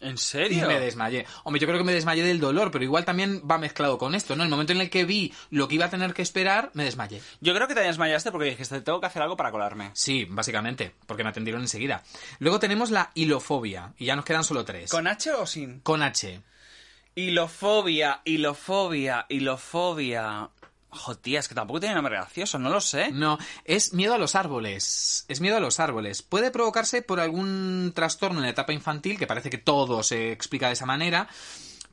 ¿En 0.02 0.16
Y 0.16 0.18
serio? 0.18 0.68
me 0.68 0.80
desmayé. 0.80 1.28
Hombre, 1.44 1.60
yo 1.62 1.68
creo 1.68 1.78
que 1.78 1.84
me 1.84 1.94
desmayé 1.94 2.24
del 2.24 2.40
dolor, 2.40 2.72
pero 2.72 2.84
igual 2.84 3.06
también 3.06 3.44
va 3.50 3.60
mezclado 3.60 4.00
con 4.00 4.16
esto, 4.16 4.36
¿no? 4.36 4.44
El 4.44 4.50
momento 4.50 4.74
en 4.74 4.82
el 4.82 4.90
que 4.90 5.06
vi 5.06 5.32
lo 5.52 5.68
que 5.68 5.76
iba 5.76 5.86
a 5.86 5.90
tener 5.92 6.16
que 6.16 6.24
esperar, 6.24 6.72
me 6.74 6.84
desmayé. 6.84 7.22
Yo 7.40 7.54
creo 7.54 7.68
que 7.68 7.76
te 7.76 7.82
desmayaste 7.82 8.32
porque 8.32 8.50
dijiste, 8.50 8.82
tengo 8.82 9.00
que 9.00 9.06
hacer 9.06 9.22
algo 9.22 9.38
para 9.38 9.52
colarme. 9.52 9.92
Sí, 9.94 10.26
básicamente, 10.28 10.96
porque 11.06 11.24
me 11.24 11.30
atendieron 11.30 11.62
enseguida. 11.62 12.02
Luego 12.40 12.60
tenemos 12.60 12.90
la 12.90 13.12
hilofobia, 13.14 13.94
y 14.00 14.06
ya 14.06 14.16
nos 14.16 14.26
quedan 14.26 14.44
solo 14.44 14.66
tres. 14.66 14.90
¿Con 14.90 15.06
H 15.06 15.34
o 15.34 15.46
sin? 15.46 15.82
Con 15.82 16.02
H. 16.02 16.42
Hilofobia, 17.14 18.22
hilofobia, 18.26 19.28
hilofobia. 19.30 20.50
Jo, 20.92 21.18
tía, 21.18 21.40
es 21.40 21.48
que 21.48 21.56
tampoco 21.56 21.80
tiene 21.80 21.96
nombre 21.96 22.16
gracioso, 22.16 22.60
no 22.60 22.70
lo 22.70 22.82
sé. 22.82 23.12
No, 23.12 23.38
es 23.64 23.94
miedo 23.94 24.14
a 24.14 24.18
los 24.18 24.36
árboles. 24.36 25.26
Es 25.30 25.40
miedo 25.40 25.58
a 25.58 25.62
los 25.62 25.80
árboles. 25.80 26.22
Puede 26.22 26.52
provocarse 26.52 27.02
por 27.02 27.22
algún 27.22 27.94
trastorno 27.96 28.40
en 28.40 28.44
la 28.44 28.50
etapa 28.50 28.74
infantil, 28.74 29.18
que 29.18 29.28
parece 29.28 29.50
que 29.50 29.58
todo 29.58 30.04
se 30.04 30.32
explica 30.32 30.68
de 30.68 30.74
esa 30.74 30.86
manera, 30.86 31.30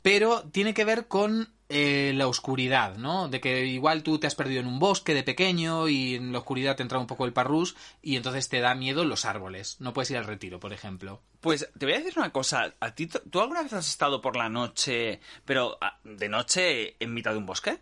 pero 0.02 0.42
tiene 0.50 0.74
que 0.74 0.84
ver 0.84 1.06
con 1.06 1.48
eh, 1.68 2.12
la 2.14 2.26
oscuridad, 2.26 2.96
¿no? 2.96 3.28
De 3.28 3.40
que 3.40 3.66
igual 3.66 4.02
tú 4.02 4.18
te 4.18 4.26
has 4.26 4.34
perdido 4.34 4.60
en 4.60 4.66
un 4.66 4.78
bosque 4.78 5.14
de 5.14 5.22
pequeño 5.22 5.86
y 5.86 6.14
en 6.14 6.32
la 6.32 6.38
oscuridad 6.38 6.76
te 6.76 6.82
entra 6.82 6.98
un 6.98 7.06
poco 7.06 7.24
el 7.24 7.32
parrús 7.32 7.76
y 8.02 8.16
entonces 8.16 8.48
te 8.48 8.60
da 8.60 8.74
miedo 8.74 9.04
los 9.04 9.26
árboles. 9.26 9.76
No 9.80 9.92
puedes 9.92 10.10
ir 10.10 10.16
al 10.16 10.24
retiro, 10.24 10.58
por 10.58 10.72
ejemplo. 10.72 11.20
Pues 11.40 11.68
te 11.78 11.86
voy 11.86 11.94
a 11.94 11.98
decir 11.98 12.14
una 12.16 12.32
cosa. 12.32 12.74
¿A 12.80 12.94
ti, 12.94 13.06
¿Tú 13.06 13.40
alguna 13.40 13.62
vez 13.62 13.72
has 13.74 13.88
estado 13.88 14.20
por 14.20 14.34
la 14.34 14.48
noche, 14.48 15.20
pero 15.44 15.76
ah, 15.80 16.00
de 16.04 16.28
noche 16.28 16.96
en 16.98 17.14
mitad 17.14 17.32
de 17.32 17.38
un 17.38 17.46
bosque? 17.46 17.78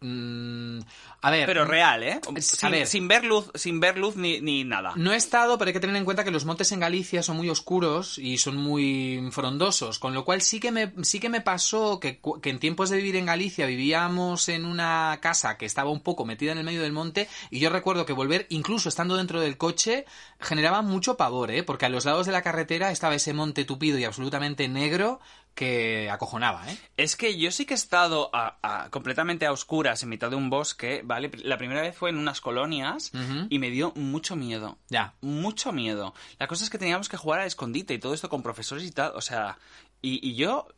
Mm, 0.00 0.80
a 1.22 1.30
ver. 1.30 1.46
Pero 1.46 1.64
real, 1.64 2.02
¿eh? 2.02 2.20
Sin, 2.40 2.70
ver. 2.70 2.86
sin 2.86 3.08
ver 3.08 3.24
luz, 3.24 3.50
sin 3.54 3.80
ver 3.80 3.96
luz 3.96 4.16
ni, 4.16 4.40
ni 4.42 4.62
nada. 4.62 4.92
No 4.96 5.12
he 5.12 5.16
estado, 5.16 5.56
pero 5.56 5.70
hay 5.70 5.72
que 5.72 5.80
tener 5.80 5.96
en 5.96 6.04
cuenta 6.04 6.22
que 6.22 6.30
los 6.30 6.44
montes 6.44 6.70
en 6.72 6.80
Galicia 6.80 7.22
son 7.22 7.38
muy 7.38 7.48
oscuros 7.48 8.18
y 8.18 8.36
son 8.36 8.58
muy 8.58 9.26
frondosos, 9.32 9.98
con 9.98 10.12
lo 10.12 10.24
cual 10.24 10.42
sí 10.42 10.60
que 10.60 10.70
me, 10.70 10.92
sí 11.02 11.18
que 11.18 11.30
me 11.30 11.40
pasó 11.40 11.98
que, 11.98 12.20
que 12.42 12.50
en 12.50 12.58
tiempos 12.58 12.90
de 12.90 12.98
vivir 12.98 13.16
en 13.16 13.26
Galicia 13.26 13.64
vivíamos 13.64 14.50
en 14.50 14.66
una 14.66 15.18
casa 15.22 15.56
que 15.56 15.64
estaba 15.64 15.90
un 15.90 16.00
poco 16.00 16.26
metida 16.26 16.52
en 16.52 16.58
el 16.58 16.64
medio 16.64 16.82
del 16.82 16.92
monte 16.92 17.26
y 17.50 17.58
yo 17.58 17.70
recuerdo 17.70 18.04
que 18.04 18.12
volver, 18.12 18.46
incluso 18.50 18.90
estando 18.90 19.16
dentro 19.16 19.40
del 19.40 19.56
coche, 19.56 20.04
generaba 20.40 20.82
mucho 20.82 21.16
pavor, 21.16 21.50
¿eh? 21.50 21.62
porque 21.62 21.86
a 21.86 21.88
los 21.88 22.04
lados 22.04 22.26
de 22.26 22.32
la 22.32 22.42
carretera 22.42 22.90
estaba 22.90 23.14
ese 23.14 23.32
monte 23.32 23.64
tupido 23.64 23.98
y 23.98 24.04
absolutamente 24.04 24.68
negro 24.68 25.20
que 25.56 26.08
acojonaba, 26.10 26.70
¿eh? 26.70 26.78
Es 26.96 27.16
que 27.16 27.36
yo 27.36 27.50
sí 27.50 27.64
que 27.66 27.74
he 27.74 27.76
estado 27.76 28.30
a- 28.32 28.58
a- 28.62 28.90
completamente 28.90 29.46
a 29.46 29.50
oscuras 29.52 30.00
en 30.04 30.10
mitad 30.10 30.30
de 30.30 30.36
un 30.36 30.50
bosque, 30.50 31.00
¿vale? 31.04 31.30
La 31.42 31.58
primera 31.58 31.80
vez 31.82 31.96
fue 31.96 32.10
en 32.10 32.18
unas 32.18 32.40
colonias 32.40 33.10
y 33.50 33.58
me 33.58 33.70
dio 33.70 33.90
mucho 33.96 34.36
miedo. 34.36 34.78
Ya. 34.90 35.14
Mucho 35.22 35.72
miedo. 35.72 36.14
La 36.38 36.46
cosa 36.46 36.62
es 36.62 36.70
que 36.70 36.78
teníamos 36.78 37.08
que 37.08 37.16
jugar 37.16 37.40
al 37.40 37.46
escondite 37.48 37.94
y 37.94 37.98
todo 37.98 38.14
esto 38.14 38.28
con 38.28 38.42
profesores 38.42 38.84
y 38.84 38.92
tal. 38.92 39.12
O 39.16 39.20
sea, 39.20 39.58
y, 40.02 40.20
y 40.28 40.34
yo 40.36 40.68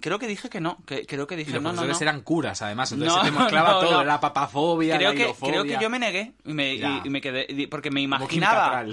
creo 0.00 0.18
que 0.18 0.26
dije 0.26 0.50
que 0.50 0.60
no. 0.60 0.76
Que, 0.86 1.06
creo 1.06 1.26
que 1.28 1.34
Y 1.34 1.38
dije 1.38 1.52
los 1.52 1.62
no, 1.62 1.70
no, 1.70 1.76
profesores 1.76 2.00
no. 2.00 2.10
eran 2.10 2.20
curas, 2.22 2.62
además, 2.62 2.90
entonces 2.92 3.16
No, 3.16 3.24
se 3.24 3.30
te 3.30 3.38
mezclaba 3.38 3.70
no, 3.74 3.80
todo, 3.80 4.04
la 4.04 4.20
papafobia, 4.20 4.96
Creo 4.98 5.10
la 5.12 5.16
que, 5.16 5.34
creo 5.40 5.62
que 5.64 5.78
yo 5.80 5.88
me 5.88 5.98
negué 6.00 6.34
y 6.44 6.52
me, 6.52 6.74
y- 6.74 7.00
y 7.04 7.10
me 7.10 7.20
quedé 7.20 7.46
y- 7.48 7.66
porque 7.68 7.90
me 7.90 8.00
imaginaba 8.00 8.84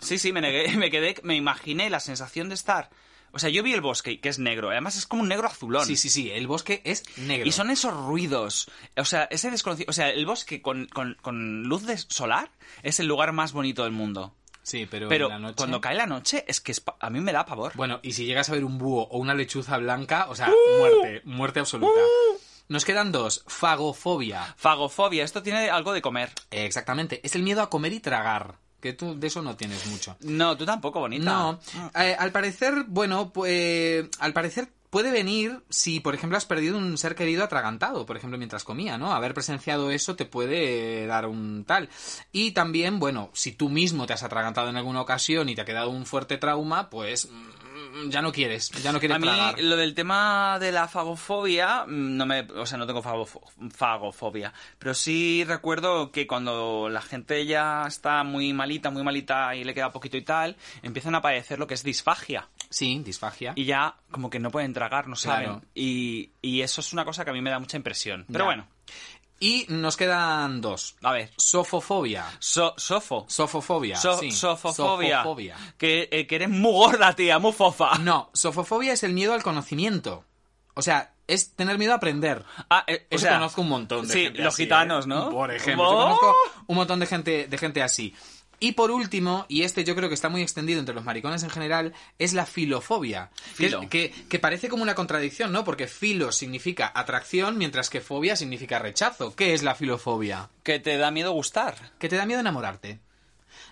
sí 0.00 0.18
sí 0.18 0.32
me 0.32 0.40
negué 0.42 0.76
me 0.76 0.90
quedé 0.90 1.14
me 1.22 1.34
imaginé 1.34 1.88
la 1.90 1.98
sensación 2.00 2.48
de 2.50 2.54
estar 2.56 2.90
o 3.32 3.38
sea 3.38 3.50
yo 3.50 3.62
vi 3.62 3.72
el 3.72 3.80
bosque 3.80 4.20
que 4.20 4.28
es 4.28 4.38
negro 4.38 4.70
además 4.70 4.96
es 4.96 5.06
como 5.06 5.22
un 5.22 5.28
negro 5.28 5.48
azulón 5.48 5.86
Sí, 5.86 5.96
sí, 5.96 6.08
sí, 6.10 6.30
el 6.30 6.46
bosque 6.46 6.82
es 6.84 7.02
negro. 7.16 7.46
y 7.46 7.52
son 7.52 7.70
esos 7.70 7.92
ruidos. 7.94 8.70
O 8.96 9.04
sea, 9.04 9.24
ese 9.30 9.50
desconocido. 9.50 9.86
O 9.90 9.92
sea, 9.92 10.10
el 10.10 10.26
bosque 10.26 10.62
con, 10.62 10.86
con- 10.86 11.16
con 11.20 11.62
luz 11.64 11.84
de 11.86 11.96
solar 11.98 12.50
es 12.82 13.00
el 13.00 13.06
lugar 13.06 13.32
más 13.32 13.52
bonito 13.52 13.84
del 13.84 13.92
mundo. 13.92 14.34
Sí, 14.62 14.86
pero, 14.88 15.08
Pero 15.08 15.26
en 15.26 15.32
la 15.32 15.38
noche... 15.40 15.56
cuando 15.56 15.80
cae 15.80 15.96
la 15.96 16.06
noche, 16.06 16.44
es 16.46 16.60
que 16.60 16.70
es 16.70 16.78
pa- 16.80 16.96
a 17.00 17.10
mí 17.10 17.20
me 17.20 17.32
da 17.32 17.44
pavor. 17.44 17.72
Bueno, 17.74 17.98
y 18.02 18.12
si 18.12 18.26
llegas 18.26 18.48
a 18.48 18.52
ver 18.52 18.64
un 18.64 18.78
búho 18.78 19.08
o 19.10 19.18
una 19.18 19.34
lechuza 19.34 19.76
blanca, 19.78 20.26
o 20.28 20.36
sea, 20.36 20.50
¡Uh! 20.50 20.78
muerte, 20.78 21.22
muerte 21.24 21.58
absoluta. 21.60 22.00
Nos 22.68 22.84
quedan 22.84 23.10
dos. 23.10 23.44
Fagofobia. 23.48 24.54
Fagofobia, 24.56 25.24
esto 25.24 25.42
tiene 25.42 25.68
algo 25.68 25.92
de 25.92 26.00
comer. 26.00 26.30
Exactamente, 26.52 27.20
es 27.24 27.34
el 27.34 27.42
miedo 27.42 27.60
a 27.60 27.70
comer 27.70 27.92
y 27.92 27.98
tragar. 28.00 28.54
Que 28.82 28.92
tú 28.94 29.18
de 29.18 29.28
eso 29.28 29.40
no 29.42 29.56
tienes 29.56 29.86
mucho. 29.86 30.16
No, 30.20 30.56
tú 30.56 30.66
tampoco, 30.66 30.98
bonita. 30.98 31.24
No, 31.24 31.60
eh, 31.94 32.16
al 32.18 32.32
parecer, 32.32 32.84
bueno, 32.88 33.32
pues 33.32 34.08
al 34.18 34.32
parecer 34.32 34.72
puede 34.90 35.12
venir 35.12 35.62
si, 35.70 36.00
por 36.00 36.14
ejemplo, 36.14 36.36
has 36.36 36.44
perdido 36.44 36.76
un 36.76 36.98
ser 36.98 37.14
querido 37.14 37.44
atragantado, 37.44 38.04
por 38.04 38.16
ejemplo, 38.16 38.36
mientras 38.36 38.64
comía, 38.64 38.98
¿no? 38.98 39.14
Haber 39.14 39.34
presenciado 39.34 39.90
eso 39.92 40.16
te 40.16 40.26
puede 40.26 41.06
dar 41.06 41.26
un 41.26 41.64
tal. 41.64 41.88
Y 42.32 42.50
también, 42.50 42.98
bueno, 42.98 43.30
si 43.32 43.52
tú 43.52 43.70
mismo 43.70 44.04
te 44.04 44.14
has 44.14 44.24
atragantado 44.24 44.68
en 44.68 44.76
alguna 44.76 45.00
ocasión 45.00 45.48
y 45.48 45.54
te 45.54 45.62
ha 45.62 45.64
quedado 45.64 45.88
un 45.88 46.04
fuerte 46.04 46.36
trauma, 46.36 46.90
pues 46.90 47.30
mm, 47.30 47.62
ya 48.08 48.22
no 48.22 48.32
quieres, 48.32 48.70
ya 48.82 48.92
no 48.92 48.98
quieres 48.98 49.16
A 49.16 49.18
mí 49.18 49.26
tragar. 49.26 49.60
lo 49.60 49.76
del 49.76 49.94
tema 49.94 50.58
de 50.58 50.72
la 50.72 50.88
fagofobia, 50.88 51.84
mm, 51.86 52.16
no 52.16 52.26
me, 52.26 52.40
o 52.40 52.66
sea, 52.66 52.78
no 52.78 52.86
tengo 52.86 53.02
fagofo- 53.02 53.42
fagofobia, 53.70 54.52
pero 54.78 54.94
sí 54.94 55.44
recuerdo 55.46 56.10
que 56.12 56.26
cuando 56.26 56.88
la 56.88 57.02
gente 57.02 57.44
ya 57.46 57.84
está 57.86 58.24
muy 58.24 58.52
malita, 58.52 58.90
muy 58.90 59.02
malita 59.02 59.54
y 59.54 59.64
le 59.64 59.74
queda 59.74 59.90
poquito 59.92 60.16
y 60.16 60.22
tal, 60.22 60.56
empiezan 60.82 61.14
a 61.14 61.18
aparecer 61.18 61.58
lo 61.58 61.66
que 61.66 61.74
es 61.74 61.82
disfagia. 61.82 62.48
Sí, 62.70 63.02
disfagia. 63.04 63.52
y 63.54 63.64
ya 63.66 63.96
como 64.10 64.30
que 64.30 64.38
no 64.38 64.50
pueden 64.50 64.72
tragar, 64.72 65.06
no 65.06 65.16
saben. 65.16 65.44
Claro. 65.46 65.62
Y, 65.74 66.30
y 66.40 66.62
eso 66.62 66.80
es 66.80 66.92
una 66.94 67.04
cosa 67.04 67.22
que 67.24 67.30
a 67.30 67.34
mí 67.34 67.42
me 67.42 67.50
da 67.50 67.58
mucha 67.58 67.76
impresión. 67.76 68.24
Pero 68.28 68.40
Ya. 68.40 68.44
bueno, 68.46 68.66
Y 69.42 69.66
nos 69.70 69.96
quedan 69.96 70.60
dos. 70.60 70.94
a 71.02 71.10
ver. 71.10 71.30
Sofofobia. 71.36 72.24
So- 72.38 72.74
sofo. 72.76 73.26
Sofofobia. 73.28 73.96
So- 73.96 74.16
sí. 74.18 74.30
sofofobia. 74.30 75.16
Sofofobia. 75.18 75.56
Que, 75.76 76.08
eh, 76.12 76.28
que 76.28 76.36
eres 76.36 76.48
muy 76.48 76.70
gorda, 76.70 77.12
tía, 77.16 77.40
muy 77.40 77.52
fofa. 77.52 77.98
No, 77.98 78.30
sofofobia 78.32 78.92
es 78.92 79.02
el 79.02 79.12
miedo 79.14 79.34
al 79.34 79.42
conocimiento. 79.42 80.24
O 80.74 80.82
sea, 80.82 81.12
es 81.26 81.56
tener 81.56 81.76
miedo 81.76 81.92
a 81.92 81.96
aprender. 81.96 82.44
Ah, 82.70 82.84
eh, 82.86 83.08
o 83.10 83.16
Eso 83.16 83.24
sea, 83.24 83.34
conozco 83.34 83.62
un 83.62 83.68
montón 83.68 84.06
de 84.06 84.12
sí, 84.14 84.22
gente 84.26 84.42
los 84.42 84.54
así, 84.54 84.62
gitanos, 84.62 85.06
¿eh? 85.06 85.08
¿no? 85.08 85.30
Por 85.30 85.50
ejemplo, 85.52 85.88
¡Oh! 85.88 85.92
yo 85.92 85.98
conozco 86.20 86.34
un 86.68 86.76
montón 86.76 87.00
de 87.00 87.06
gente, 87.06 87.46
de 87.48 87.58
gente 87.58 87.82
así. 87.82 88.14
Y 88.62 88.72
por 88.72 88.92
último, 88.92 89.44
y 89.48 89.62
este 89.62 89.82
yo 89.82 89.96
creo 89.96 90.08
que 90.08 90.14
está 90.14 90.28
muy 90.28 90.40
extendido 90.40 90.78
entre 90.78 90.94
los 90.94 91.02
maricones 91.02 91.42
en 91.42 91.50
general, 91.50 91.94
es 92.20 92.32
la 92.32 92.46
filofobia. 92.46 93.30
Que, 93.90 94.14
que 94.28 94.38
parece 94.38 94.68
como 94.68 94.84
una 94.84 94.94
contradicción, 94.94 95.50
¿no? 95.50 95.64
Porque 95.64 95.88
filo 95.88 96.30
significa 96.30 96.92
atracción, 96.94 97.58
mientras 97.58 97.90
que 97.90 98.00
fobia 98.00 98.36
significa 98.36 98.78
rechazo. 98.78 99.34
¿Qué 99.34 99.52
es 99.52 99.64
la 99.64 99.74
filofobia? 99.74 100.48
Que 100.62 100.78
te 100.78 100.96
da 100.96 101.10
miedo 101.10 101.32
gustar. 101.32 101.90
que 101.98 102.08
te 102.08 102.14
da 102.14 102.24
miedo 102.24 102.38
enamorarte. 102.38 103.00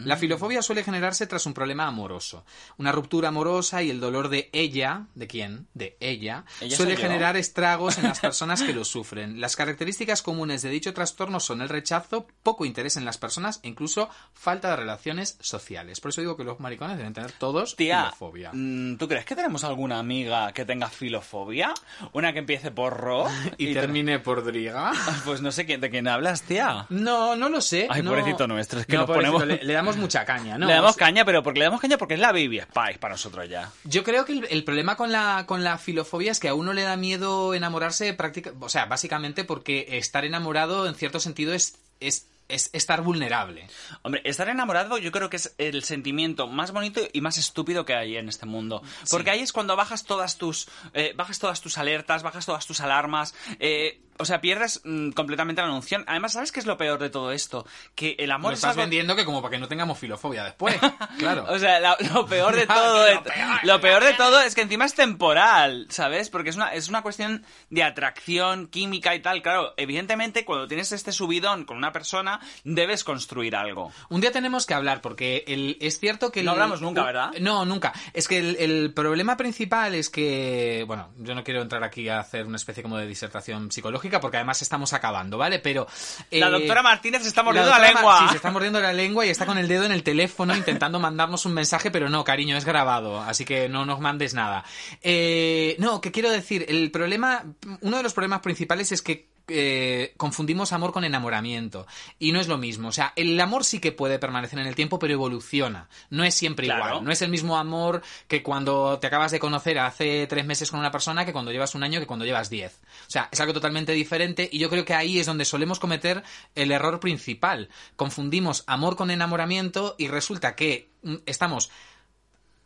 La 0.04 0.16
Mm. 0.16 0.18
filofobia 0.18 0.62
suele 0.62 0.82
generarse 0.84 1.26
tras 1.26 1.46
un 1.46 1.54
problema 1.54 1.86
amoroso. 1.86 2.44
Una 2.78 2.92
ruptura 2.92 3.28
amorosa 3.28 3.82
y 3.82 3.90
el 3.90 4.00
dolor 4.00 4.28
de 4.28 4.50
ella, 4.52 5.06
¿de 5.14 5.26
quién? 5.26 5.66
De 5.74 5.96
ella, 6.00 6.44
¿Ella 6.60 6.76
suele 6.76 6.96
generar 6.96 7.36
estragos 7.36 7.98
en 7.98 8.04
las 8.04 8.20
personas 8.20 8.62
que 8.62 8.72
lo 8.72 8.84
sufren. 8.84 9.40
Las 9.40 9.56
características 9.56 10.22
comunes 10.22 10.62
de 10.62 10.70
dicho 10.70 10.92
trastorno 10.94 11.40
son 11.40 11.60
el 11.62 11.68
rechazo, 11.68 12.26
poco 12.42 12.64
interés 12.64 12.96
en 12.96 13.04
las 13.04 13.18
personas 13.18 13.60
e 13.62 13.68
incluso 13.68 14.08
falta 14.34 14.70
de 14.70 14.76
relaciones 14.76 15.36
sociales. 15.40 16.00
Por 16.00 16.10
eso 16.10 16.20
digo 16.20 16.36
que 16.36 16.44
los 16.44 16.60
maricones 16.60 16.96
deben 16.96 17.12
tener 17.14 17.32
todos 17.32 17.76
Tía, 17.76 18.04
filofobia. 18.04 18.50
mm, 18.52 18.96
¿tú 18.96 19.08
crees 19.08 19.24
que 19.24 19.36
tenemos 19.36 19.64
alguna 19.64 19.98
amiga 19.98 20.52
que 20.52 20.64
tenga 20.64 20.88
filofobia? 20.88 21.72
Una 22.12 22.32
que 22.32 22.38
empiece 22.40 22.70
por 22.70 22.96
ro 22.96 23.26
Y, 23.58 23.66
te- 23.74 23.80
termine 23.80 24.18
por 24.18 24.44
driga. 24.44 24.92
Pues 25.24 25.40
no 25.42 25.52
sé 25.52 25.64
de 25.64 25.90
quién 25.90 26.08
hablas, 26.08 26.42
tía. 26.42 26.86
No, 26.88 27.36
no 27.36 27.48
lo 27.48 27.60
sé. 27.60 27.86
Ay, 27.90 28.02
no- 28.02 28.10
pobrecito 28.10 28.46
nuestro, 28.46 28.80
es 28.80 28.86
que 28.86 28.94
no, 28.96 29.06
nos 29.06 29.10
ponemos- 29.16 29.44
Le, 29.46 29.62
le 29.62 29.72
damos 29.72 29.89
mucha 29.96 30.24
caña, 30.24 30.58
¿no? 30.58 30.66
le 30.66 30.74
damos 30.74 30.96
caña, 30.96 31.24
pero 31.24 31.42
porque 31.42 31.60
le 31.60 31.64
damos 31.64 31.80
caña 31.80 31.98
porque 31.98 32.14
es 32.14 32.20
la 32.20 32.32
Biblia 32.32 32.66
Spice 32.70 32.98
para 32.98 33.14
nosotros 33.14 33.48
ya. 33.48 33.70
Yo 33.84 34.04
creo 34.04 34.24
que 34.24 34.32
el, 34.32 34.46
el 34.50 34.64
problema 34.64 34.96
con 34.96 35.12
la, 35.12 35.44
con 35.46 35.64
la 35.64 35.78
filofobia 35.78 36.32
es 36.32 36.40
que 36.40 36.48
a 36.48 36.54
uno 36.54 36.72
le 36.72 36.82
da 36.82 36.96
miedo 36.96 37.54
enamorarse 37.54 38.12
práctica, 38.14 38.52
o 38.60 38.68
sea, 38.68 38.86
básicamente 38.86 39.44
porque 39.44 39.86
estar 39.98 40.24
enamorado 40.24 40.86
en 40.86 40.94
cierto 40.94 41.20
sentido 41.20 41.54
es, 41.54 41.78
es, 42.00 42.26
es 42.48 42.70
estar 42.72 43.02
vulnerable. 43.02 43.68
Hombre, 44.02 44.22
estar 44.24 44.48
enamorado 44.48 44.98
yo 44.98 45.12
creo 45.12 45.30
que 45.30 45.36
es 45.36 45.54
el 45.58 45.82
sentimiento 45.84 46.46
más 46.46 46.72
bonito 46.72 47.00
y 47.12 47.20
más 47.20 47.38
estúpido 47.38 47.84
que 47.84 47.94
hay 47.94 48.16
en 48.16 48.28
este 48.28 48.46
mundo. 48.46 48.82
Porque 49.10 49.30
ahí 49.30 49.40
es 49.40 49.52
cuando 49.52 49.76
bajas 49.76 50.04
todas 50.04 50.36
tus, 50.36 50.68
eh, 50.94 51.12
bajas 51.16 51.38
todas 51.38 51.60
tus 51.60 51.78
alertas, 51.78 52.22
bajas 52.22 52.46
todas 52.46 52.66
tus 52.66 52.80
alarmas, 52.80 53.34
eh, 53.58 54.00
o 54.20 54.24
sea, 54.24 54.40
pierdes 54.40 54.80
mm, 54.84 55.10
completamente 55.10 55.62
la 55.62 55.68
noción. 55.68 56.04
Además, 56.06 56.32
¿sabes 56.34 56.52
qué 56.52 56.60
es 56.60 56.66
lo 56.66 56.76
peor 56.76 56.98
de 57.00 57.10
todo 57.10 57.32
esto? 57.32 57.66
Que 57.94 58.16
el 58.18 58.28
Lo 58.28 58.34
amor 58.36 58.52
es 58.52 58.58
estás 58.58 58.70
algo... 58.70 58.82
vendiendo 58.82 59.16
que 59.16 59.24
como 59.24 59.42
para 59.42 59.52
que 59.52 59.58
no 59.58 59.68
tengamos 59.68 59.98
filofobia 59.98 60.44
después. 60.44 60.76
Claro. 61.18 61.44
O 61.48 61.58
sea, 61.58 61.80
la- 61.80 61.96
lo 62.14 62.26
peor 62.26 62.54
de 62.54 62.66
todo, 62.66 63.04
de- 63.04 63.20
lo 63.64 63.80
peor, 63.80 64.02
lo 64.02 64.08
de 64.08 64.14
todo 64.14 64.40
es 64.40 64.54
que 64.54 64.62
encima 64.62 64.84
es 64.84 64.94
temporal, 64.94 65.86
¿sabes? 65.90 66.30
Porque 66.30 66.50
es 66.50 66.56
una, 66.56 66.72
es 66.72 66.88
una 66.88 67.02
cuestión 67.02 67.44
de 67.68 67.82
atracción 67.82 68.66
química 68.68 69.14
y 69.14 69.20
tal. 69.20 69.42
Claro, 69.42 69.74
evidentemente 69.76 70.44
cuando 70.44 70.66
tienes 70.66 70.92
este 70.92 71.12
subidón 71.12 71.64
con 71.64 71.76
una 71.76 71.92
persona, 71.92 72.40
debes 72.64 73.04
construir 73.04 73.54
algo. 73.56 73.92
Un 74.08 74.20
día 74.20 74.32
tenemos 74.32 74.66
que 74.66 74.74
hablar, 74.74 75.00
porque 75.00 75.44
el, 75.46 75.76
es 75.80 75.98
cierto 75.98 76.30
que... 76.32 76.40
el- 76.40 76.46
No 76.46 76.52
hablamos 76.52 76.80
nunca, 76.80 77.02
¿verdad? 77.04 77.30
No, 77.40 77.64
nunca. 77.64 77.92
Es 78.12 78.28
que 78.28 78.38
el, 78.38 78.56
el 78.56 78.92
problema 78.94 79.36
principal 79.36 79.94
es 79.94 80.10
que... 80.10 80.84
Bueno, 80.86 81.10
yo 81.18 81.34
no 81.34 81.44
quiero 81.44 81.62
entrar 81.62 81.84
aquí 81.84 82.08
a 82.08 82.20
hacer 82.20 82.46
una 82.46 82.56
especie 82.56 82.82
como 82.82 82.96
de 82.96 83.06
disertación 83.06 83.70
psicológica, 83.70 84.09
porque 84.18 84.38
además 84.38 84.62
estamos 84.62 84.94
acabando, 84.94 85.36
¿vale? 85.36 85.58
Pero... 85.58 85.86
La 86.30 86.48
eh, 86.48 86.50
doctora 86.50 86.82
Martínez 86.82 87.22
se 87.22 87.28
está 87.28 87.42
mordiendo 87.42 87.70
la, 87.70 87.78
lengua. 87.78 88.20
Sí, 88.20 88.28
se 88.30 88.36
está 88.36 88.50
mordiendo 88.50 88.80
la 88.80 88.92
lengua 88.92 89.26
y 89.26 89.28
está 89.28 89.44
con 89.44 89.58
el 89.58 89.68
dedo 89.68 89.84
en 89.84 89.92
el 89.92 90.02
teléfono 90.02 90.56
intentando 90.56 90.98
mandarnos 90.98 91.44
un 91.44 91.52
mensaje, 91.52 91.90
pero 91.90 92.08
no, 92.08 92.24
cariño, 92.24 92.56
es 92.56 92.64
grabado, 92.64 93.20
así 93.20 93.44
que 93.44 93.68
no 93.68 93.84
nos 93.84 94.00
mandes 94.00 94.32
nada. 94.32 94.64
Eh, 95.02 95.76
no, 95.78 96.00
que 96.00 96.10
quiero 96.10 96.30
decir, 96.30 96.64
el 96.68 96.90
problema, 96.90 97.44
uno 97.82 97.96
de 97.98 98.02
los 98.02 98.14
problemas 98.14 98.40
principales 98.40 98.90
es 98.92 99.02
que 99.02 99.28
eh, 99.50 100.14
confundimos 100.16 100.72
amor 100.72 100.92
con 100.92 101.04
enamoramiento 101.04 101.86
y 102.18 102.32
no 102.32 102.40
es 102.40 102.48
lo 102.48 102.56
mismo. 102.58 102.88
O 102.88 102.92
sea, 102.92 103.12
el 103.16 103.38
amor 103.40 103.64
sí 103.64 103.80
que 103.80 103.92
puede 103.92 104.18
permanecer 104.18 104.58
en 104.58 104.66
el 104.66 104.74
tiempo, 104.74 104.98
pero 104.98 105.12
evoluciona. 105.12 105.88
No 106.10 106.24
es 106.24 106.34
siempre 106.34 106.66
Claro. 106.66 106.86
igual. 106.86 107.04
No 107.04 107.10
es 107.12 107.22
el 107.22 107.30
mismo 107.30 107.58
amor 107.58 108.02
que 108.28 108.42
cuando 108.42 108.98
te 108.98 109.06
acabas 109.06 109.32
de 109.32 109.40
conocer 109.40 109.78
hace 109.78 110.26
tres 110.26 110.46
meses 110.46 110.70
con 110.70 110.80
una 110.80 110.90
persona 110.90 111.24
que 111.26 111.32
cuando 111.32 111.52
llevas 111.52 111.74
un 111.74 111.82
año 111.82 112.00
que 112.00 112.06
cuando 112.06 112.24
llevas 112.24 112.50
diez. 112.50 112.80
O 113.06 113.10
sea, 113.10 113.28
es 113.32 113.40
algo 113.40 113.52
totalmente 113.52 113.92
diferente 113.92 114.48
y 114.50 114.58
yo 114.58 114.70
creo 114.70 114.84
que 114.84 114.94
ahí 114.94 115.18
es 115.18 115.26
donde 115.26 115.44
solemos 115.44 115.78
cometer 115.80 116.22
el 116.54 116.70
error 116.72 117.00
principal. 117.00 117.68
Confundimos 117.96 118.64
amor 118.66 118.96
con 118.96 119.10
enamoramiento 119.10 119.94
y 119.98 120.08
resulta 120.08 120.54
que 120.54 120.90
mm, 121.02 121.16
estamos 121.26 121.70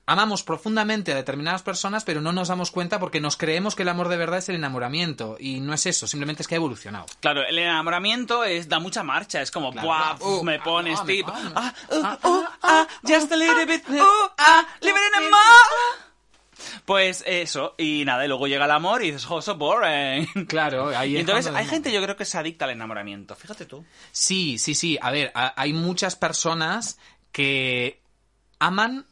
amamos 0.07 0.43
profundamente 0.43 1.13
a 1.13 1.15
determinadas 1.17 1.63
personas, 1.63 2.05
pero 2.05 2.21
no 2.21 2.33
nos 2.33 2.49
damos 2.49 2.71
cuenta 2.71 2.99
porque 2.99 3.21
nos 3.21 3.37
creemos 3.37 3.75
que 3.75 3.83
el 3.83 3.89
amor 3.89 4.09
de 4.09 4.17
verdad 4.19 4.39
es 4.39 4.49
el 4.51 4.57
enamoramiento. 4.57 5.37
Y 5.41 5.61
no 5.61 5.73
es 5.73 5.87
eso, 5.87 6.07
simplemente 6.07 6.43
es 6.43 6.49
que 6.49 6.55
ha 6.55 6.57
evolucionado. 6.57 7.07
Claro, 7.21 7.43
el 7.47 7.59
enamoramiento 7.59 8.45
es 8.45 8.69
da 8.69 8.79
mucha 8.81 9.03
marcha, 9.03 9.41
es 9.41 9.51
como, 9.51 9.73
Claro, 9.73 9.87
¡buah! 9.87 10.17
Uh, 10.21 10.45
me 10.45 10.57
ah, 10.57 10.63
pones 10.65 10.99
ah, 11.01 11.05
tip. 11.07 11.27
Ah, 11.29 11.75
uh, 11.91 12.01
Ah, 12.05 12.19
ah, 12.23 12.59
ah, 12.63 12.87
just 13.03 13.33
a 13.33 13.37
little 13.37 13.65
bit. 13.65 13.83
Uh, 13.89 14.03
ah, 14.39 14.67
living 14.81 15.01
in 15.09 15.15
a 15.27 15.31
mo- 15.31 15.37
Pues 16.85 17.25
eso, 17.27 17.75
y 17.79 18.05
nada, 18.05 18.25
y 18.25 18.29
luego 18.29 18.47
llega 18.47 18.67
el 18.67 18.71
amor 18.71 19.03
y 19.03 19.07
dices, 19.11 19.27
oh, 19.31 19.41
so 19.41 19.57
boring. 19.57 20.27
Claro, 20.49 20.89
ahí 20.89 21.15
es 21.17 21.21
entonces 21.21 21.53
hay 21.55 21.67
gente, 21.67 21.91
yo 21.91 22.03
creo 22.03 22.17
que 22.17 22.25
se 22.27 22.37
adicta 22.39 22.67
al 22.67 22.73
enamoramiento. 22.73 23.35
Fíjate 23.35 23.65
tú. 23.65 23.85
Sí, 24.13 24.59
sí, 24.59 24.75
sí. 24.75 24.99
A 25.01 25.11
ver, 25.11 25.33
a- 25.35 25.55
hay 25.61 25.73
muchas 25.73 26.15
personas 26.17 26.99
que 27.33 28.03
aman 28.59 29.07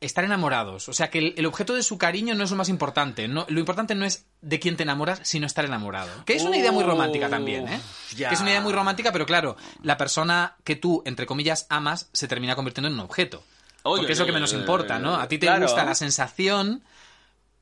estar 0.00 0.24
enamorados. 0.24 0.88
O 0.88 0.92
sea, 0.92 1.10
que 1.10 1.18
el, 1.18 1.34
el 1.36 1.46
objeto 1.46 1.74
de 1.74 1.82
su 1.82 1.98
cariño 1.98 2.34
no 2.34 2.44
es 2.44 2.50
lo 2.50 2.56
más 2.56 2.68
importante. 2.68 3.28
No, 3.28 3.46
lo 3.48 3.58
importante 3.58 3.94
no 3.94 4.04
es 4.04 4.26
de 4.40 4.60
quién 4.60 4.76
te 4.76 4.84
enamoras, 4.84 5.20
sino 5.24 5.46
estar 5.46 5.64
enamorado. 5.64 6.24
Que 6.24 6.34
es 6.34 6.44
una 6.44 6.56
idea 6.56 6.72
muy 6.72 6.84
romántica 6.84 7.28
también, 7.28 7.68
¿eh? 7.68 7.80
Que 8.16 8.32
es 8.32 8.40
una 8.40 8.50
idea 8.50 8.60
muy 8.60 8.72
romántica, 8.72 9.12
pero 9.12 9.26
claro, 9.26 9.56
la 9.82 9.96
persona 9.96 10.56
que 10.64 10.76
tú, 10.76 11.02
entre 11.04 11.26
comillas, 11.26 11.66
amas, 11.68 12.08
se 12.12 12.28
termina 12.28 12.54
convirtiendo 12.54 12.88
en 12.88 12.94
un 12.94 13.00
objeto. 13.00 13.42
Oye, 13.82 14.02
Porque 14.02 14.12
es 14.12 14.18
lo 14.18 14.26
que 14.26 14.32
menos 14.32 14.52
importa, 14.52 14.98
¿no? 14.98 15.16
A 15.16 15.28
ti 15.28 15.38
te 15.38 15.46
claro. 15.46 15.62
gusta 15.62 15.84
la 15.84 15.94
sensación, 15.94 16.82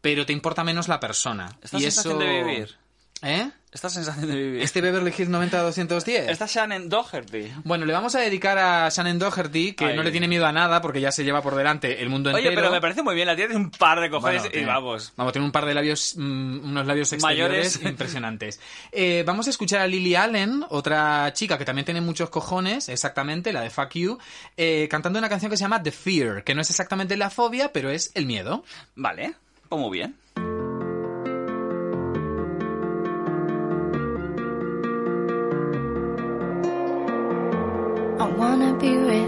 pero 0.00 0.26
te 0.26 0.32
importa 0.32 0.64
menos 0.64 0.88
la 0.88 1.00
persona. 1.00 1.58
Esta 1.62 1.78
y 1.78 1.82
sensación 1.82 2.20
eso... 2.22 2.30
de 2.30 2.42
vivir. 2.42 2.76
¿Eh? 3.22 3.50
Esta 3.76 3.90
sensación 3.90 4.26
de 4.26 4.34
vivir. 4.34 4.62
Este 4.62 4.80
Beverly 4.80 5.12
Hills 5.16 5.28
90-210. 5.30 6.30
Esta 6.30 6.46
Shannon 6.46 6.88
Doherty. 6.88 7.52
Bueno, 7.62 7.84
le 7.84 7.92
vamos 7.92 8.14
a 8.14 8.20
dedicar 8.20 8.56
a 8.56 8.88
Shannon 8.88 9.18
Doherty, 9.18 9.74
que 9.74 9.84
Ay. 9.84 9.96
no 9.96 10.02
le 10.02 10.10
tiene 10.10 10.26
miedo 10.28 10.46
a 10.46 10.52
nada 10.52 10.80
porque 10.80 10.98
ya 10.98 11.12
se 11.12 11.24
lleva 11.24 11.42
por 11.42 11.54
delante 11.54 12.02
el 12.02 12.08
mundo 12.08 12.30
Oye, 12.30 12.38
entero. 12.48 12.62
pero 12.62 12.72
me 12.72 12.80
parece 12.80 13.02
muy 13.02 13.14
bien, 13.14 13.26
la 13.26 13.36
tienes 13.36 13.54
un 13.54 13.70
par 13.70 14.00
de 14.00 14.08
cojones 14.08 14.36
Bueno, 14.40 14.48
y 14.48 14.52
tiene- 14.52 14.66
vamos. 14.66 15.12
Vamos, 15.14 15.32
tiene 15.34 15.44
un 15.44 15.52
par 15.52 15.66
de 15.66 15.74
labios, 15.74 16.14
mm, 16.16 16.64
unos 16.70 16.86
labios 16.86 17.12
exteriores 17.12 17.76
Mayores. 17.76 17.82
impresionantes. 17.92 18.60
Eh, 18.92 19.24
vamos 19.26 19.46
a 19.46 19.50
escuchar 19.50 19.82
a 19.82 19.86
Lily 19.86 20.14
Allen, 20.14 20.64
otra 20.70 21.30
chica 21.34 21.58
que 21.58 21.66
también 21.66 21.84
tiene 21.84 22.00
muchos 22.00 22.30
cojones, 22.30 22.88
exactamente, 22.88 23.52
la 23.52 23.60
de 23.60 23.68
Fuck 23.68 23.90
You, 23.92 24.18
eh, 24.56 24.88
cantando 24.90 25.18
una 25.18 25.28
canción 25.28 25.50
que 25.50 25.58
se 25.58 25.64
llama 25.64 25.82
The 25.82 25.92
Fear, 25.92 26.44
que 26.44 26.54
no 26.54 26.62
es 26.62 26.70
exactamente 26.70 27.14
la 27.18 27.28
fobia, 27.28 27.72
pero 27.74 27.90
es 27.90 28.10
el 28.14 28.24
miedo. 28.24 28.64
Vale, 28.94 29.34
pues 29.68 29.78
muy 29.78 29.98
bien. 29.98 30.16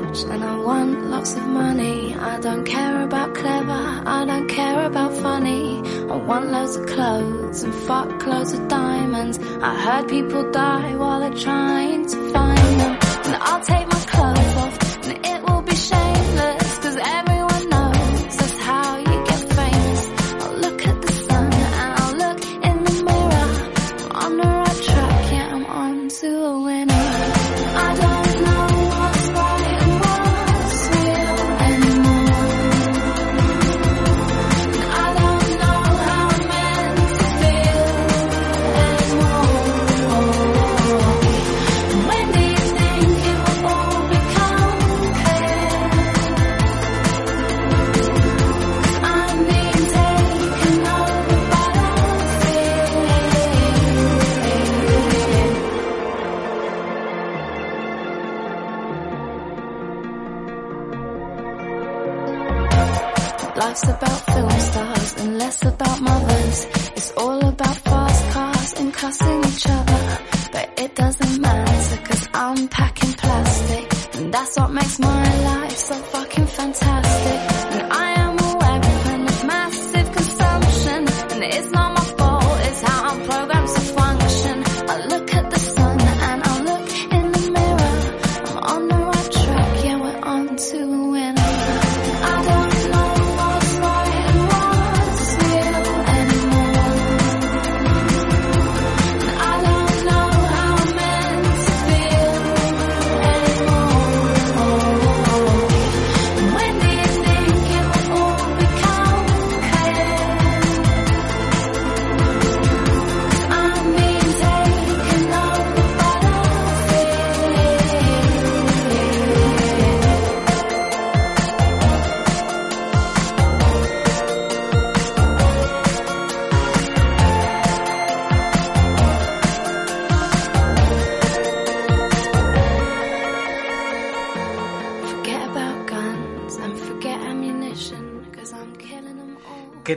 Rich 0.09 0.23
and 0.25 0.45
I 0.45 0.57
want 0.57 1.11
lots 1.11 1.35
of 1.35 1.47
money. 1.47 2.15
I 2.15 2.41
don't 2.41 2.65
care 2.65 3.03
about 3.03 3.35
clever, 3.35 4.03
I 4.17 4.25
don't 4.25 4.49
care 4.49 4.87
about 4.87 5.13
funny. 5.17 5.79
I 6.11 6.17
want 6.17 6.51
loads 6.51 6.77
of 6.77 6.87
clothes 6.87 7.63
and 7.63 7.75
fuck 7.75 8.27
loads 8.27 8.53
of 8.53 8.69
diamonds. 8.69 9.39
I 9.63 9.75
heard 9.85 10.09
people 10.09 10.51
die 10.51 10.95
while 10.97 11.21
they're 11.21 11.41
trying 11.49 12.07
to 12.07 12.17
find 12.33 12.81
them. 12.81 12.99
And 13.27 13.37
I'll 13.43 13.65
take 13.65 13.87
my 13.87 14.01
clothes 14.13 14.48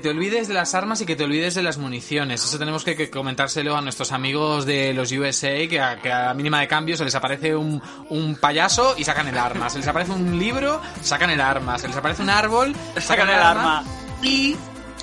te 0.02 0.10
olvides 0.10 0.48
de 0.50 0.54
las 0.54 0.76
armas 0.76 1.00
y 1.02 1.06
que 1.06 1.16
te 1.16 1.24
olvides 1.24 1.56
de 1.56 1.64
las 1.64 1.78
municiones. 1.78 2.44
Eso 2.44 2.60
tenemos 2.60 2.84
que, 2.84 2.96
que 2.98 3.10
comentárselo 3.10 3.78
a 3.78 3.82
nuestros 3.82 4.12
amigos 4.12 4.66
de 4.66 4.94
los 4.94 5.12
USA, 5.14 5.68
que 5.70 5.80
a, 5.80 6.02
que 6.02 6.12
a 6.12 6.26
la 6.28 6.34
mínima 6.34 6.60
de 6.60 6.68
cambio 6.68 6.98
se 6.98 7.06
les 7.06 7.16
aparece 7.16 7.56
un, 7.56 7.82
un 8.10 8.36
payaso 8.36 8.96
y 8.98 9.04
sacan 9.06 9.28
el 9.30 9.38
arma. 9.38 9.70
Se 9.70 9.78
les 9.80 9.88
aparece 9.88 10.12
un 10.12 10.38
libro, 10.38 10.82
sacan 11.02 11.30
el 11.30 11.40
arma. 11.40 11.78
Se 11.78 11.88
les 11.88 11.96
aparece 11.96 12.22
un 12.24 12.30
árbol, 12.30 12.76
sacan, 13.00 13.30
el 13.30 13.36
arma. 13.36 13.84
Y, 14.22 14.56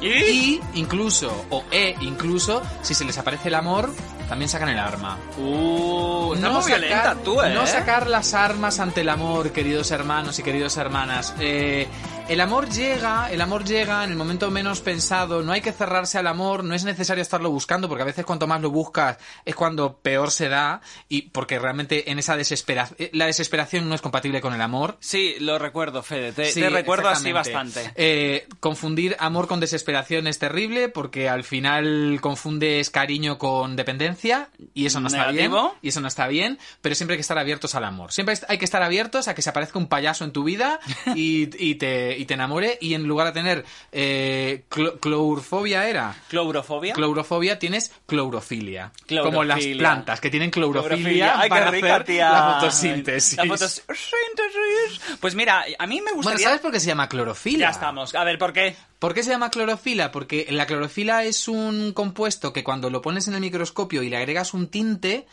y 0.03 0.61
incluso, 0.75 1.47
o 1.51 1.65
e 1.71 1.95
incluso, 2.03 2.63
si 2.83 2.95
se 2.95 3.05
les 3.05 3.17
aparece 3.19 3.49
el 3.49 3.55
amor, 3.55 3.93
también 4.29 4.49
sacan 4.49 4.69
el 4.69 4.79
arma. 4.79 5.17
Uh, 5.39 6.35
muy 6.35 6.39
sacar- 6.39 6.67
violenta 6.67 7.15
tú, 7.25 7.41
¿eh? 7.43 7.55
no 7.55 7.67
sacar 7.67 8.07
las 8.09 8.35
armas 8.35 8.79
ante 8.79 9.01
el 9.01 9.09
amor, 9.09 9.53
queridos 9.53 9.91
hermanos 9.91 10.39
y 10.39 10.43
queridas 10.43 10.77
hermanas. 10.77 11.35
Eh, 11.41 11.89
el 12.29 12.43
amor 12.43 12.69
llega, 12.69 13.31
el 13.33 13.41
amor 13.41 13.65
llega 13.65 14.05
en 14.05 14.11
el 14.11 14.17
momento 14.17 14.51
menos 14.51 14.81
pensado. 14.83 15.43
No 15.43 15.53
hay 15.53 15.63
que 15.63 15.73
cerrarse 15.73 16.19
al 16.19 16.27
amor, 16.27 16.63
no 16.63 16.75
es 16.75 16.85
necesario 16.85 17.23
estarlo 17.23 17.51
buscando, 17.51 17.89
porque 17.89 18.03
a 18.03 18.07
veces 18.07 18.27
cuanto 18.27 18.47
más 18.47 18.61
lo 18.61 18.71
buscas 18.71 19.17
es 19.47 19.55
cuando 19.55 19.97
peor 19.97 20.31
se 20.31 20.51
da 20.51 20.83
y 21.09 21.23
porque 21.23 21.59
realmente 21.59 22.11
en 22.11 22.19
esa 22.19 22.37
desesperación, 22.37 23.09
la 23.13 23.27
desesperación 23.27 23.89
no 23.89 23.95
es 23.95 24.03
compatible 24.03 24.43
con 24.43 24.53
el 24.53 24.61
amor. 24.61 24.99
Sí, 25.01 25.37
lo 25.41 25.59
recuerdo, 25.59 26.03
Fede. 26.03 26.33
Te, 26.33 26.53
Sí, 26.53 26.61
te 26.61 26.69
recuerdo 26.69 27.09
así 27.09 27.33
bastante. 27.33 27.93
Eh, 27.95 28.47
confundir 28.61 29.17
amor 29.19 29.49
con 29.49 29.59
desesperación 29.59 30.27
es 30.27 30.39
terrible 30.39 30.91
porque 30.91 31.31
al 31.31 31.45
final 31.45 32.19
confundes 32.21 32.91
cariño 32.91 33.39
con 33.39 33.75
dependencia 33.75 34.51
y 34.75 34.85
eso 34.85 35.01
no 35.01 35.09
está 35.09 35.31
bien. 35.31 35.51
Y 35.81 35.89
eso 35.89 36.03
no 36.03 36.09
está 36.09 36.29
bien, 36.29 36.59
pero 36.83 36.95
siempre 36.95 37.15
hay 37.15 37.19
que 37.19 37.23
estar 37.23 37.39
abiertos 37.39 37.75
al 37.75 37.85
amor. 37.85 38.13
Siempre 38.13 38.35
hay 38.49 38.59
que 38.59 38.67
estar 38.67 38.83
abiertos 38.83 39.29
a 39.29 39.35
que 39.35 39.41
se 39.41 39.49
aparezca 39.49 39.79
un 39.79 39.89
payaso 39.89 40.25
en 40.25 40.33
tu 40.33 40.45
vida 40.45 40.79
y, 41.15 41.49
y 41.65 41.77
te, 41.77 42.18
y 42.19 42.25
te 42.27 42.35
enamore 42.35 42.77
y 42.81 42.95
en 42.95 43.05
lugar 43.05 43.29
de 43.29 43.33
tener 43.33 43.65
eh, 43.93 44.65
clo- 44.71 44.99
clourfobia 45.01 45.89
era. 45.89 46.15
¿Clourofobia? 46.29 46.93
Clourofobia 46.95 47.59
tienes 47.59 47.93
clorofilia. 48.07 48.93
Como 49.23 49.45
las 49.45 49.65
plantas 49.65 50.21
que 50.21 50.31
tienen 50.31 50.51
clorofilia. 50.51 51.41
Ay, 51.41 51.49
para 51.49 51.71
rica, 51.71 51.95
hacer 51.95 52.05
tía. 52.05 52.31
la 52.31 52.55
fotosíntesis. 52.61 53.37
La 53.39 53.45
fotosíntesis. 53.47 55.19
Pues 55.21 55.35
mira, 55.35 55.65
a 55.79 55.87
mí 55.87 56.01
me 56.01 56.13
gustaría... 56.13 56.37
Bueno, 56.37 56.39
¿sabes 56.49 56.61
por 56.61 56.73
qué 56.73 56.81
se 56.81 56.87
llama 56.87 57.09
clorofila? 57.09 57.59
Ya 57.67 57.71
estamos. 57.71 58.15
A 58.15 58.25
ver, 58.25 58.39
¿por 58.39 58.53
qué? 58.53 58.77
¿Por 58.99 59.15
qué 59.15 59.23
se 59.23 59.31
llama 59.31 59.51
clorofila? 59.51 60.11
Porque 60.11 60.47
la 60.51 60.67
clorofila 60.67 61.25
es 61.25 61.49
un 61.49 61.93
compuesto 61.93 62.53
que 62.53 62.65
cuando 62.65 62.91
lo 62.91 63.03
pones 63.03 63.29
en 63.29 63.35
el 63.35 63.41
microscopio 63.41 64.03
y 64.03 64.09
le 64.11 64.17
agregas 64.17 64.55
un 64.55 64.69
tinte, 64.69 65.27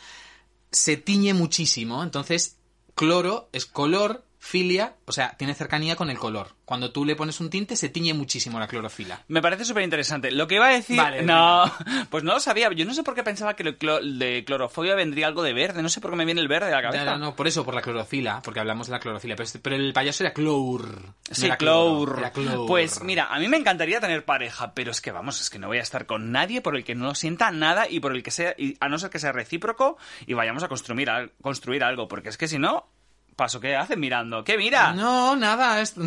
se 0.70 0.96
tiñe 0.96 1.34
muchísimo. 1.34 2.02
Entonces, 2.02 2.56
cloro 2.94 3.48
es 3.52 3.66
color, 3.66 4.24
filia, 4.46 4.94
o 5.06 5.12
sea, 5.12 5.36
tiene 5.36 5.54
cercanía 5.54 5.96
con 5.96 6.08
el 6.08 6.18
color. 6.18 6.54
Cuando 6.64 6.92
tú 6.92 7.04
le 7.04 7.16
pones 7.16 7.40
un 7.40 7.50
tinte, 7.50 7.74
se 7.76 7.88
tiñe 7.88 8.14
muchísimo 8.14 8.58
la 8.60 8.66
clorofila. 8.68 9.22
Me 9.28 9.42
parece 9.42 9.64
súper 9.64 9.82
interesante. 9.82 10.30
Lo 10.30 10.46
que 10.46 10.56
iba 10.56 10.66
a 10.66 10.72
decir... 10.72 10.96
Vale, 10.96 11.22
no, 11.22 11.64
pues 12.10 12.22
no 12.24 12.32
lo 12.34 12.40
sabía. 12.40 12.70
Yo 12.72 12.84
no 12.84 12.94
sé 12.94 13.02
por 13.02 13.14
qué 13.14 13.22
pensaba 13.22 13.54
que 13.54 13.62
el 13.64 14.18
de 14.18 14.44
clorofobia 14.46 14.94
vendría 14.94 15.26
algo 15.26 15.42
de 15.42 15.52
verde. 15.52 15.82
No 15.82 15.88
sé 15.88 16.00
por 16.00 16.10
qué 16.12 16.16
me 16.16 16.24
viene 16.24 16.40
el 16.40 16.48
verde 16.48 16.68
a 16.72 16.76
la 16.76 16.82
cabeza. 16.82 17.04
No, 17.04 17.12
no, 17.12 17.18
no, 17.26 17.36
por 17.36 17.46
eso, 17.48 17.64
por 17.64 17.74
la 17.74 17.82
clorofila, 17.82 18.40
porque 18.42 18.60
hablamos 18.60 18.86
de 18.86 18.92
la 18.92 19.00
clorofila. 19.00 19.34
Pero, 19.36 19.44
este- 19.46 19.58
pero 19.58 19.76
el 19.76 19.92
payaso 19.92 20.22
era 20.24 20.32
clor. 20.32 20.88
no 21.04 21.14
Sí, 21.30 21.46
era 21.46 21.56
clour. 21.56 22.16
era. 22.18 22.32
Pues 22.66 23.02
mira, 23.02 23.26
a 23.32 23.38
mí 23.38 23.48
me 23.48 23.56
encantaría 23.56 24.00
tener 24.00 24.24
pareja, 24.24 24.72
pero 24.74 24.90
es 24.90 25.00
que 25.00 25.12
vamos, 25.12 25.40
es 25.40 25.50
que 25.50 25.58
no 25.58 25.66
voy 25.68 25.78
a 25.78 25.82
estar 25.82 26.06
con 26.06 26.30
nadie 26.32 26.60
por 26.60 26.76
el 26.76 26.84
que 26.84 26.94
no 26.94 27.14
sienta 27.14 27.50
nada 27.50 27.88
y 27.88 28.00
por 28.00 28.12
el 28.14 28.22
que 28.22 28.30
sea, 28.30 28.54
y 28.58 28.76
a 28.80 28.88
no 28.88 28.98
ser 28.98 29.10
que 29.10 29.18
sea 29.18 29.32
recíproco 29.32 29.98
y 30.26 30.34
vayamos 30.34 30.62
a 30.62 30.68
construir, 30.68 31.10
al- 31.10 31.32
construir 31.42 31.82
algo, 31.84 32.08
porque 32.08 32.28
es 32.28 32.36
que 32.38 32.48
si 32.48 32.58
no, 32.58 32.88
paso, 33.36 33.60
¿qué 33.60 33.76
haces 33.76 33.96
mirando? 33.98 34.42
¿Qué 34.42 34.56
mira? 34.58 34.92
No, 34.92 35.36
nada, 35.36 35.80
es... 35.80 35.94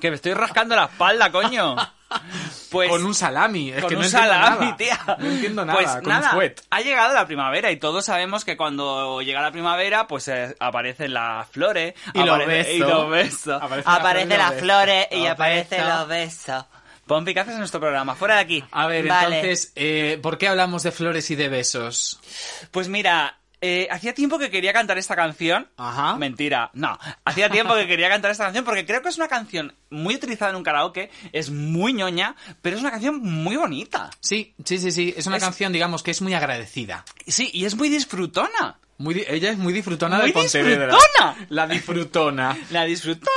Que 0.00 0.08
me 0.08 0.16
estoy 0.16 0.32
rascando 0.34 0.74
la 0.74 0.84
espalda, 0.84 1.30
coño. 1.30 1.76
Pues 2.70 2.88
con 2.88 3.04
un 3.04 3.14
salami. 3.14 3.70
Es 3.70 3.80
con 3.82 3.90
que 3.90 3.94
no 3.96 4.00
un 4.00 4.08
salami, 4.08 4.64
nada. 4.64 4.76
tía. 4.76 4.98
No 5.18 5.26
entiendo 5.26 5.64
nada, 5.66 5.78
Pues 5.78 5.92
con 5.96 6.08
nada, 6.08 6.34
un 6.34 6.52
ha 6.70 6.80
llegado 6.80 7.12
la 7.14 7.26
primavera 7.26 7.70
y 7.70 7.76
todos 7.76 8.06
sabemos 8.06 8.44
que 8.44 8.56
cuando 8.56 9.20
llega 9.20 9.42
la 9.42 9.52
primavera, 9.52 10.06
pues 10.06 10.28
eh, 10.28 10.56
aparecen 10.60 11.12
las 11.12 11.46
flores. 11.50 11.94
Y 12.14 12.18
los 12.20 12.38
aparece- 12.38 12.46
besos. 12.46 12.74
Y 12.74 12.78
los 12.78 13.10
besos. 13.10 13.62
Aparecen 13.62 13.84
las 13.92 14.00
Aparecen 14.00 14.28
flores 14.28 14.34
y 14.34 14.38
las 14.38 14.50
los 14.50 14.60
flores 14.60 15.06
y 15.12 15.26
aparecen 15.26 15.80
Los 15.88 15.98
los 15.98 16.08
besos. 16.08 16.64
Pompi, 17.06 17.34
¿qué 17.34 17.40
haces 17.40 17.52
en 17.52 17.58
nuestro 17.58 17.80
programa? 17.80 18.14
Fuera 18.14 18.36
de 18.36 18.40
aquí. 18.40 18.64
A 18.72 18.86
ver, 18.86 19.06
Vale. 19.06 19.36
entonces, 19.40 19.72
eh, 19.76 20.18
¿por 20.22 20.38
qué 20.38 20.48
hablamos 20.48 20.82
de 20.84 20.92
flores 20.92 21.30
y 21.30 21.34
de 21.36 21.48
besos? 21.50 22.18
Pues 22.70 22.88
mira, 22.88 23.36
eh, 23.64 23.88
hacía 23.90 24.12
tiempo 24.12 24.38
que 24.38 24.50
quería 24.50 24.72
cantar 24.72 24.98
esta 24.98 25.16
canción. 25.16 25.68
Ajá. 25.76 26.16
Mentira, 26.16 26.70
no. 26.74 26.98
Hacía 27.24 27.48
tiempo 27.48 27.74
que 27.76 27.86
quería 27.86 28.08
cantar 28.10 28.30
esta 28.32 28.44
canción 28.44 28.64
porque 28.64 28.84
creo 28.84 29.00
que 29.00 29.08
es 29.08 29.16
una 29.16 29.28
canción 29.28 29.72
muy 29.88 30.16
utilizada 30.16 30.50
en 30.50 30.56
un 30.56 30.64
karaoke, 30.64 31.10
es 31.32 31.48
muy 31.50 31.92
ñoña, 31.94 32.34
pero 32.60 32.74
es 32.76 32.82
una 32.82 32.90
canción 32.90 33.20
muy 33.22 33.56
bonita. 33.56 34.10
Sí, 34.20 34.54
sí, 34.64 34.78
sí, 34.78 34.90
sí. 34.92 35.14
Es 35.16 35.26
una 35.26 35.36
Es- 35.36 35.42
canción, 35.44 35.72
digamos, 35.72 36.02
que 36.02 36.10
es 36.10 36.20
muy 36.20 36.34
agradecida. 36.34 37.04
Sí, 37.26 37.50
y 37.54 37.64
es 37.64 37.76
muy 37.76 37.88
disfrutona. 37.88 38.78
Muy 39.02 39.24
ella 39.28 39.50
es 39.50 39.58
muy 39.58 39.72
disfrutona 39.72 40.18
Muy 40.18 40.26
de 40.28 40.32
Pontevedra. 40.32 40.94
disfrutona. 40.94 41.46
La 41.48 41.66
disfrutona. 41.66 42.58
La 42.70 42.84
disfrutona. 42.84 43.30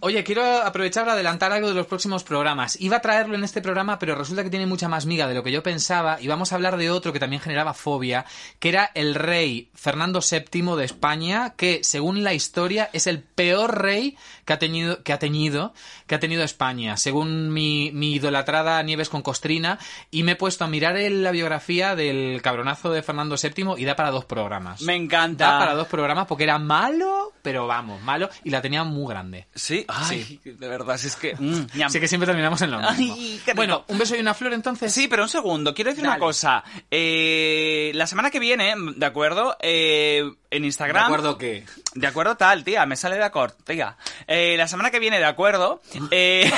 Oye, 0.00 0.22
quiero 0.24 0.42
aprovechar 0.62 1.04
para 1.04 1.14
adelantar 1.14 1.52
algo 1.52 1.68
de 1.68 1.74
los 1.74 1.86
próximos 1.86 2.22
programas. 2.24 2.78
Iba 2.80 2.98
a 2.98 3.00
traerlo 3.00 3.34
en 3.34 3.44
este 3.44 3.62
programa, 3.62 3.98
pero 3.98 4.14
resulta 4.14 4.42
que 4.44 4.50
tiene 4.50 4.66
mucha 4.66 4.88
más 4.88 5.06
miga 5.06 5.26
de 5.26 5.34
lo 5.34 5.42
que 5.42 5.52
yo 5.52 5.62
pensaba. 5.62 6.18
Y 6.20 6.28
vamos 6.28 6.52
a 6.52 6.56
hablar 6.56 6.76
de 6.76 6.90
otro 6.90 7.12
que 7.12 7.18
también 7.20 7.40
generaba 7.42 7.72
fobia, 7.74 8.24
que 8.58 8.68
era 8.68 8.90
el 8.94 9.14
rey 9.14 9.70
Fernando 9.74 10.20
VII 10.20 10.76
de 10.76 10.84
España, 10.84 11.54
que 11.56 11.80
según 11.82 12.22
la 12.24 12.34
historia 12.34 12.90
es 12.92 13.06
el 13.06 13.20
peor 13.22 13.80
rey 13.82 14.16
que 14.44 14.52
ha 14.52 14.58
tenido, 14.58 15.02
que 15.02 15.12
ha 15.12 15.18
tenido, 15.18 15.72
que 16.06 16.14
ha 16.14 16.20
tenido 16.20 16.42
España, 16.44 16.96
según 16.96 17.52
mi, 17.52 17.90
mi 17.92 18.14
idolatrada 18.14 18.82
Nieves 18.82 19.08
con 19.08 19.22
Costrina. 19.22 19.78
Y 20.10 20.22
me 20.24 20.32
he 20.32 20.36
puesto 20.36 20.64
a 20.64 20.68
mirar 20.68 20.96
el- 20.96 21.22
la 21.22 21.30
biografía 21.30 21.94
del 21.96 22.40
cabronazo 22.42 22.90
de 22.90 23.02
Fernando 23.02 23.29
VII 23.36 23.74
y 23.76 23.84
da 23.84 23.96
para 23.96 24.10
dos 24.10 24.24
programas. 24.24 24.82
Me 24.82 24.94
encanta. 24.94 25.46
Da 25.46 25.58
para 25.58 25.74
dos 25.74 25.88
programas 25.88 26.26
porque 26.26 26.44
era 26.44 26.58
malo, 26.58 27.32
pero 27.42 27.66
vamos, 27.66 28.00
malo, 28.02 28.28
y 28.44 28.50
la 28.50 28.60
tenía 28.60 28.84
muy 28.84 29.08
grande. 29.08 29.46
Sí, 29.54 29.84
ay, 29.88 30.40
de 30.44 30.68
verdad, 30.68 30.96
si 30.98 31.08
es 31.08 31.16
que... 31.16 31.34
mm. 31.34 31.82
Así 31.84 32.00
que 32.00 32.08
siempre 32.08 32.26
terminamos 32.26 32.60
en 32.62 32.70
lo 32.70 32.78
mismo. 32.78 33.14
Ay, 33.14 33.40
bueno, 33.54 33.84
un 33.88 33.98
beso 33.98 34.16
y 34.16 34.20
una 34.20 34.34
flor 34.34 34.52
entonces. 34.52 34.92
Sí, 34.92 35.08
pero 35.08 35.22
un 35.22 35.28
segundo, 35.28 35.74
quiero 35.74 35.90
decir 35.90 36.04
una 36.04 36.18
cosa. 36.18 36.62
Eh, 36.90 37.92
la 37.94 38.06
semana 38.06 38.30
que 38.30 38.38
viene, 38.38 38.74
¿de 38.96 39.06
acuerdo? 39.06 39.56
Eh, 39.60 40.30
en 40.50 40.64
Instagram... 40.64 41.02
¿De 41.02 41.06
acuerdo 41.06 41.38
qué? 41.38 41.64
De 41.94 42.06
acuerdo 42.06 42.36
tal, 42.36 42.64
tía, 42.64 42.86
me 42.86 42.96
sale 42.96 43.16
de 43.16 43.24
acuerdo, 43.24 43.56
tía. 43.64 43.96
Eh, 44.26 44.56
la 44.56 44.68
semana 44.68 44.90
que 44.90 44.98
viene, 44.98 45.18
de 45.18 45.24
acuerdo, 45.24 45.80
eh, 46.10 46.50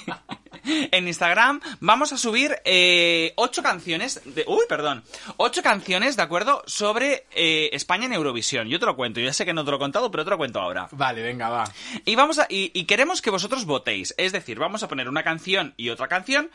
en 0.66 1.08
Instagram 1.08 1.60
vamos 1.80 2.12
a 2.12 2.18
subir 2.18 2.56
eh, 2.64 3.32
ocho 3.36 3.62
canciones, 3.62 4.20
de, 4.24 4.44
uy, 4.46 4.64
perdón, 4.68 5.04
ocho 5.36 5.62
canciones, 5.62 6.16
de 6.16 6.22
acuerdo, 6.22 6.62
sobre 6.66 7.26
eh, 7.32 7.70
España 7.72 8.06
en 8.06 8.12
Eurovisión. 8.12 8.68
Yo 8.68 8.78
te 8.78 8.86
lo 8.86 8.96
cuento, 8.96 9.20
yo 9.20 9.26
ya 9.26 9.32
sé 9.32 9.44
que 9.44 9.52
no 9.52 9.64
te 9.64 9.70
lo 9.70 9.76
he 9.76 9.80
contado, 9.80 10.10
pero 10.10 10.24
te 10.24 10.30
lo 10.30 10.38
cuento 10.38 10.60
ahora. 10.60 10.88
Vale, 10.92 11.22
venga, 11.22 11.48
va. 11.48 11.64
Y 12.04 12.14
vamos 12.16 12.38
a, 12.38 12.46
y, 12.48 12.70
y 12.74 12.84
queremos 12.84 13.22
que 13.22 13.30
vosotros 13.30 13.64
votéis, 13.64 14.14
es 14.18 14.32
decir, 14.32 14.58
vamos 14.58 14.82
a 14.82 14.88
poner 14.88 15.08
una 15.08 15.22
canción 15.22 15.74
y 15.76 15.90
otra 15.90 16.08
canción, 16.08 16.50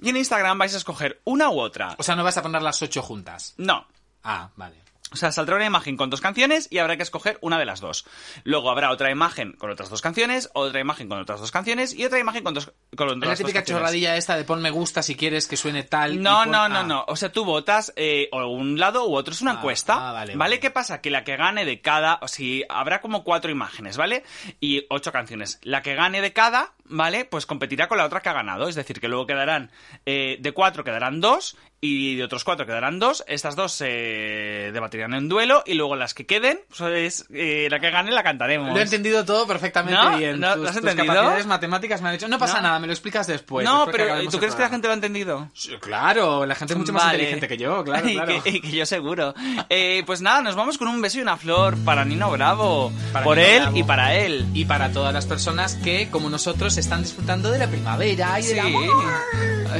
y 0.00 0.08
en 0.10 0.16
Instagram 0.16 0.58
vais 0.58 0.74
a 0.74 0.78
escoger 0.78 1.20
una 1.24 1.48
u 1.50 1.60
otra. 1.60 1.94
O 1.98 2.02
sea, 2.02 2.16
no 2.16 2.24
vas 2.24 2.36
a 2.36 2.42
poner 2.42 2.62
las 2.62 2.82
ocho 2.82 3.02
juntas. 3.02 3.54
No, 3.56 3.86
Ah, 4.24 4.50
vale. 4.56 4.76
O 5.12 5.16
sea, 5.16 5.30
saldrá 5.32 5.56
una 5.56 5.66
imagen 5.66 5.96
con 5.96 6.10
dos 6.10 6.20
canciones 6.20 6.68
y 6.70 6.78
habrá 6.78 6.96
que 6.96 7.02
escoger 7.02 7.38
una 7.40 7.58
de 7.58 7.64
las 7.66 7.80
dos. 7.80 8.04
Luego 8.44 8.70
habrá 8.70 8.90
otra 8.90 9.10
imagen 9.10 9.52
con 9.52 9.70
otras 9.70 9.90
dos 9.90 10.00
canciones, 10.02 10.50
otra 10.54 10.80
imagen 10.80 11.08
con 11.08 11.18
otras 11.20 11.40
dos 11.40 11.50
canciones 11.50 11.94
y 11.94 12.04
otra 12.04 12.18
imagen 12.18 12.42
con 12.44 12.54
dos 12.54 12.72
con 12.96 13.22
Es 13.22 13.28
la 13.28 13.36
típica 13.36 13.64
chorradilla 13.64 14.16
esta 14.16 14.36
de 14.36 14.44
pon 14.44 14.60
me 14.62 14.70
gusta 14.70 15.02
si 15.02 15.14
quieres 15.16 15.46
que 15.46 15.56
suene 15.56 15.82
tal. 15.82 16.14
y 16.14 16.18
No, 16.18 16.38
pon- 16.42 16.50
no, 16.50 16.68
no, 16.68 16.78
ah. 16.78 16.82
no. 16.82 17.04
O 17.08 17.16
sea, 17.16 17.30
tú 17.32 17.44
votas 17.44 17.92
eh, 17.96 18.28
o 18.32 18.46
un 18.46 18.78
lado 18.78 19.06
u 19.08 19.14
otro. 19.14 19.32
Es 19.32 19.42
una 19.42 19.52
Ah, 19.52 19.54
encuesta. 19.54 19.94
ah, 19.94 20.12
vale, 20.12 20.32
vale, 20.32 20.36
vale. 20.36 20.60
¿Qué 20.60 20.70
pasa? 20.70 21.00
Que 21.00 21.10
la 21.10 21.24
que 21.24 21.36
gane 21.36 21.64
de 21.64 21.80
cada... 21.80 22.18
O 22.22 22.28
si 22.28 22.64
habrá 22.68 23.00
como 23.00 23.24
cuatro 23.24 23.50
imágenes, 23.50 23.96
¿vale? 23.96 24.24
Y 24.60 24.86
ocho 24.90 25.12
canciones. 25.12 25.58
La 25.62 25.82
que 25.82 25.94
gane 25.94 26.20
de 26.20 26.32
cada, 26.32 26.72
¿vale? 26.84 27.24
Pues 27.24 27.46
competirá 27.46 27.88
con 27.88 27.98
la 27.98 28.04
otra 28.06 28.20
que 28.20 28.28
ha 28.28 28.32
ganado. 28.32 28.68
Es 28.68 28.74
decir, 28.74 29.00
que 29.00 29.08
luego 29.08 29.26
quedarán... 29.26 29.70
eh, 30.06 30.38
de 30.40 30.52
cuatro 30.52 30.84
quedarán 30.84 31.20
dos 31.20 31.56
y 31.84 32.14
de 32.14 32.22
otros 32.22 32.44
cuatro 32.44 32.64
quedarán 32.64 33.00
dos. 33.00 33.24
Estas 33.26 33.56
dos 33.56 33.72
se 33.72 34.70
debatirán 34.72 35.14
en 35.14 35.28
duelo 35.28 35.64
y 35.66 35.74
luego 35.74 35.96
las 35.96 36.14
que 36.14 36.26
queden, 36.26 36.60
pues 36.78 37.26
eh, 37.34 37.66
la 37.70 37.80
que 37.80 37.90
gane 37.90 38.12
la 38.12 38.22
cantaremos. 38.22 38.72
Lo 38.72 38.78
he 38.78 38.82
entendido 38.82 39.24
todo 39.24 39.48
perfectamente 39.48 40.00
¿No? 40.00 40.16
bien. 40.16 40.38
¿No? 40.38 40.52
tus, 40.54 40.62
¿Lo 40.62 40.68
has 40.68 40.76
tus 40.76 40.84
entendido? 40.84 41.12
capacidades 41.14 41.46
matemáticas 41.46 42.00
me 42.00 42.10
han 42.10 42.14
hecho. 42.14 42.28
No 42.28 42.38
pasa 42.38 42.58
¿No? 42.58 42.68
nada, 42.68 42.78
me 42.78 42.86
lo 42.86 42.92
explicas 42.92 43.26
después. 43.26 43.64
no, 43.66 43.84
después 43.86 43.96
pero 44.08 44.30
¿tú 44.30 44.38
crees 44.38 44.54
que 44.54 44.62
la 44.62 44.68
gente 44.68 44.86
lo 44.86 44.92
ha 44.92 44.94
entendido? 44.94 45.50
Sí, 45.54 45.72
Claro, 45.80 46.46
la 46.46 46.54
gente 46.54 46.74
es 46.74 46.78
mucho 46.78 46.92
más 46.92 47.02
Vale. 47.02 47.14
inteligente 47.18 47.48
que 47.48 47.56
yo, 47.58 47.82
claro, 47.84 48.08
y, 48.08 48.12
claro. 48.14 48.42
que, 48.44 48.50
y 48.50 48.60
que 48.60 48.70
yo 48.70 48.86
seguro. 48.86 49.34
Eh, 49.68 50.04
pues 50.06 50.22
nada, 50.22 50.40
nos 50.40 50.54
vamos 50.54 50.78
con 50.78 50.86
un 50.86 51.02
beso 51.02 51.18
y 51.18 51.22
una 51.22 51.36
flor 51.36 51.76
para 51.84 52.04
Nino 52.04 52.30
Bravo. 52.30 52.92
Para 53.12 53.24
por 53.24 53.38
Nino 53.38 53.48
él 53.48 53.60
Bravo. 53.62 53.76
y 53.76 53.82
para 53.82 54.14
él. 54.14 54.46
Y 54.54 54.64
para 54.66 54.92
todas 54.92 55.12
las 55.12 55.26
personas 55.26 55.74
que, 55.74 56.08
como 56.10 56.30
nosotros, 56.30 56.76
están 56.78 57.02
disfrutando 57.02 57.50
de 57.50 57.58
la 57.58 57.66
primavera 57.66 58.38
y 58.38 58.44
del 58.46 58.60
amor. 58.60 58.84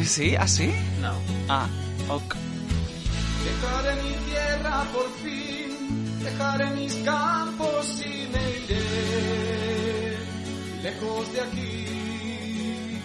¿Sí? 0.04 0.34
¿Así? 0.34 0.74
No. 1.00 1.12
Ah, 1.48 1.68
Dejaré 3.44 4.02
mi 4.02 4.12
tierra 4.28 4.84
por 4.92 5.08
fin, 5.22 6.18
dejaré 6.22 6.70
mis 6.72 6.94
campos 6.96 8.02
y 8.04 8.28
me 8.32 8.50
iré 8.58 10.18
lejos 10.82 11.32
de 11.32 11.40
aquí. 11.40 13.00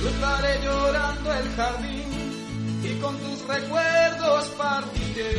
Cruzaré 0.00 0.64
llorando 0.64 1.34
el 1.34 1.48
jardín 1.50 2.80
y 2.82 2.94
con 3.00 3.18
tus 3.18 3.46
recuerdos 3.46 4.48
partiré 4.56 5.34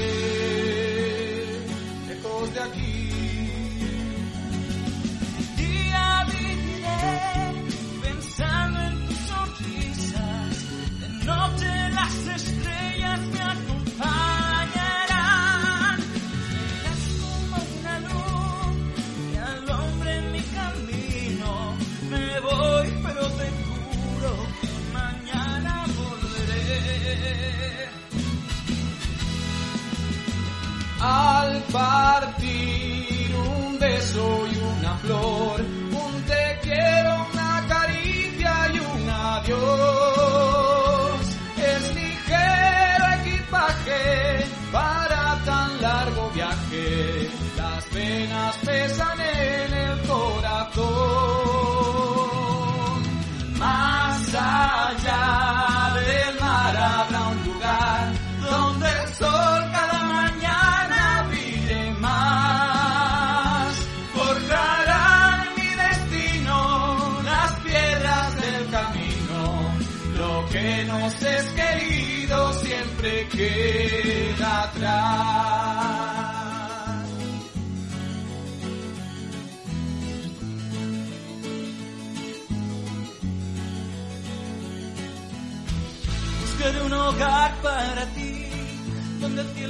lejos 2.08 2.53
de 2.53 2.60
aquí. 2.60 3.10
y 5.58 5.72
viviré. 6.32 7.55
Las 12.06 12.28
estrellas 12.28 13.20
me 13.34 13.41
acompañarán, 13.41 15.97
las 16.86 17.01
como 17.20 17.58
una 17.80 17.95
luz 17.99 18.76
y 19.34 19.36
al 19.38 19.70
hombre 19.72 20.12
en 20.18 20.26
mi 20.32 20.41
camino 20.41 21.76
me 22.12 22.39
voy, 22.41 22.88
pero 23.03 23.24
te 23.39 23.47
juro 23.66 24.32
que 24.62 24.70
mañana 24.93 25.74
volveré 25.97 27.89
al 31.01 31.64
parque. 31.74 32.35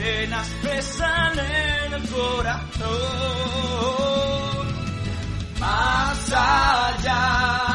penas 0.00 0.48
pesan 0.62 1.38
en 1.38 1.92
el 1.92 2.08
corazón. 2.08 2.88
Más 5.58 6.32
allá. 6.32 7.69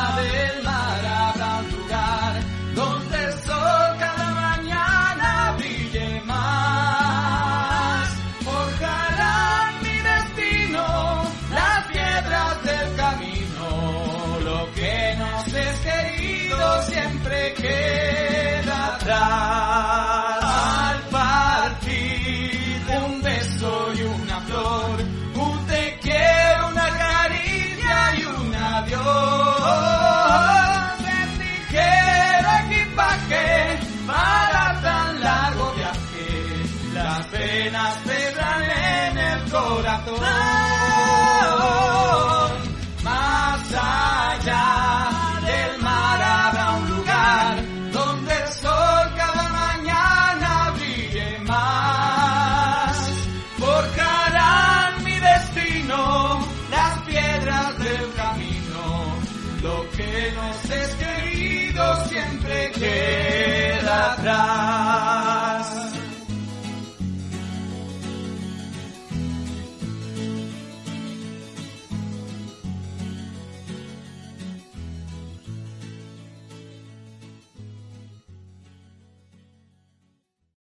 Santo. 40.05 40.64